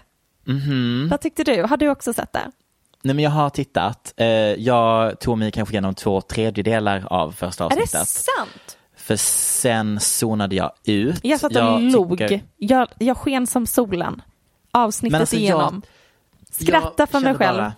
Mhm. 0.45 1.07
Vad 1.11 1.21
tyckte 1.21 1.43
du? 1.43 1.63
Har 1.63 1.77
du 1.77 1.89
också 1.89 2.13
sett 2.13 2.33
det? 2.33 2.51
Nej 3.03 3.15
men 3.15 3.23
jag 3.23 3.31
har 3.31 3.49
tittat. 3.49 4.13
Eh, 4.17 4.25
jag 4.27 5.19
tog 5.19 5.37
mig 5.37 5.51
kanske 5.51 5.73
igenom 5.73 5.95
två 5.95 6.21
tredjedelar 6.21 7.03
av 7.09 7.31
första 7.31 7.65
Är 7.65 7.69
det 7.69 7.75
avsnittet. 7.81 8.07
sant? 8.07 8.77
För 8.95 9.15
sen 9.15 9.99
zonade 9.99 10.55
jag 10.55 10.71
ut. 10.85 11.19
Jag 11.23 11.39
satt 11.39 11.55
och 11.55 11.81
log. 11.81 12.17
tycker- 12.17 12.41
Jag, 12.57 12.87
jag 12.99 13.17
sken 13.17 13.47
som 13.47 13.67
solen. 13.67 14.21
Avsnittet 14.71 15.19
alltså, 15.19 15.35
jag- 15.35 15.41
igenom. 15.41 15.81
Skratta 16.51 16.93
jag 16.97 17.09
för 17.09 17.19
mig 17.19 17.35
själv. 17.35 17.57
bara, 17.57 17.73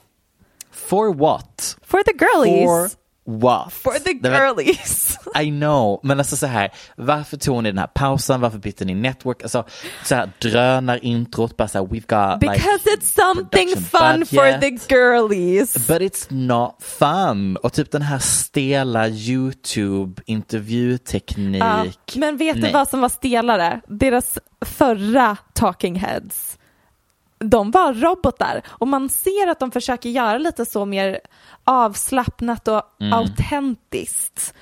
For 0.72 1.14
what? 1.14 1.78
For 1.86 2.04
the 2.04 2.12
girlies. 2.26 2.66
For 2.94 3.05
what? 3.26 3.74
For 3.74 3.92
the 3.92 4.30
var- 4.30 4.38
girlies. 4.40 5.18
I 5.42 5.46
know, 5.52 6.00
men 6.04 6.20
alltså 6.20 6.36
så 6.38 6.46
här, 6.46 6.72
varför 6.96 7.38
tog 7.38 7.64
ni 7.64 7.70
den 7.70 7.78
här 7.78 7.88
pausen, 7.88 8.42
varför 8.42 8.58
bytte 8.58 8.86
ni 8.86 8.94
network, 8.96 9.44
alltså 9.44 9.64
så 10.04 10.16
här 10.16 10.32
drönarintrot, 10.42 11.58
bara 11.58 11.68
så 11.68 11.78
här, 11.78 11.86
we've 11.86 12.32
got 12.32 12.40
Because 12.40 12.60
like, 12.86 12.90
it's 12.90 13.34
something 13.34 13.68
fun 13.76 14.20
budget. 14.20 14.30
for 14.30 14.60
the 14.62 14.96
girlies. 14.96 15.88
But 15.88 16.02
it's 16.02 16.26
not 16.30 16.76
fun. 16.80 17.58
Och 17.58 17.74
typ 17.74 17.92
den 17.92 18.02
här 18.02 18.20
stela 18.20 19.08
YouTube 19.08 20.22
intervjuteknik. 20.26 21.62
Ja, 21.62 21.86
men 22.16 22.38
vet 22.38 22.56
du 22.56 22.62
Nej. 22.62 22.74
vad 22.74 22.88
som 22.88 23.02
var 23.02 23.10
stelare? 23.10 23.82
Deras 23.88 24.40
förra 24.66 25.38
talking 25.54 25.96
heads. 25.96 26.58
De 27.40 27.72
var 27.72 27.94
robotar 27.94 28.62
och 28.68 28.88
man 28.88 29.10
ser 29.10 29.48
att 29.48 29.60
de 29.60 29.72
försöker 29.72 30.10
göra 30.10 30.38
lite 30.38 30.66
så 30.66 30.86
mer 30.86 31.20
avslappnat 31.64 32.68
och 32.68 32.82
autentiskt. 33.14 34.54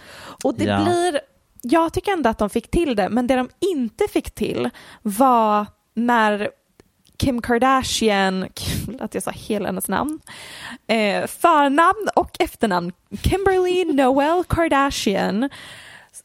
Och 0.43 0.55
det 0.55 0.63
Mm. 0.63 0.80
Ja. 0.80 0.86
blir, 0.86 1.19
jag 1.61 1.93
tycker 1.93 2.11
ändå 2.11 2.30
att 2.30 2.38
de 2.38 2.49
fick 2.49 2.71
till 2.71 2.95
det, 2.95 3.09
men 3.09 3.28
det 3.28 3.36
de 3.36 3.49
inte 3.59 4.07
fick 4.07 4.32
till 4.36 4.69
var 5.01 5.65
när 5.93 6.49
Kim 7.17 7.41
Kardashian, 7.41 8.43
att 8.99 9.13
jag 9.13 9.24
sa 9.24 9.32
hela 9.32 9.65
hennes 9.65 9.88
namn, 9.88 10.19
eh, 10.88 11.28
förnamn 11.28 12.09
och 12.15 12.36
efternamn, 12.39 12.91
Kimberly 13.24 13.86
Noel 13.93 14.43
Kardashian, 14.43 15.49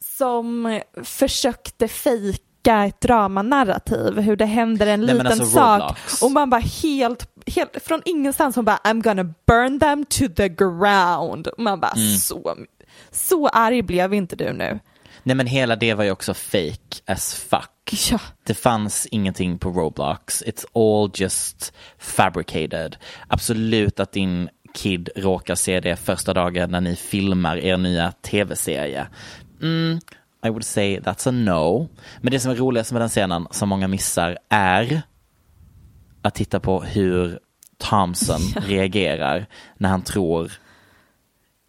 som 0.01 0.80
försökte 1.05 1.88
fejka 1.88 2.44
ett 2.66 3.00
dramanarrativ, 3.00 4.20
hur 4.20 4.36
det 4.36 4.46
händer 4.46 4.86
en 4.86 5.00
Nej, 5.00 5.14
liten 5.14 5.26
alltså 5.26 5.44
sak 5.44 5.80
Roblox. 5.80 6.22
och 6.22 6.30
man 6.30 6.50
bara 6.50 6.61
helt, 6.61 7.28
helt 7.46 7.76
från 7.84 8.02
ingenstans 8.04 8.56
hon 8.56 8.64
bara 8.64 8.76
I'm 8.84 9.02
gonna 9.02 9.34
burn 9.46 9.80
them 9.80 10.04
to 10.04 10.24
the 10.36 10.48
ground. 10.48 11.48
Man 11.59 11.80
bara 11.80 11.92
Mm. 11.96 12.16
så, 12.16 12.56
så 13.11 13.48
arg 13.48 13.82
blev 13.82 14.14
inte 14.14 14.36
du 14.36 14.52
nu. 14.52 14.78
Nej 15.22 15.36
men 15.36 15.46
hela 15.46 15.76
det 15.76 15.94
var 15.94 16.04
ju 16.04 16.11
också 16.11 16.34
fake 16.34 17.02
as 17.06 17.34
fuck. 17.34 18.11
Ja. 18.11 18.18
Det 18.44 18.54
fanns 18.54 19.06
ingenting 19.06 19.59
på 19.59 19.68
Roblox. 19.70 20.42
It's 20.42 20.64
all 20.74 21.11
just 21.14 21.72
fabricated. 21.98 22.96
Absolut 23.28 24.00
att 24.00 24.12
din 24.12 24.48
kid 24.74 25.09
råkar 25.16 25.54
se 25.54 25.80
det 25.80 25.96
första 25.96 26.34
dagen 26.34 26.70
när 26.70 26.80
ni 26.80 26.96
filmar 26.96 27.56
er 27.56 27.76
nya 27.76 28.12
tv-serie. 28.12 29.06
Mm, 29.62 30.00
I 30.47 30.51
would 30.51 30.64
say 30.64 30.99
that's 31.01 31.28
a 31.28 31.30
no. 31.30 31.89
Men 32.20 32.30
det 32.32 32.41
som 32.41 32.51
är 32.51 32.55
roligast 32.57 32.93
med 32.93 33.03
den 33.03 33.09
scenen 33.09 33.47
som 33.51 33.68
många 33.68 33.89
missar 33.89 34.39
är 34.49 35.03
att 36.22 36.34
titta 36.34 36.61
på 36.61 36.80
hur 36.82 37.39
Thompson 37.78 38.41
reagerar 38.57 39.47
när 39.76 39.89
han 39.89 40.03
tror 40.03 40.53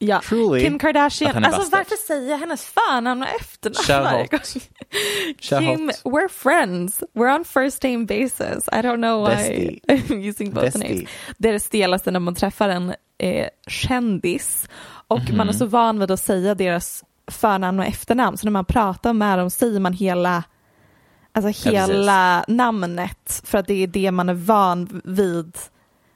Ja. 0.02 0.22
Truly. 0.22 0.62
Kim 0.64 0.80
Kardashian, 0.80 1.44
alltså 1.46 1.60
bastard. 1.62 1.80
varför 1.80 1.96
säger 2.08 2.30
jag 2.32 2.38
hennes 2.38 2.66
förnamn 2.66 3.22
och 3.24 3.28
efternamn 3.42 4.28
Kim, 5.40 5.86
hot. 5.88 6.02
we're 6.04 6.30
friends. 6.30 7.04
We're 7.14 7.36
on 7.36 7.46
first 7.46 7.84
name 7.84 8.06
basis. 8.06 8.68
I 8.72 8.76
don't 8.82 8.98
know 8.98 9.30
why 9.30 9.36
Bestie. 9.36 9.80
I'm 9.88 10.30
using 10.30 10.52
both 10.52 10.64
Bestie. 10.66 10.94
names. 10.96 11.10
Det 11.38 11.50
är 11.50 11.54
det 11.54 11.60
stelaste 11.60 12.12
när 12.12 12.20
man 12.20 12.36
träffar 12.36 12.70
en 12.70 12.94
eh, 13.18 13.48
kändis 13.68 14.70
och 15.08 15.20
Mhm. 15.20 15.38
man 15.38 15.50
är 15.50 15.54
så 15.54 15.66
van 15.66 16.00
vid 16.00 16.12
att 16.12 16.20
säga 16.20 16.56
deras 16.56 17.04
förnamn 17.30 17.80
och 17.80 17.86
efternamn 17.86 18.38
så 18.38 18.46
när 18.46 18.52
man 18.52 18.66
pratar 18.66 19.14
med 19.14 19.40
dem 19.40 19.50
säger 19.50 19.80
man 19.80 19.94
hela 19.94 20.44
Alltså 21.32 21.70
Ja, 21.70 21.86
hela 21.86 22.46
namnet 22.48 23.42
för 23.46 23.58
att 23.58 23.68
det 23.68 23.84
är 23.84 23.88
det 23.88 24.12
man 24.12 24.30
är 24.30 24.34
van 24.34 25.02
vid. 25.04 25.58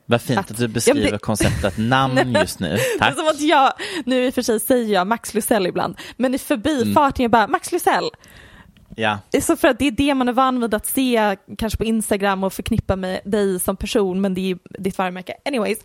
Vad 0.05 0.21
fint 0.21 0.39
Att- 0.39 0.51
att 0.51 0.57
du 0.57 0.63
Ja, 0.63 0.67
beskriver 0.67 1.01
men 1.01 1.11
det- 1.11 1.17
konceptet 1.17 1.77
namn 1.77 2.35
just 2.39 2.59
nu. 2.59 2.67
Det 2.69 2.73
är 2.75 2.99
Tack. 2.99 3.15
som 3.15 3.27
att 3.27 3.39
jag, 3.41 3.73
nu 4.05 4.25
i 4.25 4.29
och 4.29 4.33
för 4.33 4.41
sig 4.41 4.59
säger 4.59 4.93
jag 4.93 5.07
Max 5.07 5.33
Lysell 5.33 5.67
ibland, 5.67 5.97
men 6.17 6.33
i 6.33 6.37
förbifarten 6.37 7.23
jag 7.23 7.31
bara 7.31 7.47
Max 7.47 7.71
Lysell. 7.71 8.09
Ja. 8.95 9.19
Så 9.41 9.55
för 9.55 9.67
att 9.67 9.79
det 9.79 9.87
är 9.87 9.91
det 9.91 10.13
man 10.13 10.29
är 10.29 10.33
van 10.33 10.61
vid 10.61 10.73
att 10.73 10.85
se 10.85 11.37
kanske 11.57 11.77
på 11.77 11.85
Instagram 11.85 12.43
och 12.43 12.53
förknippa 12.53 12.95
med 12.95 13.19
dig 13.25 13.59
som 13.59 13.75
person, 13.77 14.21
men 14.21 14.33
det 14.33 14.51
är 14.51 14.57
ditt 14.79 14.97
varumärke. 14.97 15.33
Anyways, 15.45 15.79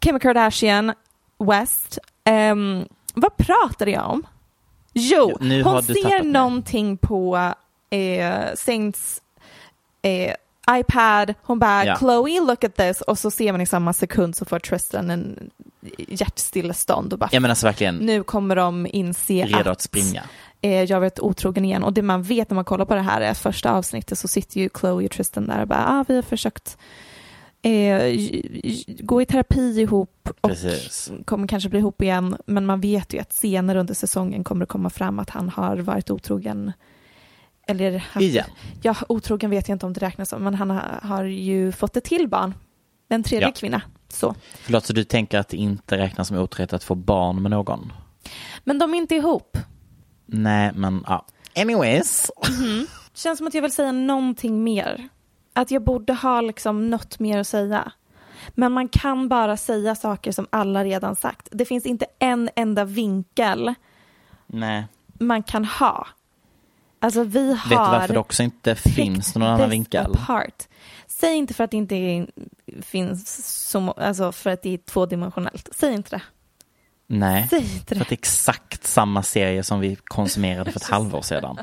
Kim 0.00 0.18
Kardashian, 0.20 0.92
West, 1.50 1.98
ehm, 2.24 2.84
vad 3.14 3.36
pratade 3.36 3.90
jag 3.90 4.10
om? 4.10 4.26
Jo, 4.94 5.36
nu 5.40 5.62
hon 5.62 5.82
ser 5.82 5.94
tappat 5.94 6.22
mig. 6.22 6.32
någonting 6.32 6.96
på 6.96 7.52
eh, 7.90 8.54
Saints 8.56 9.20
eh, 10.02 10.34
iPad, 10.70 11.34
hon 11.42 11.58
bara 11.58 11.84
Ja. 11.86 11.96
Chloe 11.98 12.40
look 12.40 12.64
at 12.64 12.76
this 12.76 13.00
och 13.00 13.18
så 13.18 13.30
ser 13.30 13.52
man 13.52 13.60
i 13.60 13.66
samma 13.66 13.92
sekund 13.92 14.36
så 14.36 14.44
får 14.44 14.58
Tristan 14.58 15.10
en 15.10 15.50
hjärtstillestånd 16.08 17.12
och 17.12 17.18
bara 17.18 17.28
ja 17.32 17.40
men 17.40 17.50
alltså 17.50 17.66
verkligen 17.66 17.96
nu 17.96 18.22
kommer 18.22 18.56
de 18.56 18.86
inse 18.90 19.32
redo 19.32 19.58
att 19.58 19.66
att 19.66 19.80
springa. 19.80 20.22
eh, 20.60 20.82
jag 20.82 20.96
har 20.96 21.00
varit 21.00 21.20
otrogen 21.20 21.64
igen. 21.64 21.84
Och 21.84 21.92
det 21.92 22.02
man 22.02 22.22
vet 22.22 22.50
när 22.50 22.54
man 22.54 22.64
kollar 22.64 22.84
på 22.84 22.94
det 22.94 23.00
här 23.00 23.20
är 23.20 23.30
att 23.30 23.38
första 23.38 23.72
avsnittet 23.72 24.18
så 24.18 24.28
sitter 24.28 24.60
ju 24.60 24.68
Chloe 24.80 25.04
och 25.04 25.10
Tristan 25.10 25.46
där 25.46 25.60
och 25.62 25.68
bara, 25.68 25.84
ah, 25.88 26.04
vi 26.08 26.14
har 26.14 26.22
försökt 26.22 26.76
eh, 27.64 28.16
gå 28.98 29.22
i 29.22 29.26
terapi 29.26 29.80
ihop 29.80 30.28
och 30.40 30.50
Precis. 30.50 31.12
kommer 31.24 31.48
kanske 31.48 31.68
bli 31.68 31.78
ihop 31.78 32.02
igen. 32.02 32.36
Men 32.46 32.66
man 32.66 32.80
vet 32.80 33.14
ju 33.14 33.18
att 33.18 33.32
senare 33.32 33.80
under 33.80 33.94
säsongen 33.94 34.44
kommer 34.44 34.60
det 34.60 34.66
komma 34.66 34.90
fram 34.90 35.18
att 35.18 35.30
han 35.30 35.48
har 35.48 35.76
varit 35.76 36.10
otrogen. 36.10 36.72
Eller 37.66 37.98
haft, 37.98 38.22
Igen. 38.22 38.46
Ja, 38.82 38.96
otrogen 39.08 39.50
vet 39.50 39.68
jag 39.68 39.74
inte 39.76 39.86
om 39.86 39.92
det 39.92 40.00
räknas 40.00 40.28
som, 40.28 40.44
men 40.44 40.54
han 40.54 40.70
har, 41.02 41.24
ju 41.24 41.72
fått 41.72 41.96
ett 41.96 42.04
till 42.04 42.28
barn. 42.28 42.54
En 43.08 43.22
tredje 43.22 43.48
Ja. 43.48 43.52
kvinna. 43.56 43.82
Så. 44.08 44.34
Förlåt, 44.62 44.84
så 44.86 44.92
du 44.92 45.04
tänker 45.04 45.38
att 45.38 45.48
det 45.48 45.56
inte 45.56 45.98
räknas 45.98 46.28
som 46.28 46.36
otrohet 46.36 46.72
att 46.72 46.84
få 46.84 46.94
barn 46.94 47.42
med 47.42 47.50
någon? 47.50 47.92
Men 48.64 48.78
de 48.78 48.94
är 48.94 48.98
inte 48.98 49.14
ihop. 49.14 49.58
Nej, 50.26 50.72
men 50.74 51.04
ja. 51.06 51.26
Anyways. 51.56 52.30
känns 53.14 53.38
som 53.38 53.46
att 53.46 53.54
jag 53.54 53.62
vill 53.62 53.72
säga 53.72 53.92
någonting 53.92 54.64
mer. 54.64 55.08
Att 55.56 55.70
jag 55.70 55.84
borde 55.84 56.12
ha 56.14 56.40
liksom 56.40 56.90
något 56.90 57.18
mer 57.18 57.38
att 57.38 57.46
säga. 57.46 57.92
Men 58.50 58.72
man 58.72 58.88
kan 58.88 59.28
bara 59.28 59.56
säga 59.56 59.94
saker 59.94 60.32
som 60.32 60.46
alla 60.50 60.84
redan 60.84 61.16
sagt. 61.16 61.48
Det 61.50 61.64
finns 61.64 61.86
inte 61.86 62.06
en 62.18 62.50
enda 62.56 62.84
vinkel 62.84 63.74
Nej. 64.46 64.84
man 65.20 65.42
kan 65.42 65.64
ha. 65.64 66.06
Alltså 66.98 67.24
vi 67.24 67.48
har... 67.54 67.68
Vet 67.70 67.78
du 67.78 67.98
varför 67.98 68.14
det 68.14 68.20
också 68.20 68.42
inte 68.42 68.74
finns 68.74 69.34
någon 69.34 69.48
annan 69.48 69.70
vinkel? 69.70 70.12
Apart. 70.14 70.62
Säg 71.06 71.34
inte 71.36 71.54
för 71.54 71.64
att 71.64 71.70
det 71.70 71.76
inte 71.76 72.26
finns 72.82 73.46
så, 73.70 73.80
må- 73.80 73.92
alltså 73.92 74.32
för 74.32 74.50
att 74.50 74.62
det 74.62 74.74
är 74.74 74.78
tvådimensionellt. 74.78 75.68
Säg 75.72 75.92
inte 75.94 76.10
det. 76.16 76.22
Nej. 77.06 77.46
Säg 77.50 77.58
inte 77.58 77.86
För 77.86 77.94
det. 77.94 78.00
att 78.00 78.08
det 78.08 78.12
är 78.12 78.18
exakt 78.18 78.86
samma 78.86 79.22
serie 79.22 79.62
som 79.62 79.80
vi 79.80 79.96
konsumerade 80.04 80.72
för 80.72 80.80
ett 80.80 80.86
halvår 80.90 81.22
sedan. 81.22 81.58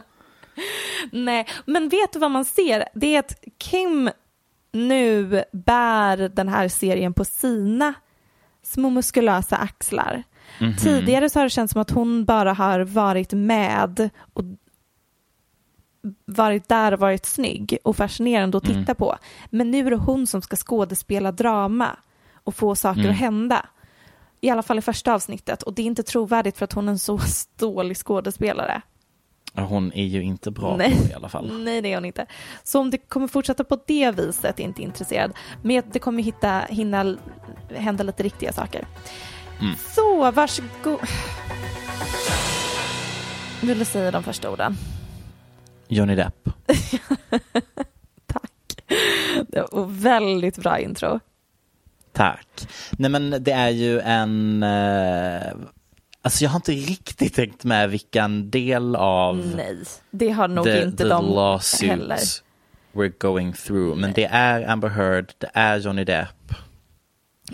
Nej, 1.12 1.48
men 1.66 1.90
vet 1.90 2.14
du 2.14 2.20
vad 2.20 2.32
man 2.32 2.46
ser? 2.46 2.86
Det 2.94 3.16
är 3.16 3.20
att 3.20 3.44
Kim 3.58 4.10
nu 4.72 5.44
bär 5.52 6.18
den 6.18 6.48
här 6.48 6.68
serien 6.68 7.14
på 7.14 7.26
sina 7.26 7.94
små 8.64 8.90
muskulösa 8.90 9.56
axlar. 9.56 10.24
Mhm. 10.60 10.76
Tidigare 10.78 11.30
så 11.30 11.40
har 11.40 11.44
det 11.44 11.50
känts 11.50 11.72
som 11.74 11.82
att 11.82 11.90
hon 11.92 12.26
bara 12.26 12.54
har 12.54 12.80
varit 12.80 13.34
med 13.34 14.10
och, 14.34 14.44
varit 16.26 16.70
där 16.70 16.92
och 16.92 17.00
varit 17.00 17.26
snygg 17.26 17.78
och 17.84 17.96
fascinerande 17.96 18.58
att 18.58 18.64
titta 18.64 18.78
Mm. 18.80 18.96
på. 18.96 19.18
Men 19.50 19.72
nu 19.72 19.88
är 19.88 19.92
det 19.92 19.96
hon 19.98 20.28
som 20.28 20.42
ska 20.42 20.56
skådespela 20.56 21.32
drama 21.32 21.98
och 22.44 22.56
få 22.56 22.76
saker 22.76 23.00
Mm. 23.00 23.12
att 23.12 23.18
hända. 23.18 23.66
I 24.42 24.50
alla 24.50 24.64
fall 24.64 24.78
i 24.78 24.82
första 24.82 25.14
avsnittet 25.14 25.64
och 25.64 25.74
det 25.74 25.82
är 25.82 25.86
inte 25.86 26.04
trovärdigt 26.04 26.58
för 26.58 26.64
att 26.66 26.74
hon 26.74 26.88
är 26.88 26.92
en 26.92 27.00
så 27.00 27.20
dålig 27.60 27.98
skådespelare. 27.98 28.82
Hon 29.56 29.94
är 29.94 30.06
ju 30.06 30.24
inte 30.24 30.52
bra 30.52 30.78
Nej. 30.78 30.98
på 30.98 31.04
det 31.04 31.10
i 31.10 31.14
alla 31.14 31.30
fall. 31.30 31.64
Nej, 31.64 31.82
det 31.82 31.92
är 31.92 31.96
hon 31.96 32.06
inte. 32.06 32.26
Så 32.64 32.80
om 32.80 32.90
det 32.90 32.98
kommer 32.98 33.28
fortsätta 33.28 33.64
på 33.64 33.80
det 33.88 34.12
viset 34.12 34.60
är 34.60 34.64
inte 34.64 34.82
intresserad. 34.82 35.34
Men 35.64 35.84
det 35.92 36.00
kommer 36.00 36.24
hitta, 36.24 36.60
hinna 36.60 37.18
hända 37.70 38.04
lite 38.04 38.24
riktiga 38.24 38.54
saker. 38.54 38.88
Mm. 39.62 39.76
Så, 39.78 40.32
varsågod. 40.32 41.00
Vill 43.62 43.80
du 43.80 43.86
säga 43.86 44.12
de 44.12 44.24
första 44.24 44.52
orden? 44.52 44.78
Johnny 45.88 46.16
Depp. 46.16 46.50
Tack. 48.26 48.52
Det 49.48 49.66
var 49.72 49.86
väldigt 49.86 50.58
bra 50.58 50.80
intro. 50.80 51.20
Tack. 52.14 52.68
Nej 52.92 53.10
men 53.10 53.44
det 53.44 53.52
är 53.52 53.70
ju 53.70 54.00
en, 54.00 54.64
eh, 54.64 55.54
alltså 56.22 56.44
jag 56.44 56.50
har 56.52 56.58
inte 56.58 56.72
riktigt 56.72 57.34
tänkt 57.34 57.64
med 57.64 57.90
vilken 57.90 58.50
del 58.52 58.96
av 58.96 59.38
Nej, 59.56 59.78
det 60.12 60.30
har 60.30 60.48
nog 60.48 60.66
the, 60.66 60.82
inte 60.84 61.04
the 61.04 61.10
de 61.10 61.26
lawsuit 61.36 61.90
heller. 61.92 62.18
we're 62.94 63.14
going 63.18 63.54
through. 63.54 63.98
Men 64.00 64.14
det 64.14 64.26
är 64.26 64.70
Amber 64.70 64.90
Heard, 64.90 65.34
det 65.38 65.50
är 65.54 65.78
Johnny 65.78 66.04
Depp, 66.04 66.54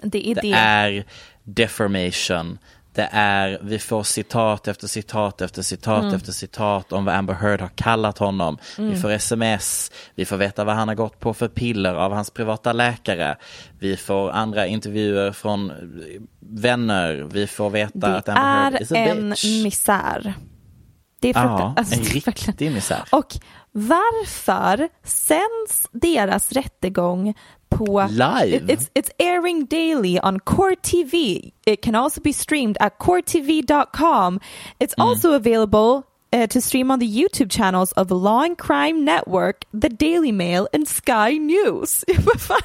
Det 0.03 0.27
är 0.29 0.35
det 0.35 0.41
det. 0.41 0.51
är 0.53 1.05
defamation. 1.43 2.57
Det 2.97 3.09
är, 3.11 3.59
vi 3.61 3.79
får 3.79 4.03
citat 4.03 4.67
efter 4.67 4.87
citat 4.87 5.41
efter 5.41 5.61
citat 5.61 6.03
Mm. 6.03 6.15
efter 6.15 6.31
citat 6.31 6.91
om 6.93 7.05
vad 7.05 7.15
Amber 7.15 7.33
Heard 7.33 7.61
har 7.61 7.67
kallat 7.75 8.17
honom. 8.17 8.57
Mm. 8.77 8.91
Vi 8.91 8.97
får 8.99 9.11
sms, 9.11 9.91
vi 10.15 10.25
får 10.25 10.37
veta 10.37 10.63
vad 10.63 10.75
han 10.75 10.87
har 10.87 10.95
gått 10.95 11.19
på 11.19 11.33
för 11.33 11.47
piller 11.47 11.93
av 11.93 12.13
hans 12.13 12.29
privata 12.31 12.73
läkare. 12.73 13.35
Vi 13.79 13.97
får 13.97 14.31
andra 14.31 14.67
intervjuer 14.67 15.31
från 15.31 15.71
vänner. 16.39 17.27
Vi 17.31 17.47
får 17.47 17.69
veta 17.69 17.99
Det 18.09 18.17
att 18.17 18.29
Amber 18.29 18.41
Heard 18.41 18.73
är 18.75 18.81
is 18.81 18.91
a 18.91 18.95
en 18.97 19.29
bitch. 19.29 19.63
misär. 19.63 20.33
Det 21.19 21.29
är 21.29 21.33
Ja, 21.35 21.41
fruktansvärt. 21.41 21.77
Alltså, 21.79 21.95
en 21.95 22.03
det 22.03 22.09
är 22.27 22.45
riktig 22.47 22.71
misär. 22.71 23.03
Och 23.11 23.35
varför 23.71 24.89
sänds 25.03 25.87
deras 25.91 26.51
rättegång 26.51 27.33
på 27.69 28.07
Live? 28.09 28.65
It's, 28.67 28.89
it's 28.95 29.09
airing 29.19 29.65
daily 29.65 30.19
on 30.23 30.39
Core 30.39 30.75
TV. 30.83 31.51
It 31.65 31.81
can 31.85 31.95
also 31.95 32.21
be 32.21 32.33
streamed 32.33 32.77
at 32.79 32.97
coretv.com. 32.99 34.39
It's 34.79 34.95
Mm. 34.97 35.03
also 35.09 35.33
available 35.33 36.03
uh, 36.35 36.47
to 36.47 36.61
stream 36.61 36.91
on 36.91 36.99
the 36.99 37.05
YouTube 37.21 37.49
channels 37.51 37.91
of 37.93 38.11
Law 38.11 38.41
and 38.43 38.57
Crime 38.57 39.05
Network, 39.05 39.65
The 39.81 39.89
Daily 39.89 40.31
Mail 40.31 40.67
and 40.73 40.87
Sky 40.87 41.37
News. 41.39 42.03
Vad 42.25 42.41
fan? 42.41 42.61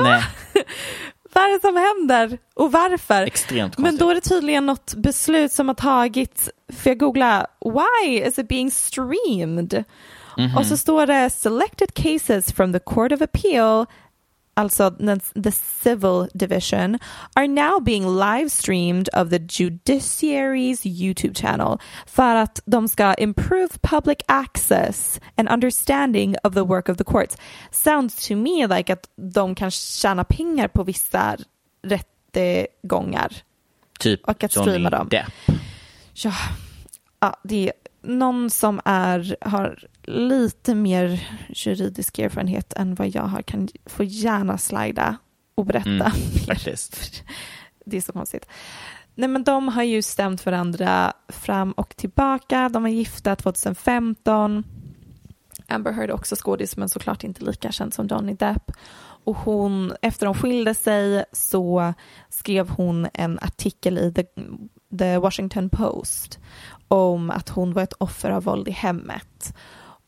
Va? 0.00 0.22
Vad 1.34 1.44
är 1.44 1.52
det 1.52 1.60
som 1.60 1.76
händer 1.76 2.38
och 2.54 2.72
varför? 2.72 3.22
extremt 3.22 3.78
Men 3.78 3.84
konstigt. 3.84 4.00
då 4.00 4.10
är 4.10 4.14
det 4.14 4.20
tydligen 4.20 4.66
något 4.66 4.94
beslut 4.94 5.52
som 5.52 5.68
har 5.68 5.74
tagits, 5.74 6.50
för 6.72 6.90
jag 6.90 6.98
googla 6.98 7.46
why 7.64 8.18
is 8.26 8.38
it 8.38 8.48
being 8.48 8.70
streamed? 8.70 9.84
Mhm. 10.36 10.56
Och 10.56 10.66
så 10.66 10.76
står 10.76 11.06
det 11.06 11.30
selected 11.30 11.94
cases 11.94 12.52
from 12.52 12.72
the 12.72 12.78
Court 12.78 13.12
of 13.12 13.20
Appeal, 13.22 13.86
alltså 14.54 14.90
the 15.44 15.52
civil 15.52 16.28
division, 16.34 16.98
are 17.34 17.46
now 17.48 17.80
being 17.80 18.16
live 18.18 18.50
streamed 18.50 19.08
of 19.12 19.30
the 19.30 19.38
judiciary's 19.38 20.86
YouTube 20.86 21.34
channel 21.34 21.78
för 22.06 22.34
att 22.34 22.60
de 22.66 22.88
ska 22.88 23.14
improve 23.14 23.68
public 23.82 24.18
access 24.26 25.20
and 25.36 25.48
understanding 25.48 26.36
of 26.42 26.54
the 26.54 26.62
work 26.62 26.88
of 26.88 26.96
the 26.96 27.04
courts. 27.04 27.36
Sounds 27.70 28.28
to 28.28 28.36
me 28.36 28.66
like 28.66 28.92
att 28.92 29.08
de 29.16 29.54
kan 29.54 29.70
tjäna 29.70 30.24
pengar 30.24 30.68
på 30.68 30.84
vissa 30.84 31.36
rättegångar. 31.82 33.32
typ 33.98 34.24
och 34.24 34.44
att 34.44 34.52
streama 34.52 34.90
dem. 34.90 35.08
Depp. 35.08 35.32
Ja, 36.14 36.32
ja, 37.20 37.36
det 37.44 37.68
är 37.68 37.72
någon 38.02 38.50
som 38.50 38.80
är, 38.84 39.36
har 39.40 39.78
lite 40.06 40.74
mer 40.74 41.28
juridisk 41.48 42.18
erfarenhet 42.18 42.72
än 42.72 42.94
vad 42.94 43.08
jag 43.08 43.22
har 43.22 43.42
kan 43.42 43.68
få 43.86 44.04
gärna 44.04 44.58
slida 44.58 45.16
och 45.54 45.66
berätta 45.66 45.88
Mm, 45.88 46.10
faktiskt. 46.46 47.22
Det 47.84 47.96
är 47.96 48.00
så 48.00 48.12
konstigt. 48.12 48.46
Nej 49.14 49.28
men 49.28 49.44
de 49.44 49.68
har 49.68 49.82
ju 49.82 50.02
stämt 50.02 50.46
varandra 50.46 51.12
fram 51.28 51.72
och 51.72 51.96
tillbaka. 51.96 52.68
De 52.68 52.82
var 52.82 52.90
gifta 52.90 53.36
2015. 53.36 54.64
Amber 55.68 55.92
Heard 55.92 56.10
är 56.10 56.14
också 56.14 56.36
skådis 56.36 56.76
men 56.76 56.88
såklart 56.88 57.24
inte 57.24 57.44
lika 57.44 57.72
känd 57.72 57.94
som 57.94 58.06
Johnny 58.06 58.34
Depp. 58.34 58.72
Och 59.24 59.36
hon, 59.36 59.92
efter 60.02 60.26
de 60.26 60.34
skilde 60.34 60.74
sig 60.74 61.24
så 61.32 61.94
skrev 62.30 62.68
hon 62.68 63.08
en 63.14 63.38
artikel 63.42 63.98
i 63.98 64.12
The, 64.12 64.24
The 64.98 65.18
Washington 65.18 65.70
Post 65.70 66.38
om 66.88 67.30
att 67.30 67.48
hon 67.48 67.72
var 67.72 67.82
ett 67.82 67.92
offer 67.98 68.30
av 68.30 68.42
våld 68.44 68.68
i 68.68 68.70
hemmet. 68.70 69.56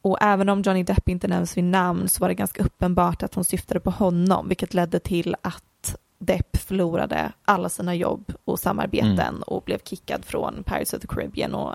Och 0.02 0.18
även 0.20 0.48
om 0.48 0.62
Johnny 0.62 0.82
Depp 0.82 1.08
inte 1.08 1.28
nämns 1.28 1.56
vid 1.56 1.64
namn 1.64 2.08
så 2.08 2.20
var 2.20 2.28
det 2.28 2.34
ganska 2.34 2.62
uppenbart 2.62 3.22
att 3.22 3.34
hon 3.34 3.44
syftade 3.44 3.80
på 3.80 3.90
honom 3.90 4.48
vilket 4.48 4.74
ledde 4.74 4.98
till 5.00 5.36
att 5.42 5.96
Depp 6.20 6.56
förlorade 6.56 7.32
alla 7.44 7.68
sina 7.68 7.94
jobb 7.94 8.32
och 8.44 8.58
samarbeten 8.60 9.10
Mm. 9.18 9.42
och 9.42 9.62
blev 9.62 9.78
kickad 9.84 10.24
från 10.24 10.62
Pirates 10.66 10.92
of 10.92 11.00
the 11.00 11.06
Caribbean 11.06 11.54
och 11.54 11.74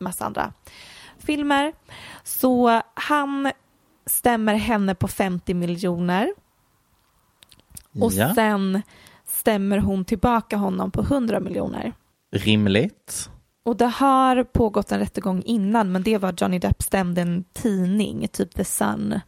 massa 0.00 0.24
andra 0.24 0.52
filmer. 1.18 1.72
Så 2.24 2.80
han 2.94 3.52
stämmer 4.06 4.54
henne 4.54 4.94
på 4.94 5.08
50 5.08 5.54
miljoner 5.54 6.34
och 8.00 8.12
Ja, 8.12 8.34
sen 8.34 8.82
stämmer 9.26 9.78
hon 9.78 10.04
tillbaka 10.04 10.56
honom 10.56 10.90
på 10.90 11.00
100 11.02 11.40
miljoner. 11.40 11.92
rimligt. 12.32 13.30
Och 13.64 13.76
det 13.76 13.86
har 13.86 14.44
pågått 14.44 14.92
en 14.92 14.98
rättegång 14.98 15.42
innan 15.42 15.92
men 15.92 16.02
det 16.02 16.18
var 16.18 16.34
Johnny 16.36 16.58
Depp 16.58 16.82
stämde 16.82 17.20
en 17.22 17.44
tidning, 17.52 18.28
typ 18.28 18.54
The 18.54 18.64
Sun 18.64 19.20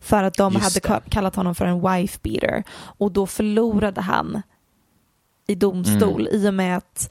för 0.00 0.22
att 0.22 0.34
de 0.34 0.52
Just 0.52 0.64
hade 0.64 0.74
det. 0.74 0.88
ka- 1.06 1.10
kallat 1.10 1.36
honom 1.36 1.54
för 1.54 1.64
en 1.66 1.80
wife 1.80 2.18
beater 2.22 2.64
och 2.80 3.12
då 3.12 3.26
förlorade 3.26 4.00
han 4.00 4.42
i 5.46 5.54
domstol 5.54 6.20
Mm. 6.28 6.34
i 6.42 6.48
och 6.48 6.54
med 6.54 6.76
att 6.76 7.10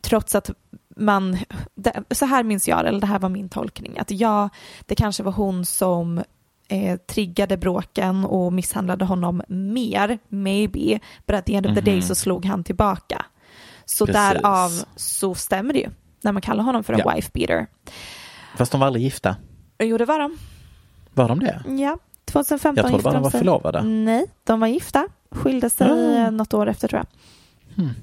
trots 0.00 0.34
att 0.34 0.50
man, 0.96 1.38
det, 1.74 2.02
så 2.10 2.24
här 2.26 2.42
minns 2.44 2.68
jag 2.68 2.86
eller 2.88 3.00
det 3.00 3.06
här 3.06 3.18
var 3.18 3.28
min 3.28 3.48
tolkning, 3.48 3.98
att 3.98 4.10
ja, 4.10 4.48
det 4.86 4.94
kanske 4.94 5.22
var 5.22 5.32
hon 5.32 5.66
som 5.66 6.22
eh, 6.68 6.96
triggade 6.96 7.56
bråken 7.56 8.24
och 8.24 8.52
misshandlade 8.52 9.04
honom 9.04 9.42
mer, 9.48 10.18
maybe, 10.28 11.00
but 11.26 11.36
at 11.36 11.46
the 11.46 11.54
end 11.54 11.66
of 11.66 11.74
the 11.74 11.80
day 11.80 11.94
Mhm. 11.94 12.02
så 12.02 12.14
slog 12.14 12.44
han 12.44 12.64
tillbaka. 12.64 13.24
Så 13.86 14.06
Precis. 14.06 14.20
därav 14.22 14.70
så 14.96 15.34
stämmer 15.34 15.72
det 15.72 15.78
ju 15.78 15.90
när 16.20 16.32
man 16.32 16.42
kallar 16.42 16.64
honom 16.64 16.84
för 16.84 16.92
en 16.92 16.98
Ja. 17.04 17.14
wife 17.14 17.30
beater. 17.34 17.66
Fast 18.56 18.72
de 18.72 18.80
var 18.80 18.86
aldrig 18.86 19.04
gifta. 19.04 19.36
Jo, 19.78 19.98
det 19.98 20.04
var 20.04 20.18
de. 20.18 20.38
Var 21.14 21.28
de 21.28 21.40
det? 21.40 21.62
Ja, 21.82 21.98
2015 22.24 22.76
Jag 22.76 22.84
trodde 22.84 22.96
gifte 22.96 23.04
bara 23.04 23.14
de 23.14 23.22
var 23.22 23.30
sig. 23.30 23.40
förlovade. 23.40 23.82
Nej, 23.82 24.26
de 24.44 24.60
var 24.60 24.66
gifta. 24.66 25.08
Skilde 25.30 25.70
sig 25.70 26.16
eh, 26.16 26.30
något 26.30 26.54
år 26.54 26.66
efter 26.68 26.88
tror 26.88 27.00
jag. 27.02 27.06
Hmm. 27.84 27.94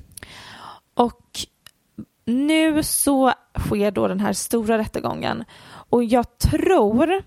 Och 0.94 1.22
nu 2.26 2.84
så 2.84 3.34
sker 3.60 3.92
då 3.92 4.08
den 4.08 4.20
här 4.20 4.34
stora 4.34 4.78
rättegången 4.78 5.44
och 5.90 6.04
jag 6.04 6.38
tror 6.40 7.12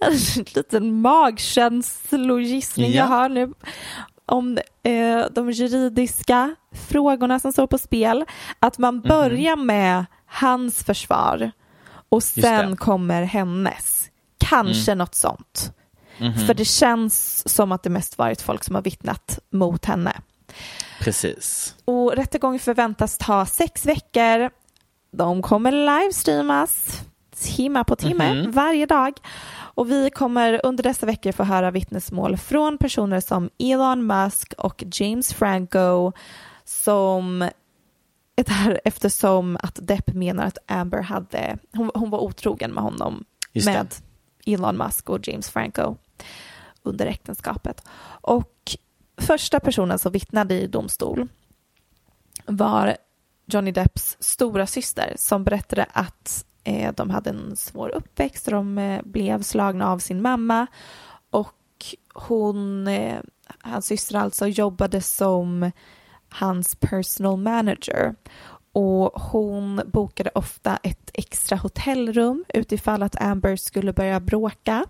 en 0.00 0.44
liten 0.54 1.00
magkänslogissning 1.00 2.90
Ja. 2.90 2.96
jag 2.96 3.04
har 3.06 3.28
nu 3.28 3.52
om 4.26 4.58
eh, 4.82 5.26
de 5.30 5.50
juridiska 5.50 6.54
frågorna 6.88 7.40
som 7.40 7.52
står 7.52 7.66
på 7.66 7.78
spel. 7.78 8.24
Att 8.58 8.78
man 8.78 9.00
börjar 9.00 9.56
med 9.56 10.04
hans 10.26 10.84
försvar 10.84 11.50
och 12.08 12.22
sen 12.22 12.76
kommer 12.76 13.22
hennes. 13.22 14.10
Kanske 14.38 14.94
något 14.94 15.14
sånt. 15.14 15.72
Mhm. 16.18 16.46
För 16.46 16.54
det 16.54 16.64
känns 16.64 17.48
som 17.54 17.72
att 17.72 17.82
det 17.82 17.90
mest 17.90 18.18
varit 18.18 18.42
folk 18.42 18.64
som 18.64 18.74
har 18.74 18.82
vittnat 18.82 19.38
mot 19.50 19.84
henne. 19.84 20.12
Precis. 21.00 21.74
Och 21.84 22.12
rättegången 22.12 22.60
förväntas 22.60 23.18
ta 23.18 23.46
sex 23.46 23.86
veckor. 23.86 24.50
De 25.12 25.42
kommer 25.42 25.72
livestreamas 25.72 27.00
timme 27.36 27.84
på 27.84 27.96
timme 27.96 28.34
Mhm. 28.34 28.50
varje 28.52 28.86
dag. 28.86 29.12
Och 29.74 29.90
vi 29.90 30.10
kommer 30.10 30.60
under 30.66 30.82
dessa 30.82 31.06
veckor 31.06 31.32
få 31.32 31.42
höra 31.42 31.70
vittnesmål 31.70 32.36
från 32.36 32.78
personer 32.78 33.20
som 33.20 33.50
Elon 33.58 34.06
Musk 34.06 34.52
och 34.58 34.84
James 34.92 35.34
Franco 35.34 36.12
som 36.64 37.50
det 38.34 38.48
här 38.48 38.80
eftersom 38.84 39.58
att 39.62 39.78
Depp 39.82 40.14
menar 40.14 40.44
att 40.44 40.58
Amber 40.66 41.02
hade, 41.02 41.58
hon, 41.72 41.90
hon 41.94 42.10
var 42.10 42.18
otrogen 42.18 42.72
med 42.72 42.82
honom 42.82 43.24
med 43.66 43.94
Elon 44.46 44.76
Musk 44.76 45.10
och 45.10 45.28
James 45.28 45.50
Franco 45.50 45.96
under 46.82 47.06
äktenskapet. 47.06 47.82
Och 48.20 48.76
första 49.16 49.60
personen 49.60 49.98
som 49.98 50.12
vittnade 50.12 50.54
i 50.54 50.66
domstol 50.66 51.28
var 52.46 52.96
Johnny 53.46 53.72
Depps 53.72 54.16
stora 54.20 54.66
syster 54.66 55.14
som 55.16 55.44
berättade 55.44 55.86
att 55.92 56.44
de 56.94 57.10
hade 57.10 57.30
en 57.30 57.56
svår 57.56 57.88
uppväxt 57.94 58.46
och 58.46 58.52
de 58.52 58.78
eh, 58.78 59.02
blev 59.04 59.42
slagna 59.42 59.90
av 59.92 59.98
sin 59.98 60.22
mamma. 60.22 60.66
Och 61.30 61.54
hon, 62.14 62.88
eh, 62.88 63.20
hans 63.58 63.86
syster 63.86 64.16
alltså, 64.16 64.46
jobbade 64.46 65.00
som 65.00 65.70
hans 66.28 66.74
personal 66.74 67.36
manager. 67.36 68.14
Och 68.72 69.22
hon 69.22 69.80
bokade 69.86 70.30
ofta 70.34 70.76
ett 70.82 71.10
extra 71.14 71.56
hotellrum 71.56 72.44
utifall 72.54 73.02
att 73.02 73.20
Amber 73.20 73.56
skulle 73.56 73.92
börja 73.92 74.20
bråka. 74.20 74.84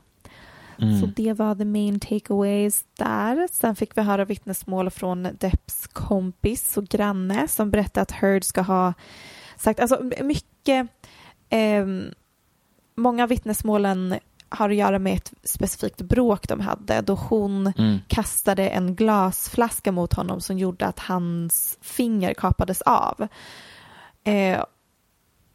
Mm. 0.78 1.00
Så 1.00 1.06
det 1.06 1.32
var 1.32 1.54
the 1.54 1.64
main 1.64 2.00
takeaways 2.00 2.84
där. 2.98 3.48
Sen 3.52 3.76
fick 3.76 3.98
vi 3.98 4.02
höra 4.02 4.24
vittnesmål 4.24 4.90
från 4.90 5.28
Depps 5.40 5.86
kompis 5.86 6.76
och 6.76 6.84
granne 6.84 7.48
som 7.48 7.70
berättade 7.70 8.02
att 8.02 8.10
Heard 8.10 8.44
ska 8.44 8.60
ha 8.60 8.94
sagt, 9.56 9.80
alltså 9.80 10.10
mycket, 10.22 10.86
eh, 11.58 11.86
många 12.94 13.22
av 13.22 13.28
vittnesmålen 13.28 14.14
har 14.48 14.70
att 14.70 14.76
göra 14.76 14.98
med 14.98 15.16
ett 15.16 15.32
specifikt 15.44 16.02
bråk 16.02 16.48
de 16.48 16.60
hade 16.60 17.00
då 17.00 17.14
hon 17.14 17.72
Mm. 17.76 17.98
kastade 18.08 18.68
en 18.68 18.94
glasflaska 18.94 19.92
mot 19.92 20.12
honom 20.12 20.40
som 20.40 20.58
gjorde 20.58 20.86
att 20.86 20.98
hans 20.98 21.78
finger 21.80 22.34
kapades 22.34 22.82
av. 22.82 23.28
Eh, 24.24 24.64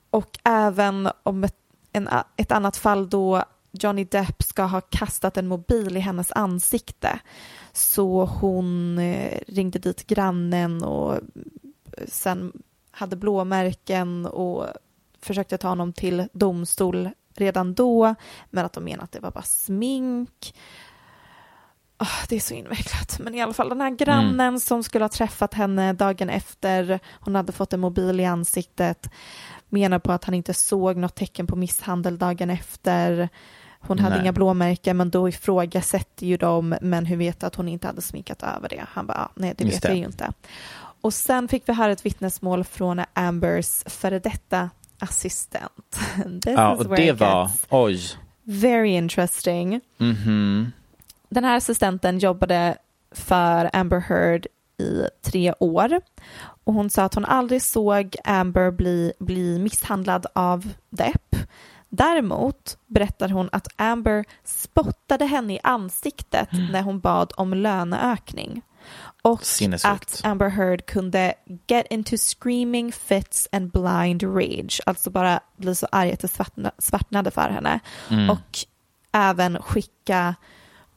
och 0.10 0.39
även 0.43 1.10
om 1.24 1.43
ett, 1.43 1.56
en, 1.91 2.10
ett 2.36 2.52
annat 2.52 2.78
fall 2.78 3.10
då 3.10 3.43
Johnny 3.72 4.04
Depp 4.04 4.43
ska 4.43 4.64
ha 4.64 4.82
kastat 4.82 5.38
en 5.38 5.47
mobil 5.47 5.97
i 5.97 6.00
hennes 6.00 6.32
ansikte. 6.32 7.20
Så 7.74 8.26
hon 8.26 9.00
eh, 9.00 9.39
ringde 9.47 9.80
dit 9.80 10.08
grannen 10.08 10.84
och 10.84 11.20
sen 12.08 12.52
hade 12.91 13.16
blåmärken 13.16 14.26
och 14.26 14.66
försökte 15.22 15.58
ta 15.58 15.68
honom 15.68 15.94
till 15.94 16.28
domstol 16.34 17.10
redan 17.36 17.74
då, 17.74 18.16
men 18.50 18.66
att 18.66 18.74
de 18.74 18.84
menade 18.84 19.04
att 19.04 19.12
det 19.12 19.20
var 19.20 19.32
bara 19.32 19.44
smink. 19.44 20.56
Ah, 21.98 22.26
det 22.30 22.36
är 22.36 22.40
så 22.40 22.54
invecklat, 22.54 23.20
men 23.20 23.36
i 23.36 23.42
alla 23.42 23.54
fall 23.54 23.70
den 23.70 23.82
här 23.82 23.90
grannen 23.90 24.60
som 24.60 24.84
skulle 24.84 25.04
ha 25.04 25.10
träffat 25.10 25.54
henne 25.54 25.94
dagen 25.94 26.30
efter, 26.30 27.00
hon 27.20 27.36
hade 27.36 27.52
fått 27.52 27.74
en 27.74 27.80
mobil 27.80 28.20
i 28.20 28.26
ansiktet, 28.26 29.10
menar 29.70 30.00
på 30.00 30.12
att 30.12 30.24
han 30.24 30.34
inte 30.34 30.54
såg 30.54 30.98
något 30.98 31.16
tecken 31.16 31.48
på 31.48 31.56
misshandel 31.56 32.18
dagen 32.18 32.50
efter. 32.50 33.30
Hon 33.80 34.00
hade 34.00 34.16
Nej. 34.16 34.24
inga 34.24 34.34
blåmärken, 34.34 34.98
men 34.98 35.10
då 35.10 35.30
ifrågasätter 35.30 36.26
ju 36.26 36.38
de, 36.38 36.76
men 36.82 37.06
hur 37.06 37.18
vet 37.18 37.44
att 37.44 37.56
hon 37.56 37.68
inte 37.68 37.88
hade 37.88 38.02
sminkat 38.02 38.44
över 38.44 38.70
det? 38.70 38.86
Han 38.90 39.08
bara, 39.08 39.18
ah, 39.18 39.32
nej 39.36 39.54
det 39.58 39.64
Just 39.64 39.76
vet 39.76 39.82
det. 39.82 39.88
jag 39.88 39.98
ju 39.98 40.06
inte. 40.06 40.34
Och 41.02 41.14
sen 41.14 41.48
fick 41.48 41.70
vi 41.70 41.74
höra 41.74 41.92
ett 41.92 42.06
vittnesmål 42.06 42.64
från 42.64 43.02
Ambers 43.14 43.84
före 43.86 44.20
detta 44.20 44.70
assistent. 45.00 46.00
This 46.43 46.54
Ja, 46.56 46.76
och 46.76 46.95
det 46.95 47.12
var, 47.14 47.52
oj. 47.70 48.00
very 48.43 48.89
interesting. 48.89 49.82
Mhm. 49.97 50.72
Den 51.30 51.43
här 51.43 51.58
assistenten 51.58 52.20
jobbade 52.20 52.78
för 53.12 53.70
Amber 53.74 54.00
Heard 54.00 54.47
i 54.78 55.04
tre 55.22 55.54
år 55.60 56.02
och 56.64 56.74
hon 56.74 56.89
sa 56.89 57.04
att 57.04 57.16
hon 57.16 57.26
aldrig 57.26 57.62
såg 57.62 58.16
Amber 58.24 58.72
bli, 58.72 59.14
bli 59.20 59.60
misshandlad 59.60 60.26
av 60.36 60.74
Depp. 60.89 61.36
Däremot 61.89 62.78
berättar 62.88 63.30
hon 63.30 63.50
att 63.52 63.68
Amber 63.76 64.26
spottade 64.43 65.26
henne 65.26 65.54
i 65.54 65.60
ansiktet 65.64 66.50
när 66.72 66.82
hon 66.82 67.00
bad 67.00 67.34
om 67.38 67.54
löneökning. 67.54 68.62
Och 69.22 69.42
att 69.84 70.22
Amber 70.24 70.50
Heard 70.50 70.86
kunde 70.86 71.34
get 71.68 71.86
into 71.90 72.18
screaming 72.18 72.92
fits 72.92 73.48
and 73.52 73.72
blind 73.72 74.24
rage, 74.24 74.82
alltså 74.86 75.10
bara 75.10 75.40
bli 75.58 75.76
så 75.76 75.88
arg 75.92 76.12
att 76.12 76.20
det 76.20 76.28
svartna, 76.28 76.72
svartnade 76.78 77.32
för 77.32 77.50
henne. 77.50 77.80
Mm. 78.10 78.30
Och 78.30 78.58
även 79.12 79.62
skicka 79.62 80.36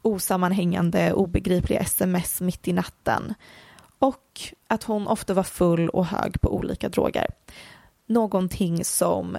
osammanhängande, 0.02 1.12
obegripliga 1.12 1.80
sms 1.80 2.40
mitt 2.40 2.68
i 2.68 2.72
natten. 2.72 3.34
Och 3.98 4.40
att 4.68 4.84
hon 4.84 5.06
ofta 5.06 5.34
var 5.34 5.42
full 5.42 5.88
och 5.88 6.06
hög 6.06 6.40
på 6.40 6.54
olika 6.54 6.88
droger. 6.88 7.26
Någonting 8.06 8.84
som 8.84 9.36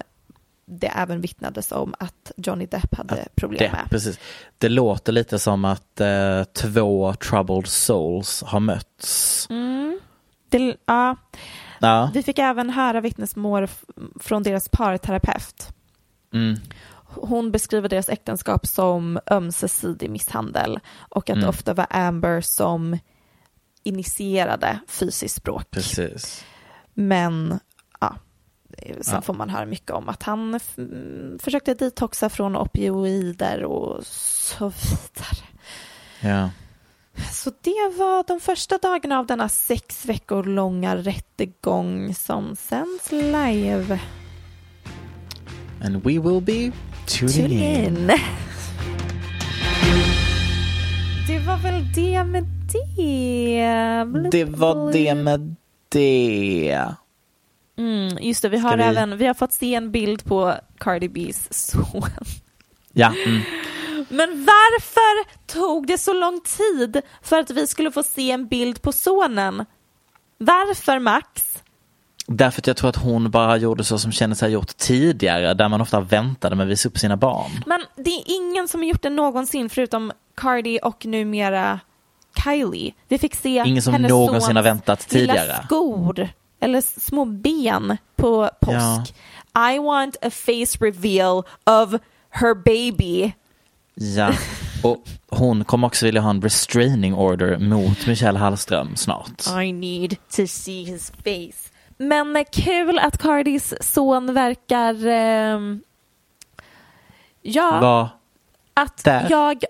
det 0.66 0.86
även 0.86 1.20
vittnades 1.20 1.72
om 1.72 1.94
att 1.98 2.32
Johnny 2.36 2.66
Depp 2.66 2.94
hade 2.94 3.28
problem 3.34 3.58
Det, 3.58 3.72
med. 3.72 3.90
precis. 3.90 4.18
det 4.58 4.68
låter 4.68 5.12
lite 5.12 5.38
som 5.38 5.64
att 5.64 6.00
eh, 6.00 6.44
två 6.44 7.14
troubled 7.14 7.66
souls 7.66 8.42
har 8.46 8.60
mötts. 8.60 9.46
Mm. 9.50 10.00
Det, 10.48 10.76
ja, 10.86 11.16
Ja. 11.80 12.10
vi 12.14 12.22
fick 12.22 12.38
även 12.38 12.70
höra 12.70 13.00
vittnesmål 13.00 13.68
från 14.20 14.42
deras 14.42 14.68
parterapeut. 14.68 15.68
Mm. 16.34 16.56
Hon 17.16 17.50
beskriver 17.52 17.88
deras 17.88 18.08
äktenskap 18.08 18.66
som 18.66 19.18
ömsesidig 19.30 20.10
misshandel 20.10 20.80
och 20.98 21.18
att 21.30 21.34
det 21.36 21.40
Mm. 21.40 21.48
ofta 21.48 21.74
var 21.74 21.86
Amber 21.90 22.40
som 22.40 22.98
initierade 23.82 24.78
fysiskt 24.88 25.42
bråk. 25.42 25.70
Precis. 25.70 26.44
Men 26.94 27.58
sen 29.00 29.14
Ja. 29.14 29.20
får 29.22 29.34
man 29.34 29.50
höra 29.50 29.66
mycket 29.66 29.90
om 29.90 30.08
att 30.08 30.22
han 30.22 30.60
försökte 31.38 31.74
detoxa 31.74 32.28
från 32.28 32.56
opioider 32.56 33.64
och 33.64 34.06
så 34.06 34.64
vidare. 34.64 35.44
Ja. 36.20 36.50
Så 37.32 37.50
det 37.60 37.92
var 37.98 38.24
de 38.26 38.40
första 38.40 38.78
dagarna 38.78 39.18
av 39.18 39.26
denna 39.26 39.48
sex 39.48 40.04
veckor 40.06 40.44
långa 40.44 40.96
rättegång 40.96 42.14
som 42.14 42.56
sänds 42.56 43.12
live. 43.12 43.98
And 45.84 45.96
we 45.96 46.18
will 46.18 46.40
be 46.42 46.72
tuning 47.06 47.32
Tune 47.48 47.84
in. 47.84 47.96
in. 47.96 48.10
Det 51.26 51.38
var 51.38 51.56
väl 51.56 51.92
det 51.94 52.24
med 52.24 52.44
det. 52.44 54.30
Det 54.30 54.44
var 54.44 54.92
det 54.92 55.14
med 55.14 55.56
det. 55.88 56.84
Mm, 57.78 58.18
just 58.20 58.42
det, 58.42 58.48
vi 58.48 58.58
har 58.58 58.76
vi- 58.76 58.82
även 58.82 59.16
vi 59.18 59.26
har 59.26 59.34
fått 59.34 59.52
se 59.52 59.74
en 59.74 59.90
bild 59.90 60.24
på 60.24 60.54
Cardi 60.78 61.08
B's 61.08 61.46
son. 61.50 62.02
Ja. 62.92 63.12
Mm. 63.26 63.40
Men 64.08 64.44
varför 64.46 65.46
tog 65.46 65.86
det 65.86 65.98
så 65.98 66.12
lång 66.12 66.40
tid 66.40 67.00
för 67.22 67.38
att 67.38 67.50
vi 67.50 67.66
skulle 67.66 67.92
få 67.92 68.02
se 68.02 68.30
en 68.30 68.46
bild 68.46 68.82
på 68.82 68.92
sonen? 68.92 69.64
Varför 70.38 70.98
Max? 70.98 71.58
Därför 72.26 72.60
att 72.60 72.66
jag 72.66 72.76
tror 72.76 72.88
att 72.90 72.96
hon 72.96 73.30
bara 73.30 73.56
gjorde 73.56 73.84
så 73.84 73.98
som 73.98 74.12
kändes 74.12 74.40
ha 74.40 74.48
gjort 74.48 74.76
tidigare 74.76 75.54
där 75.54 75.68
man 75.68 75.80
ofta 75.80 76.00
väntade 76.00 76.56
med 76.56 76.64
att 76.64 76.70
visa 76.70 76.88
upp 76.88 76.98
sina 76.98 77.16
barn. 77.16 77.50
Men 77.66 77.84
det 77.96 78.10
är 78.10 78.22
ingen 78.26 78.68
som 78.68 78.80
har 78.80 78.86
gjort 78.88 79.02
det 79.02 79.10
någonsin 79.10 79.70
förutom 79.70 80.12
Cardi 80.36 80.78
och 80.82 81.06
numera 81.06 81.80
Kylie. 82.44 82.94
Vi 83.08 83.18
fick 83.18 83.34
se 83.34 83.62
Ingen 83.66 83.82
som 83.82 83.92
hennes 83.92 84.10
någonsin 84.10 84.56
har 84.56 84.62
väntat 84.62 85.08
tidigare. 85.08 85.42
lilla 85.42 85.62
skor 85.64 86.28
eller 86.64 86.80
små 87.00 87.24
ben 87.24 87.96
på 88.16 88.50
påsk. 88.60 89.14
I 89.74 89.78
want 89.78 90.16
a 90.22 90.30
face 90.30 90.78
reveal 90.80 91.38
of 91.66 92.00
her 92.30 92.54
baby. 92.54 93.32
Ja, 93.94 94.32
och 94.82 95.04
hon 95.28 95.64
kommer 95.64 95.86
också 95.86 96.06
vilja 96.06 96.20
ha 96.20 96.30
en 96.30 96.42
restraining 96.42 97.14
order 97.14 97.58
mot 97.58 98.06
Michelle 98.06 98.38
Hallström 98.38 98.96
snart. 98.96 99.42
I 99.62 99.72
need 99.72 100.16
to 100.36 100.46
see 100.46 100.84
his 100.84 101.10
face. 101.10 101.70
Men 101.96 102.36
eh, 102.36 102.44
kul 102.52 102.98
att 102.98 103.18
Cardis 103.18 103.74
son 103.80 104.34
verkar... 104.34 105.06
ehm, 105.06 105.80
ja, 107.42 107.78
Vad? 107.80 108.08
att 108.74 109.04
där? 109.04 109.26
jag, 109.30 109.64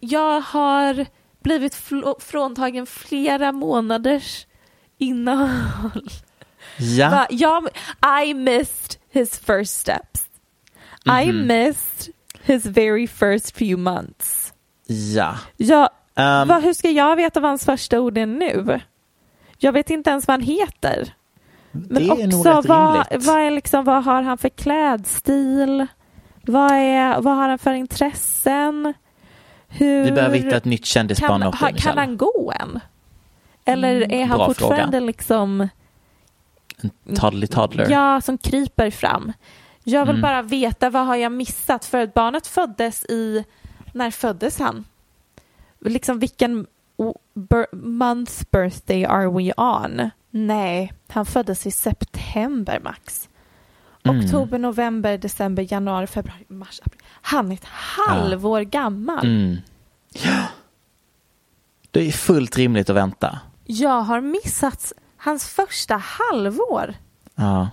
jag 0.00 0.40
har 0.40 1.06
blivit 1.42 1.74
fl- 1.74 2.20
fråntagen 2.20 2.86
flera 2.86 3.52
månaders 3.52 4.46
innehåll. 4.98 6.08
Ja, 6.78 7.10
Va, 7.10 7.26
jag, 7.30 7.68
I 8.26 8.34
missed 8.34 9.00
his 9.10 9.38
first 9.38 9.80
steps. 9.80 10.26
I 11.04 11.32
Mhm. 11.32 11.46
missed 11.46 12.14
his 12.42 12.66
very 12.66 13.06
first 13.06 13.56
few 13.56 13.76
months. 13.82 14.52
ja. 14.86 15.34
Jag, 15.56 15.88
Ehm, 16.18 16.48
Va, 16.48 16.58
hur 16.58 16.72
ska 16.72 16.90
jag 16.90 17.16
veta 17.16 17.40
vad 17.40 17.50
hans 17.50 17.64
första 17.64 18.00
ord 18.00 18.18
är 18.18 18.26
nu? 18.26 18.80
Jag 19.58 19.72
vet 19.72 19.90
inte 19.90 20.10
ens 20.10 20.26
vad 20.26 20.34
han 20.34 20.40
heter. 20.46 21.14
Men 21.70 21.88
det 22.06 22.22
är 22.22 22.26
nog 22.26 22.40
också, 22.46 22.68
vad, 22.68 23.06
vad, 23.24 23.38
är 23.40 23.50
liksom, 23.50 23.84
vad 23.84 24.04
har 24.04 24.22
han 24.22 24.38
för 24.38 24.48
klädstil? 24.48 25.86
Vad, 26.42 26.72
är, 26.72 27.20
vad 27.20 27.36
har 27.36 27.48
han 27.48 27.58
för 27.58 27.72
intressen? 27.72 28.94
Hur 29.68 30.04
Vi 30.04 30.12
behöver 30.12 30.36
hitta 30.38 30.56
ett 30.56 30.64
nytt 30.64 30.84
kändisbarn 30.86 31.42
kan, 31.42 31.52
ha, 31.54 31.70
kan 31.76 31.98
han 31.98 32.16
gå 32.16 32.52
än? 32.60 32.80
Eller 33.64 34.12
är 34.12 34.24
han 34.24 34.38
bra 34.38 34.46
fortfarande 34.46 35.00
liksom 35.00 35.68
En 36.82 37.16
toddly 37.16 37.46
toddler. 37.46 37.90
Ja, 37.90 38.20
som 38.20 38.38
kryper 38.38 38.90
fram. 38.90 39.32
Jag 39.84 40.00
vill 40.06 40.10
Mm. 40.10 40.22
bara 40.22 40.42
veta 40.42 40.90
vad 40.90 41.06
har 41.06 41.16
jag 41.16 41.32
missat 41.32 41.84
för 41.84 41.98
att 41.98 42.14
barnet 42.14 42.46
föddes 42.46 43.04
i, 43.04 43.44
när 43.92 44.10
föddes 44.10 44.58
han? 44.58 44.84
Liksom 45.80 46.18
vilken 46.18 46.66
month 47.72 48.42
birthday 48.50 49.04
are 49.04 49.28
we 49.30 49.52
on? 49.56 50.10
Nej, 50.30 50.92
han 51.08 51.26
föddes 51.26 51.66
i 51.66 51.70
september 51.70 52.80
max. 52.84 53.28
oktober, 54.04 54.58
november, 54.58 55.18
december, 55.18 55.66
januari, 55.72 56.06
februari, 56.06 56.44
mars, 56.48 56.80
april. 56.84 57.00
Han 57.22 57.50
är 57.50 57.54
ett 57.54 57.64
halvår 57.64 58.60
gammal. 58.60 59.26
Mm. 59.26 59.56
Ja. 60.12 60.42
Det 61.90 62.00
är 62.08 62.12
fullt 62.12 62.56
rimligt 62.56 62.90
att 62.90 62.96
vänta. 62.96 63.38
Jag 63.64 64.00
har 64.00 64.20
missat 64.20 64.92
hans 65.26 65.46
första 65.48 65.96
halvår. 65.96 66.94
Ja. 67.34 67.68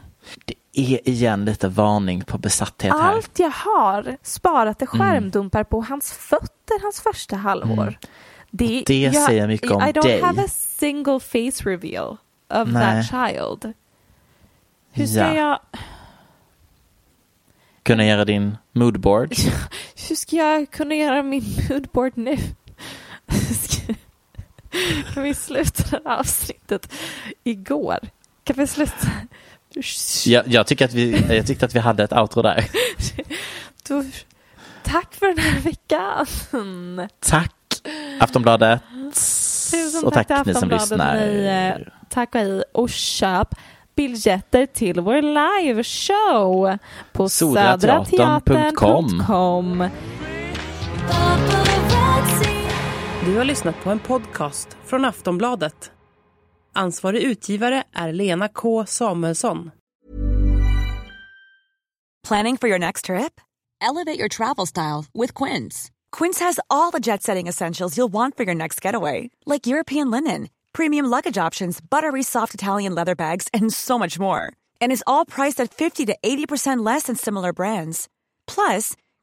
Det 0.46 0.56
är 0.74 1.10
igen 1.10 1.46
lite 1.46 1.68
varning 1.68 2.24
på 2.24 2.38
besatthet 2.38 2.94
här. 2.94 3.14
Allt 3.14 3.40
jag 3.40 3.50
har 3.50 4.18
sparat 4.22 4.82
är 4.82 4.86
skärmdumpar 4.86 5.64
på 5.64 5.82
hans 5.82 6.14
fötter 6.14 6.82
hans 6.82 7.02
första 7.02 7.36
halvår. 7.36 7.84
Mm. 7.84 7.94
Det, 8.52 8.84
det 8.88 9.14
säger 9.14 9.48
mycket 9.48 9.72
om 9.72 9.82
I 9.82 9.86
don't 9.86 10.02
dig. 10.04 10.22
have 10.22 10.42
a 10.44 10.48
single 10.50 11.20
face 11.20 11.70
reveal 11.70 12.18
of 12.54 12.70
Nej. 12.70 12.84
that 12.84 13.06
child. 13.10 13.74
Hur 14.92 15.06
ska 15.08 15.20
Ja. 15.20 15.34
jag... 15.34 15.60
Kunna 17.84 18.06
göra 18.06 18.26
din 18.26 18.58
moodboard. 18.72 19.34
Hur 20.10 20.16
ska 20.16 20.36
jag 20.36 20.72
kunna 20.72 20.96
göra 20.96 21.24
min 21.24 21.44
moodboard 21.70 22.12
nu? 22.16 22.38
Kan 25.14 25.24
vi 25.24 25.34
sluta 25.34 25.84
det 25.90 26.02
här 26.06 26.20
avsnittet 26.20 26.94
igår? 27.44 28.00
Kan 28.44 28.56
vi 28.56 28.68
sluta? 28.68 29.08
Jag, 30.26 30.48
jag, 30.48 30.68
tycker 30.68 30.86
att 30.86 30.94
vi, 30.94 31.36
jag 31.36 31.48
tyckte 31.48 31.66
att 31.66 31.76
vi 31.76 31.80
hade 31.80 32.04
ett 32.04 32.14
outro 32.14 32.42
där. 32.42 32.66
Då, 33.88 34.04
tack 34.84 35.16
för 35.16 35.28
den 35.28 35.38
här 35.38 35.60
veckan. 35.60 36.28
Tack 37.20 37.56
Aftonbladet. 38.20 38.82
Tusen 39.72 40.06
och 40.06 40.14
tack 40.14 40.28
tack, 40.28 40.46
ni 40.46 40.54
som 40.54 40.70
lyssnar. 40.70 41.16
Ni, 41.16 41.46
eh, 41.46 41.76
tack 42.10 42.36
och 42.36 42.42
hej 42.42 42.64
och 42.74 42.90
köp 42.90 43.56
biljetter 43.96 44.66
till 44.66 45.00
vår 45.00 45.22
liveshow 45.22 46.78
på 47.12 47.30
Sodrateatern.com. 47.30 49.90
Du 53.26 53.38
har 53.38 53.44
lyssnat 53.46 53.84
på 53.84 53.90
en 53.90 54.00
podcast 54.00 54.78
från 54.86 55.06
Aftonbladet. 55.06 55.92
Ansvarig 56.76 57.22
utgivare 57.22 57.84
är 57.94 58.14
Lena 58.14 58.48
K 58.48 58.86
Samuelsson. 58.86 59.72
Planning 62.28 62.58
for 62.58 62.70
your 62.70 62.80
next 62.80 63.06
trip? 63.06 63.42
Elevate 63.82 64.20
your 64.20 64.30
travel 64.30 64.68
style 64.68 65.06
with 65.14 65.44
Quince. 65.44 65.92
Quince 66.18 66.46
has 66.46 66.60
all 66.70 66.92
the 66.92 67.00
jet 67.00 67.24
setting 67.24 67.50
essentials 67.50 67.98
you'll 67.98 68.12
want 68.14 68.38
for 68.38 68.46
your 68.46 68.56
next 68.56 68.86
getaway, 68.86 69.30
like 69.46 69.68
European 69.68 70.12
linen, 70.12 70.48
premium 70.74 71.06
luggage 71.06 71.48
options, 71.48 71.82
buttery 71.90 72.24
soft 72.24 72.54
Italian 72.54 72.96
leather 72.96 73.16
bags, 73.16 73.48
and 73.54 73.74
so 73.74 74.00
much 74.00 74.20
more. 74.20 74.42
And 74.82 74.92
is 74.92 75.04
all 75.08 75.26
priced 75.26 75.64
at 75.64 75.74
50 75.74 76.06
to 76.06 76.16
80% 76.24 76.86
less 76.86 77.04
than 77.04 77.16
similar 77.16 77.54
brands. 77.54 78.08
Plus, 78.48 78.96